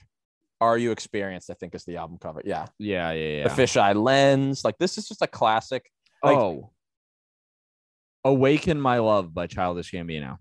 Are 0.61 0.77
You 0.77 0.93
Experienced, 0.93 1.51
I 1.51 1.55
think 1.55 1.75
is 1.75 1.85
the 1.85 1.97
album 1.97 2.19
cover. 2.21 2.43
Yeah. 2.45 2.67
Yeah, 2.79 3.13
yeah, 3.13 3.49
The 3.49 3.51
yeah. 3.51 3.57
fisheye 3.57 3.95
lens. 4.01 4.63
Like 4.63 4.77
this 4.79 4.99
is 4.99 5.09
just 5.09 5.23
a 5.23 5.27
classic. 5.27 5.91
like- 6.23 6.37
oh. 6.37 6.71
Awaken 8.27 8.81
My 8.81 8.99
Love 8.99 9.35
by 9.35 9.47
Childish 9.47 9.93
Gambino. 9.93 10.39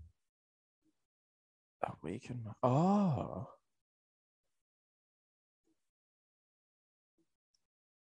Awaken 2.02 2.40
my 2.44 2.52
oh. 2.68 3.48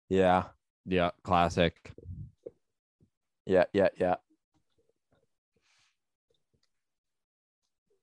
Yeah, 0.09 0.45
Yeah, 0.87 1.11
classic. 1.23 1.93
yeah, 3.47 3.65
yeah, 3.73 3.89
yeah. 3.99 4.17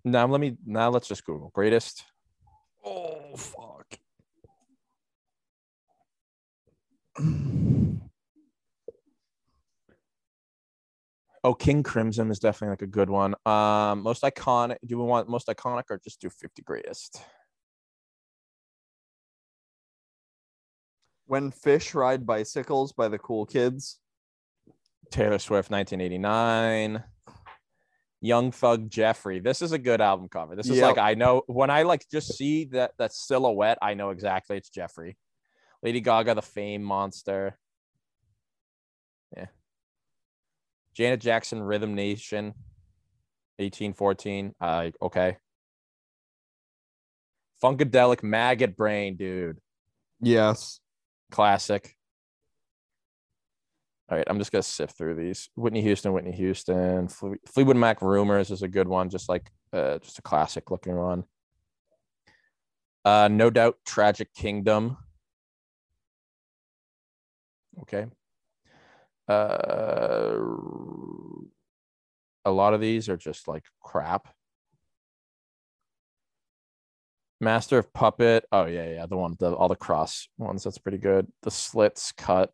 Now 0.03 0.27
let 0.27 0.39
me 0.39 0.57
now 0.65 0.89
let's 0.91 1.07
just 1.07 1.25
Google 1.25 1.49
greatest. 1.53 2.03
Oh, 2.85 3.35
fuck. 3.35 3.97
Oh, 11.43 11.53
King 11.53 11.83
Crimson 11.83 12.29
is 12.31 12.39
definitely 12.39 12.69
like 12.71 12.81
a 12.81 12.87
good 12.87 13.09
one. 13.09 13.35
Um, 13.45 14.01
most 14.01 14.23
iconic. 14.23 14.77
Do 14.85 14.97
we 14.97 15.03
want 15.03 15.29
most 15.29 15.47
iconic 15.47 15.83
or 15.89 15.99
just 16.03 16.19
do 16.21 16.29
50 16.29 16.61
greatest? 16.63 17.21
When 21.27 21.51
Fish 21.51 21.93
Ride 21.93 22.25
Bicycles 22.25 22.93
by 22.93 23.07
the 23.07 23.17
Cool 23.17 23.45
Kids. 23.45 23.99
Taylor 25.11 25.39
Swift, 25.39 25.71
1989. 25.71 27.03
Young 28.21 28.51
Thug 28.51 28.89
Jeffery. 28.89 29.39
This 29.39 29.61
is 29.61 29.71
a 29.71 29.77
good 29.77 30.01
album 30.01 30.29
cover. 30.29 30.55
This 30.55 30.69
is 30.69 30.77
Yep. 30.77 30.95
like 30.95 30.97
I 30.97 31.13
know 31.13 31.43
when 31.47 31.69
I 31.69 31.83
like 31.83 32.07
just 32.09 32.35
see 32.35 32.65
that 32.65 32.93
that 32.97 33.13
silhouette, 33.13 33.77
I 33.81 33.93
know 33.93 34.09
exactly 34.09 34.57
it's 34.57 34.69
Jeffery. 34.69 35.17
Lady 35.83 36.01
Gaga, 36.01 36.33
the 36.33 36.41
Fame 36.41 36.81
Monster. 36.81 37.57
Yeah. 39.35 39.47
Janet 40.95 41.19
Jackson, 41.21 41.61
Rhythm 41.61 41.93
Nation, 41.93 42.45
1814. 43.57 44.55
Uh, 44.59 44.89
okay. 45.01 45.37
Funkadelic 47.61 48.23
Maggot 48.23 48.75
Brain, 48.75 49.17
dude. 49.17 49.59
Yes. 50.21 50.79
Classic. 51.31 51.95
All 54.09 54.17
right, 54.17 54.27
I'm 54.29 54.37
just 54.37 54.51
gonna 54.51 54.61
sift 54.61 54.97
through 54.97 55.15
these. 55.15 55.49
Whitney 55.55 55.81
Houston, 55.81 56.13
Whitney 56.13 56.31
Houston, 56.31 57.07
Fle- 57.07 57.33
Fleetwood 57.47 57.77
Mac 57.77 58.01
Rumors 58.01 58.51
is 58.51 58.61
a 58.61 58.67
good 58.67 58.87
one, 58.87 59.09
just 59.09 59.27
like 59.29 59.51
uh, 59.73 59.97
just 59.99 60.19
a 60.19 60.21
classic 60.21 60.69
looking 60.69 60.95
one. 60.95 61.23
Uh, 63.03 63.27
no 63.31 63.49
doubt, 63.49 63.77
Tragic 63.85 64.33
Kingdom. 64.33 64.97
Okay. 67.81 68.05
Uh, 69.27 70.37
a 72.45 72.51
lot 72.51 72.73
of 72.73 72.81
these 72.81 73.09
are 73.09 73.17
just 73.17 73.47
like 73.47 73.63
crap. 73.81 74.27
Master 77.41 77.77
of 77.77 77.91
Puppet. 77.93 78.45
Oh 78.51 78.65
yeah, 78.65 78.89
yeah, 78.89 79.05
the 79.05 79.17
one, 79.17 79.35
the 79.39 79.53
all 79.53 79.67
the 79.67 79.75
cross 79.75 80.27
ones. 80.37 80.63
That's 80.63 80.77
pretty 80.77 80.97
good. 80.97 81.27
The 81.43 81.51
slits 81.51 82.11
cut. 82.11 82.51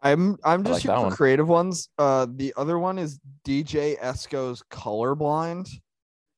I'm 0.00 0.38
I'm 0.44 0.62
just 0.62 0.74
like 0.74 0.82
here 0.84 0.94
for 0.96 1.02
one. 1.02 1.12
creative 1.12 1.48
ones. 1.48 1.88
Uh, 1.98 2.26
the 2.32 2.54
other 2.56 2.78
one 2.78 2.98
is 2.98 3.18
DJ 3.44 3.98
Esco's 3.98 4.62
Kolorblind, 4.70 5.68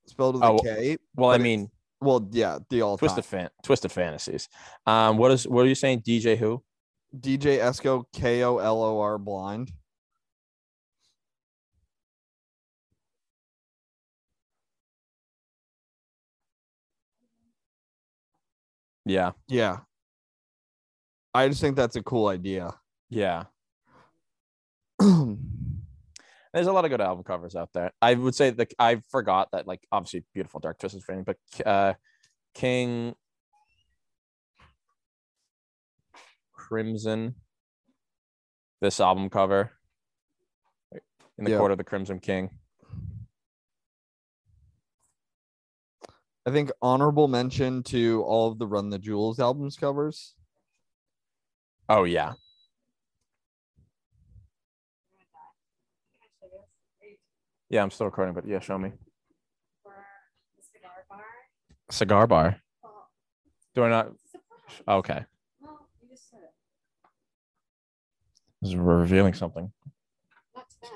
spelled 0.06 0.36
with 0.36 0.44
Oh, 0.44 0.56
a 0.56 0.62
K. 0.62 0.96
Well, 1.14 1.30
I 1.30 1.38
mean, 1.38 1.70
Well, 2.00 2.26
yeah, 2.32 2.58
the 2.70 2.80
all 2.82 2.96
Twisted 2.96 3.24
fan, 3.24 3.50
Twisted 3.62 3.92
Fantasies. 3.92 4.48
Um, 4.86 5.18
what 5.18 5.30
is 5.30 5.46
what 5.46 5.64
are 5.64 5.68
you 5.68 5.74
saying? 5.74 6.00
DJ 6.00 6.36
who? 6.38 6.62
DJ 7.18 7.58
Esco 7.58 8.04
K 8.14 8.42
O 8.44 8.58
L 8.58 8.82
O 8.82 9.00
R 9.00 9.18
blind. 9.18 9.72
Yeah, 19.04 19.32
Yeah. 19.48 19.78
I 21.32 21.48
just 21.48 21.60
think 21.60 21.76
that's 21.76 21.96
a 21.96 22.02
cool 22.02 22.28
idea. 22.28 22.74
yeah. 23.08 23.44
There's 25.00 26.66
a 26.66 26.72
lot 26.72 26.84
of 26.84 26.90
good 26.90 27.00
album 27.00 27.22
covers 27.24 27.54
out 27.54 27.70
there. 27.72 27.92
I 28.02 28.14
would 28.14 28.34
say 28.34 28.50
that 28.50 28.72
I 28.78 29.00
forgot 29.08 29.48
that, 29.52 29.66
like, 29.68 29.86
obviously, 29.92 30.24
beautiful 30.34 30.58
Dark 30.58 30.78
Twisted 30.80 31.04
Fantasy, 31.04 31.24
but 31.24 31.66
uh, 31.66 31.94
King 32.54 33.14
Crimson, 36.52 37.36
this 38.80 38.98
album 39.00 39.30
cover 39.30 39.70
in 41.38 41.44
the 41.44 41.52
Yeah. 41.52 41.58
court 41.58 41.70
of 41.72 41.78
the 41.78 41.84
Crimson 41.84 42.18
King. 42.20 42.58
I 46.46 46.50
think 46.50 46.70
honorable 46.80 47.28
mention 47.28 47.82
to 47.84 48.22
all 48.24 48.50
of 48.50 48.58
the 48.58 48.66
Run 48.66 48.90
the 48.90 48.98
Jewels 48.98 49.38
albums 49.38 49.76
covers. 49.76 50.34
Oh 51.88 52.04
yeah, 52.04 52.32
yeah. 57.68 57.82
I'm 57.82 57.90
still 57.90 58.06
recording, 58.06 58.34
but 58.34 58.46
yeah, 58.46 58.60
show 58.60 58.78
me 58.78 58.92
cigar 61.90 62.26
bar. 62.26 62.56
Do 63.74 63.84
I 63.84 63.88
not? 63.90 64.08
Okay, 64.88 65.24
this 68.62 68.70
is 68.70 68.76
revealing 68.76 69.34
something. 69.34 69.72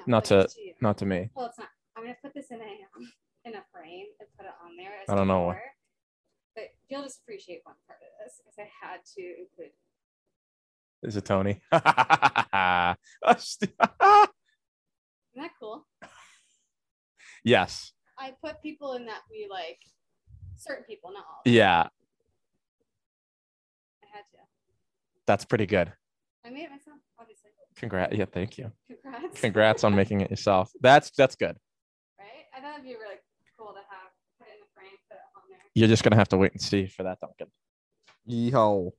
Not 0.07 0.25
to- 0.27 0.47
to. 0.47 0.49
Not 0.81 0.99
to 0.99 1.07
me. 1.07 1.31
Well, 1.35 1.47
it's 1.47 1.59
not. 1.59 1.69
I'm 1.97 2.05
gonna 2.05 2.17
put 2.23 2.35
this 2.35 2.51
in 2.51 2.61
a 2.61 2.65
in 3.45 3.55
a 3.55 3.63
frame 3.73 4.07
and 4.21 4.29
put 4.39 4.47
it 4.47 4.53
on 4.65 4.77
there. 4.77 4.93
As 5.03 5.09
I 5.09 5.15
don't 5.17 5.29
know. 5.29 5.55
But 6.55 6.65
you'll 6.89 7.03
just 7.03 7.21
appreciate 7.21 7.61
one 7.65 7.75
part 7.87 7.99
of 8.01 8.25
this 8.25 8.41
because 8.41 8.59
I 8.59 8.69
had 8.87 9.01
to 9.17 9.23
include. 9.23 9.73
Is 11.03 11.17
it 11.17 11.25
Tony? 11.25 11.61
Isn't 11.73 11.83
that 15.37 15.51
cool? 15.61 15.87
yes. 17.45 17.93
I 18.19 18.33
put 18.43 18.63
people 18.63 18.95
in 18.95 19.07
that 19.07 19.21
we 19.31 19.49
like, 19.51 19.81
certain 20.57 20.85
people, 20.85 21.11
not 21.13 21.25
all. 21.29 21.43
Yeah, 21.45 21.89
I 24.03 24.07
had 24.13 24.23
to. 24.33 24.39
that's 25.27 25.45
pretty 25.45 25.67
good. 25.67 25.93
I 26.47 26.51
made 26.51 26.65
it 26.65 26.71
myself, 26.71 26.99
obviously. 27.19 27.51
Congrats. 27.77 28.15
Yeah, 28.15 28.27
thank 28.31 28.57
you. 28.57 28.71
Congrats. 28.87 29.41
Congrats 29.41 29.85
on 29.85 29.95
making 29.97 30.21
it 30.21 30.31
yourself. 30.35 30.71
That's 30.81 31.11
that's 31.11 31.35
good. 31.35 31.57
Right? 32.19 32.47
I 32.57 32.61
thought 32.61 32.75
it'd 32.75 32.85
be 32.85 32.95
really 32.95 33.19
cool 33.59 33.73
to 33.75 33.83
have 33.91 34.11
put 34.39 34.47
it 34.49 34.55
in 34.55 34.61
the 34.63 34.71
frame, 34.75 34.95
put 35.11 35.17
it 35.19 35.27
on 35.35 35.43
there. 35.51 35.64
You're 35.75 35.89
just 35.89 36.05
gonna 36.05 36.17
have 36.17 36.29
to 36.29 36.37
wait 36.37 36.53
and 36.53 36.63
see 36.63 36.87
for 36.87 37.03
that, 37.03 37.19
Duncan. 37.21 37.49
Yeehaw. 38.29 38.93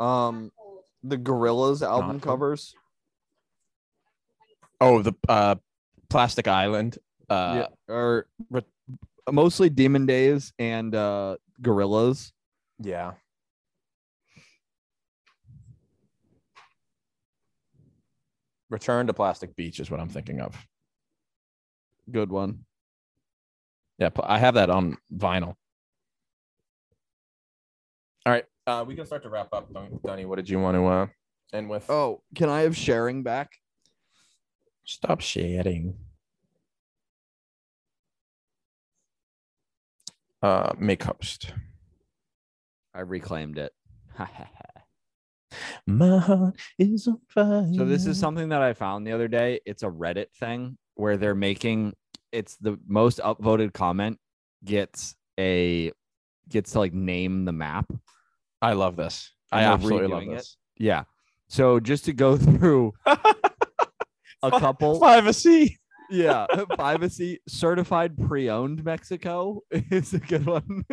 Um, 0.00 0.50
the 1.04 1.16
Gorillaz 1.16 1.82
album 1.82 2.20
cool. 2.20 2.32
covers. 2.32 2.74
Oh, 4.80 5.00
the 5.02 5.14
uh, 5.28 5.54
Plastic 6.10 6.48
Island. 6.48 6.98
Uh, 7.30 7.66
yeah, 7.88 7.94
or 7.94 8.26
re- 8.50 8.62
mostly 9.30 9.70
Demon 9.70 10.06
Days 10.06 10.52
and 10.58 10.94
uh 10.94 11.36
Gorillaz. 11.60 12.32
yeah. 12.80 13.12
Return 18.70 19.06
to 19.06 19.12
Plastic 19.12 19.54
Beach 19.54 19.80
is 19.80 19.90
what 19.90 20.00
I'm 20.00 20.08
thinking 20.08 20.40
of. 20.40 20.56
Good 22.10 22.30
one. 22.30 22.64
Yeah, 24.02 24.10
I 24.24 24.38
have 24.40 24.54
that 24.54 24.68
on 24.68 24.96
vinyl. 25.16 25.54
All 28.26 28.32
right, 28.32 28.44
uh, 28.66 28.84
we 28.84 28.96
can 28.96 29.06
start 29.06 29.22
to 29.22 29.28
wrap 29.28 29.52
up. 29.52 29.72
Dunny, 30.04 30.24
what 30.24 30.36
did 30.36 30.48
you 30.48 30.58
want 30.58 30.76
to 30.76 30.86
uh, 30.86 31.06
end 31.52 31.70
with? 31.70 31.88
Oh, 31.88 32.20
can 32.34 32.48
I 32.48 32.62
have 32.62 32.76
sharing 32.76 33.22
back? 33.22 33.52
Stop 34.82 35.20
sharing. 35.20 35.94
Uh, 40.42 40.72
make 40.76 41.04
host. 41.04 41.52
I 42.92 43.02
reclaimed 43.02 43.56
it. 43.56 43.72
My 45.86 46.18
heart 46.18 46.56
is 46.76 47.06
on 47.06 47.20
fire. 47.28 47.70
So 47.76 47.84
this 47.84 48.06
is 48.06 48.18
something 48.18 48.48
that 48.48 48.62
I 48.62 48.72
found 48.72 49.06
the 49.06 49.12
other 49.12 49.28
day. 49.28 49.60
It's 49.64 49.84
a 49.84 49.88
Reddit 49.90 50.32
thing 50.40 50.76
where 50.96 51.16
they're 51.16 51.36
making 51.36 51.94
it's 52.32 52.56
the 52.56 52.78
most 52.86 53.18
upvoted 53.18 53.72
comment 53.72 54.18
gets 54.64 55.14
a 55.38 55.92
gets 56.48 56.72
to 56.72 56.78
like 56.80 56.92
name 56.94 57.44
the 57.44 57.52
map. 57.52 57.92
I 58.60 58.72
love 58.72 58.96
this. 58.96 59.30
I 59.50 59.62
absolutely 59.64 60.08
love 60.08 60.22
redoing 60.22 60.32
it. 60.32 60.36
this. 60.36 60.56
Yeah. 60.78 61.04
So 61.48 61.80
just 61.80 62.04
to 62.06 62.12
go 62.12 62.36
through 62.38 62.92
a 63.06 64.50
couple 64.50 64.98
Privacy. 64.98 65.78
yeah, 66.10 66.46
privacy 66.70 67.40
certified 67.48 68.16
pre-owned 68.26 68.84
Mexico 68.84 69.60
is 69.70 70.14
a 70.14 70.18
good 70.18 70.46
one. 70.46 70.84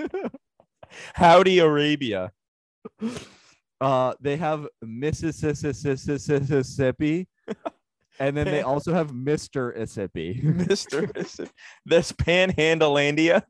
Howdy 1.14 1.60
Arabia. 1.60 2.32
uh 3.82 4.14
they 4.20 4.36
have 4.38 4.68
Mississippi 4.82 7.28
and 8.20 8.36
then 8.36 8.46
they 8.46 8.62
also 8.64 8.94
have 8.94 9.12
Mr. 9.12 9.76
Mississippi. 9.76 10.40
Mister. 10.44 11.08
this 11.86 12.12
Panhandlelandia. 12.12 13.44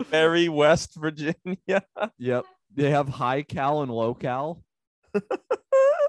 Very 0.06 0.48
West 0.48 0.96
Virginia. 0.96 1.82
Yep. 2.18 2.44
They 2.74 2.90
have 2.90 3.08
high 3.08 3.42
cal 3.42 3.82
and 3.82 3.92
low 3.92 4.14
cal. 4.14 4.62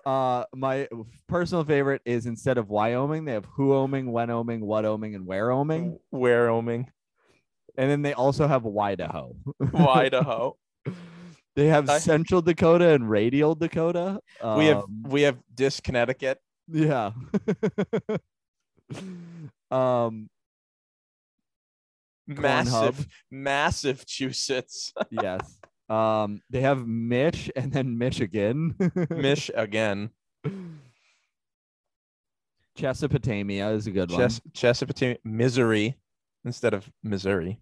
uh 0.06 0.46
my 0.56 0.88
personal 1.28 1.64
favorite 1.64 2.02
is 2.06 2.26
instead 2.26 2.58
of 2.58 2.70
Wyoming, 2.70 3.26
they 3.26 3.34
have 3.34 3.46
Whooming, 3.58 4.08
Wenoming, 4.08 4.62
Whatoming, 4.62 5.16
and 5.16 5.28
Whereoming. 5.28 5.98
Wyoming. 6.12 6.90
And 7.78 7.90
then 7.90 8.02
they 8.02 8.14
also 8.14 8.48
have 8.48 8.66
Idaho. 8.66 9.36
Idaho. 9.74 10.58
They 11.56 11.68
have 11.68 11.90
I- 11.90 12.00
Central 12.00 12.42
Dakota 12.42 12.90
and 12.90 13.10
Radial 13.10 13.56
Dakota. 13.56 14.20
we 14.58 14.66
have 14.68 14.84
Um, 14.84 15.04
we 15.08 15.22
have 15.24 15.38
Dis 15.54 15.80
Connecticut. 15.80 16.40
yeah. 16.68 17.12
um 19.72 20.30
Massive, 22.28 23.06
Massachusetts. 23.30 24.94
yes. 25.12 25.60
Um 25.90 26.42
they 26.50 26.62
have 26.62 26.88
Mich 26.88 27.52
and 27.56 27.72
then 27.72 27.98
Michigan. 27.98 28.76
Mish 29.10 29.52
again. 29.54 30.10
Chesapeake 32.76 33.28
is 33.28 33.88
a 33.88 33.92
good 33.92 34.12
one. 34.12 34.20
Ches- 34.20 34.42
Chesapeake, 34.54 35.20
Misery 35.24 35.96
instead 36.46 36.74
of 36.74 36.90
Missouri. 37.04 37.60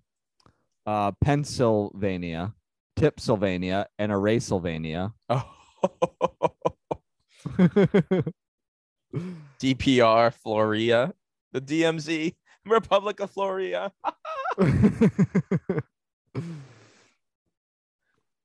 uh, 0.86 1.12
Pennsylvania, 1.22 2.54
Tipsylvania, 2.96 3.88
and 3.98 4.12
Arasylvania. 4.12 5.14
Oh, 5.30 5.50
DPR, 9.60 10.34
Floria, 10.46 11.14
the 11.52 11.62
DMZ, 11.62 12.36
Republic 12.66 13.20
of 13.20 13.34
Floria. 13.34 13.92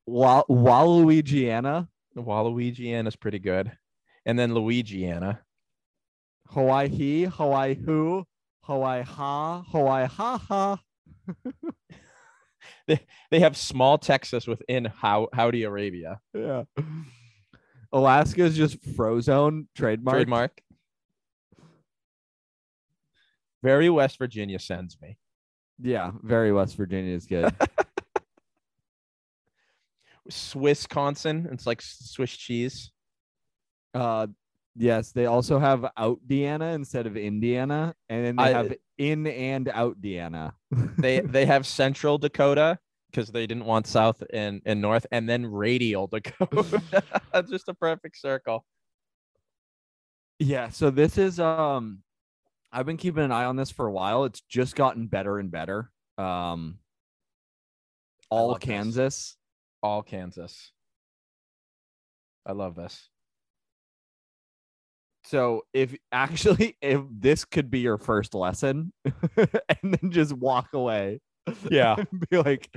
Wa- 0.06 0.44
Waluigiana, 0.48 1.88
Waluigiana 2.16 3.08
is 3.08 3.16
pretty 3.16 3.38
good. 3.38 3.72
And 4.24 4.38
then 4.38 4.52
Luigiana. 4.52 5.38
Hawaii, 6.48 7.24
Hawaii 7.24 7.74
who, 7.74 8.24
Hawaii 8.62 9.02
ha, 9.02 9.62
Hawaii 9.70 10.06
ha 10.06 10.38
ha. 10.38 10.78
They 13.30 13.40
have 13.40 13.56
small 13.56 13.98
Texas 13.98 14.46
within 14.46 14.84
How 14.84 15.28
Howdy 15.32 15.64
Arabia. 15.64 16.20
Yeah. 16.32 16.64
Alaska 17.92 18.42
is 18.42 18.56
just 18.56 18.80
Frozone 18.96 19.66
trademark. 19.74 20.16
Trademark. 20.16 20.60
Very 23.62 23.90
West 23.90 24.18
Virginia 24.18 24.58
sends 24.58 25.00
me. 25.00 25.18
Yeah, 25.80 26.12
very 26.22 26.52
West 26.52 26.76
Virginia 26.76 27.14
is 27.14 27.26
good. 27.26 27.52
Swissconsin, 30.30 31.52
it's 31.52 31.66
like 31.66 31.82
Swiss 31.82 32.30
cheese. 32.30 32.90
Uh, 33.94 34.28
yes, 34.76 35.12
they 35.12 35.26
also 35.26 35.58
have 35.58 35.86
out 35.96 36.18
Deanna 36.26 36.74
instead 36.74 37.06
of 37.06 37.16
Indiana, 37.16 37.94
and 38.08 38.24
then 38.24 38.36
they 38.36 38.42
I- 38.42 38.48
have 38.50 38.74
in 38.98 39.26
and 39.26 39.68
out 39.68 40.00
Deanna. 40.00 40.52
They 40.98 41.20
they 41.20 41.44
have 41.46 41.66
Central 41.66 42.18
Dakota 42.18 42.78
because 43.10 43.28
they 43.30 43.46
didn't 43.46 43.64
want 43.66 43.86
South 43.86 44.22
and, 44.32 44.62
and 44.66 44.80
North, 44.80 45.06
and 45.10 45.28
then 45.28 45.46
Radial 45.46 46.06
Dakota. 46.12 46.82
Just 47.50 47.68
a 47.68 47.74
perfect 47.74 48.18
circle. 48.18 48.64
Yeah, 50.38 50.68
so 50.70 50.90
this 50.90 51.16
is 51.18 51.38
um 51.40 52.02
I've 52.72 52.86
been 52.86 52.96
keeping 52.96 53.22
an 53.24 53.32
eye 53.32 53.44
on 53.44 53.56
this 53.56 53.70
for 53.70 53.86
a 53.86 53.92
while. 53.92 54.24
It's 54.24 54.40
just 54.48 54.74
gotten 54.76 55.06
better 55.06 55.38
and 55.38 55.50
better. 55.50 55.90
Um 56.18 56.78
all 58.30 58.48
love 58.48 58.60
this. 58.60 58.66
Kansas. 58.66 59.36
All 59.82 60.02
Kansas. 60.02 60.72
I 62.44 62.52
love 62.52 62.74
this. 62.74 63.08
So 65.26 65.62
if 65.72 65.94
actually 66.12 66.76
if 66.80 67.00
this 67.10 67.44
could 67.44 67.70
be 67.70 67.80
your 67.80 67.98
first 67.98 68.34
lesson 68.34 68.92
and 69.36 69.94
then 70.00 70.10
just 70.10 70.32
walk 70.32 70.68
away. 70.72 71.20
Yeah. 71.70 71.96
be 72.30 72.38
like 72.38 72.68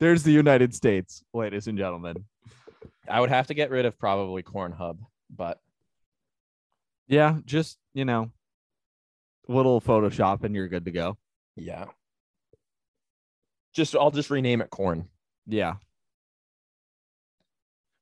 there's 0.00 0.22
the 0.22 0.32
United 0.32 0.74
States, 0.74 1.22
ladies 1.34 1.66
and 1.66 1.76
gentlemen. 1.76 2.24
I 3.08 3.20
would 3.20 3.28
have 3.30 3.48
to 3.48 3.54
get 3.54 3.70
rid 3.70 3.84
of 3.86 3.98
probably 3.98 4.42
Corn 4.42 4.72
Hub, 4.72 4.98
but 5.34 5.58
Yeah, 7.08 7.38
just, 7.44 7.78
you 7.94 8.04
know, 8.06 8.30
little 9.48 9.80
Photoshop 9.80 10.44
and 10.44 10.54
you're 10.54 10.68
good 10.68 10.86
to 10.86 10.90
go. 10.92 11.18
yeah. 11.56 11.86
Just 13.74 13.94
I'll 13.94 14.10
just 14.10 14.30
rename 14.30 14.62
it 14.62 14.70
Corn. 14.70 15.08
Yeah. 15.46 15.74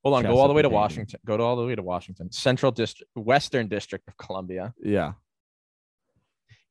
Hold 0.04 0.16
on, 0.16 0.22
go 0.24 0.38
all 0.38 0.48
the 0.48 0.54
way 0.54 0.62
to 0.62 0.68
Washington. 0.68 1.18
Go 1.24 1.36
to 1.36 1.42
all 1.42 1.56
the 1.56 1.64
way 1.64 1.74
to 1.74 1.82
Washington. 1.82 2.30
Central 2.30 2.70
District, 2.70 3.10
Western 3.16 3.68
District 3.68 4.06
of 4.06 4.16
Columbia, 4.18 4.74
Yeah. 4.82 5.14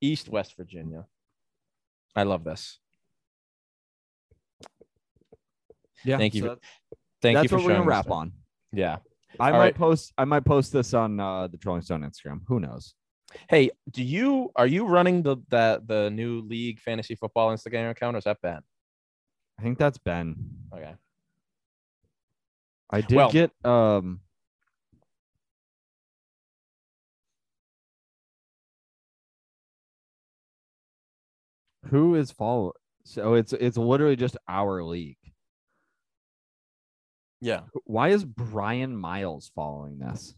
East 0.01 0.29
West 0.29 0.55
Virginia. 0.55 1.05
I 2.15 2.23
love 2.23 2.43
this. 2.43 2.79
Yeah. 6.05 6.17
Thank 6.17 6.35
you 6.35 6.41
so 6.41 6.47
for- 6.47 6.55
that's- 6.55 6.99
Thank 7.21 7.35
that's 7.37 7.43
you 7.45 7.49
for 7.49 7.55
what 7.57 7.65
we're 7.65 7.73
gonna 7.77 7.85
wrap 7.89 8.11
on. 8.11 8.33
Yeah. 8.73 8.97
I 9.39 9.47
All 9.47 9.53
might 9.53 9.59
right. 9.59 9.75
post 9.75 10.13
I 10.17 10.25
might 10.25 10.45
post 10.45 10.73
this 10.73 10.93
on 10.93 11.19
uh 11.19 11.47
the 11.47 11.57
Trolling 11.57 11.81
Stone 11.81 12.01
Instagram. 12.01 12.41
Who 12.47 12.59
knows? 12.59 12.93
Hey, 13.49 13.71
do 13.89 14.03
you 14.03 14.51
are 14.55 14.67
you 14.67 14.85
running 14.85 15.23
the 15.23 15.37
that 15.49 15.87
the 15.87 16.09
new 16.11 16.41
league 16.41 16.79
fantasy 16.81 17.15
football 17.15 17.49
Instagram 17.55 17.89
account 17.89 18.15
or 18.15 18.19
is 18.19 18.25
that 18.25 18.41
Ben? 18.41 18.61
I 19.57 19.63
think 19.63 19.77
that's 19.79 19.97
Ben. 19.97 20.35
Okay. 20.73 20.93
I 22.93 23.01
did 23.01 23.15
Well- 23.15 23.31
get 23.31 23.51
um 23.65 24.21
who 31.89 32.15
is 32.15 32.31
follow 32.31 32.73
so 33.03 33.33
it's 33.33 33.51
it's 33.53 33.77
literally 33.77 34.15
just 34.15 34.37
our 34.47 34.81
league. 34.83 35.17
Yeah. 37.41 37.61
Why 37.83 38.09
is 38.09 38.23
Brian 38.23 38.95
Miles 38.95 39.51
following 39.53 39.99
this? 39.99 40.33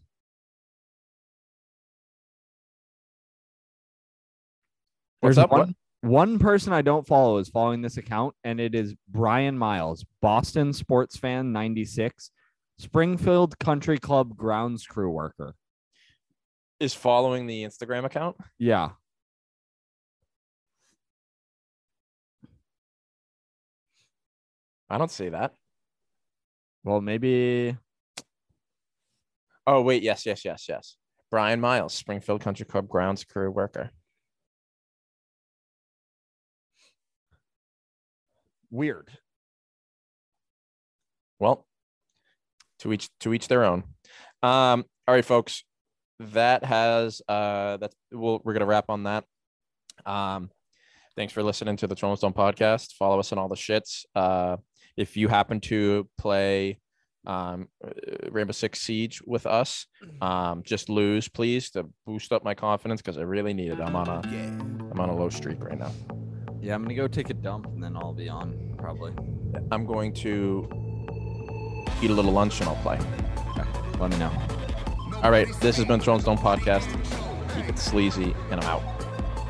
What's 5.20 5.36
There's 5.36 5.44
up? 5.44 5.52
One, 5.52 5.76
one 6.00 6.38
person 6.40 6.72
I 6.72 6.82
don't 6.82 7.06
follow 7.06 7.38
is 7.38 7.48
following 7.48 7.82
this 7.82 7.96
account, 7.96 8.34
and 8.42 8.60
it 8.60 8.74
is 8.74 8.94
Brian 9.08 9.56
Miles, 9.56 10.04
Boston 10.20 10.72
sports 10.72 11.16
fan 11.16 11.52
96, 11.52 12.30
Springfield 12.78 13.58
Country 13.58 13.98
Club 13.98 14.36
grounds 14.36 14.86
crew 14.86 15.10
worker. 15.10 15.54
Is 16.78 16.94
following 16.94 17.46
the 17.46 17.64
Instagram 17.64 18.04
account? 18.04 18.36
Yeah. 18.58 18.90
I 24.90 24.98
don't 24.98 25.10
see 25.10 25.30
that. 25.30 25.54
Well, 26.84 27.00
maybe 27.00 27.76
Oh 29.66 29.82
wait, 29.82 30.02
yes, 30.02 30.24
yes, 30.26 30.44
yes, 30.44 30.66
yes. 30.68 30.96
Brian 31.30 31.60
Miles, 31.60 31.92
Springfield 31.92 32.40
Country 32.40 32.66
Club 32.66 32.88
grounds 32.88 33.24
crew 33.24 33.50
worker. 33.50 33.90
weird. 38.70 39.10
Well, 41.38 41.66
to 42.80 42.92
each 42.92 43.08
to 43.20 43.32
each 43.32 43.48
their 43.48 43.64
own. 43.64 43.84
Um, 44.42 44.84
all 45.08 45.14
right, 45.14 45.24
folks. 45.24 45.64
That 46.18 46.64
has 46.64 47.20
uh 47.28 47.76
that's 47.76 47.94
we'll, 48.10 48.40
we're 48.42 48.54
gonna 48.54 48.64
wrap 48.64 48.86
on 48.88 49.02
that. 49.02 49.24
Um 50.06 50.50
thanks 51.14 51.32
for 51.32 51.42
listening 51.42 51.76
to 51.76 51.86
the 51.86 51.94
Trolling 51.94 52.16
Stone 52.16 52.32
podcast. 52.32 52.94
Follow 52.94 53.20
us 53.20 53.32
on 53.32 53.38
all 53.38 53.48
the 53.48 53.54
shits. 53.54 54.06
Uh 54.14 54.56
if 54.96 55.16
you 55.16 55.28
happen 55.28 55.60
to 55.60 56.08
play 56.16 56.80
um 57.26 57.68
uh, 57.84 57.90
Rainbow 58.30 58.52
Six 58.52 58.80
Siege 58.80 59.20
with 59.26 59.44
us, 59.44 59.86
um 60.22 60.62
just 60.64 60.88
lose 60.88 61.28
please 61.28 61.68
to 61.72 61.86
boost 62.06 62.32
up 62.32 62.44
my 62.44 62.54
confidence 62.54 63.02
because 63.02 63.18
I 63.18 63.22
really 63.22 63.52
need 63.52 63.72
it. 63.72 63.80
I'm 63.80 63.94
on 63.94 64.08
a 64.08 64.26
am 64.26 64.98
on 64.98 65.10
a 65.10 65.14
low 65.14 65.28
streak 65.28 65.62
right 65.62 65.78
now. 65.78 65.92
Yeah, 66.62 66.74
I'm 66.74 66.82
gonna 66.82 66.94
go 66.94 67.08
take 67.08 67.28
a 67.28 67.34
dump 67.34 67.66
and 67.66 67.82
then 67.82 67.94
I'll 67.94 68.14
be 68.14 68.30
on 68.30 68.74
probably. 68.78 69.12
I'm 69.70 69.84
going 69.84 70.14
to 70.14 70.66
eat 72.02 72.10
a 72.10 72.14
little 72.14 72.32
lunch 72.32 72.60
and 72.60 72.68
I'll 72.68 72.76
play. 72.76 72.98
Let 73.98 74.10
me 74.10 74.18
know. 74.18 74.32
All 75.22 75.30
right, 75.30 75.48
this 75.60 75.76
has 75.76 75.84
been 75.86 76.00
Throne 76.00 76.20
Stone 76.20 76.38
Podcast. 76.38 76.86
Keep 77.54 77.68
it 77.68 77.78
sleazy, 77.78 78.34
and 78.50 78.60
I'm 78.60 78.66
out. 78.66 78.82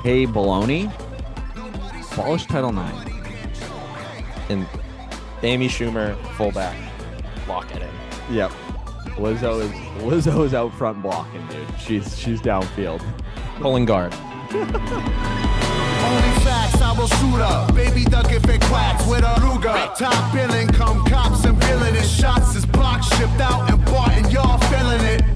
Hey, 0.03 0.27
baloney. 0.27 0.93
Abolish 2.13 2.47
Title 2.47 2.73
Nine. 2.73 2.95
And 4.49 4.67
Amy 5.43 5.69
Schumer, 5.69 6.17
fullback, 6.37 6.77
lock 7.49 7.75
it 7.75 7.83
in. 7.83 8.35
Yep. 8.35 8.53
Lizzo 9.17 9.61
is 9.61 9.71
Lizzo 10.03 10.45
is 10.45 10.55
out 10.55 10.73
front 10.75 11.03
blocking, 11.03 11.47
dude. 11.49 11.67
She's 11.79 12.19
she's 12.19 12.41
downfield. 12.41 13.05
Pulling 13.61 13.85
guard. 13.85 14.15
Baby 17.74 18.05
duck 18.05 18.32
if 18.32 18.48
it 18.48 18.60
quacks 18.62 19.06
with 19.06 19.20
a 19.20 19.35
Ruger. 19.40 19.94
Top 19.97 20.32
billing, 20.32 20.68
come 20.68 21.05
cops 21.05 21.44
and 21.44 21.60
it. 21.94 22.06
Shots 22.06 22.56
is 22.56 22.64
blocked, 22.64 23.05
shipped 23.05 23.40
out 23.40 23.70
and 23.70 23.85
bought, 23.85 24.12
and 24.12 24.32
y'all 24.32 24.59
feeling 24.70 25.05
it. 25.05 25.36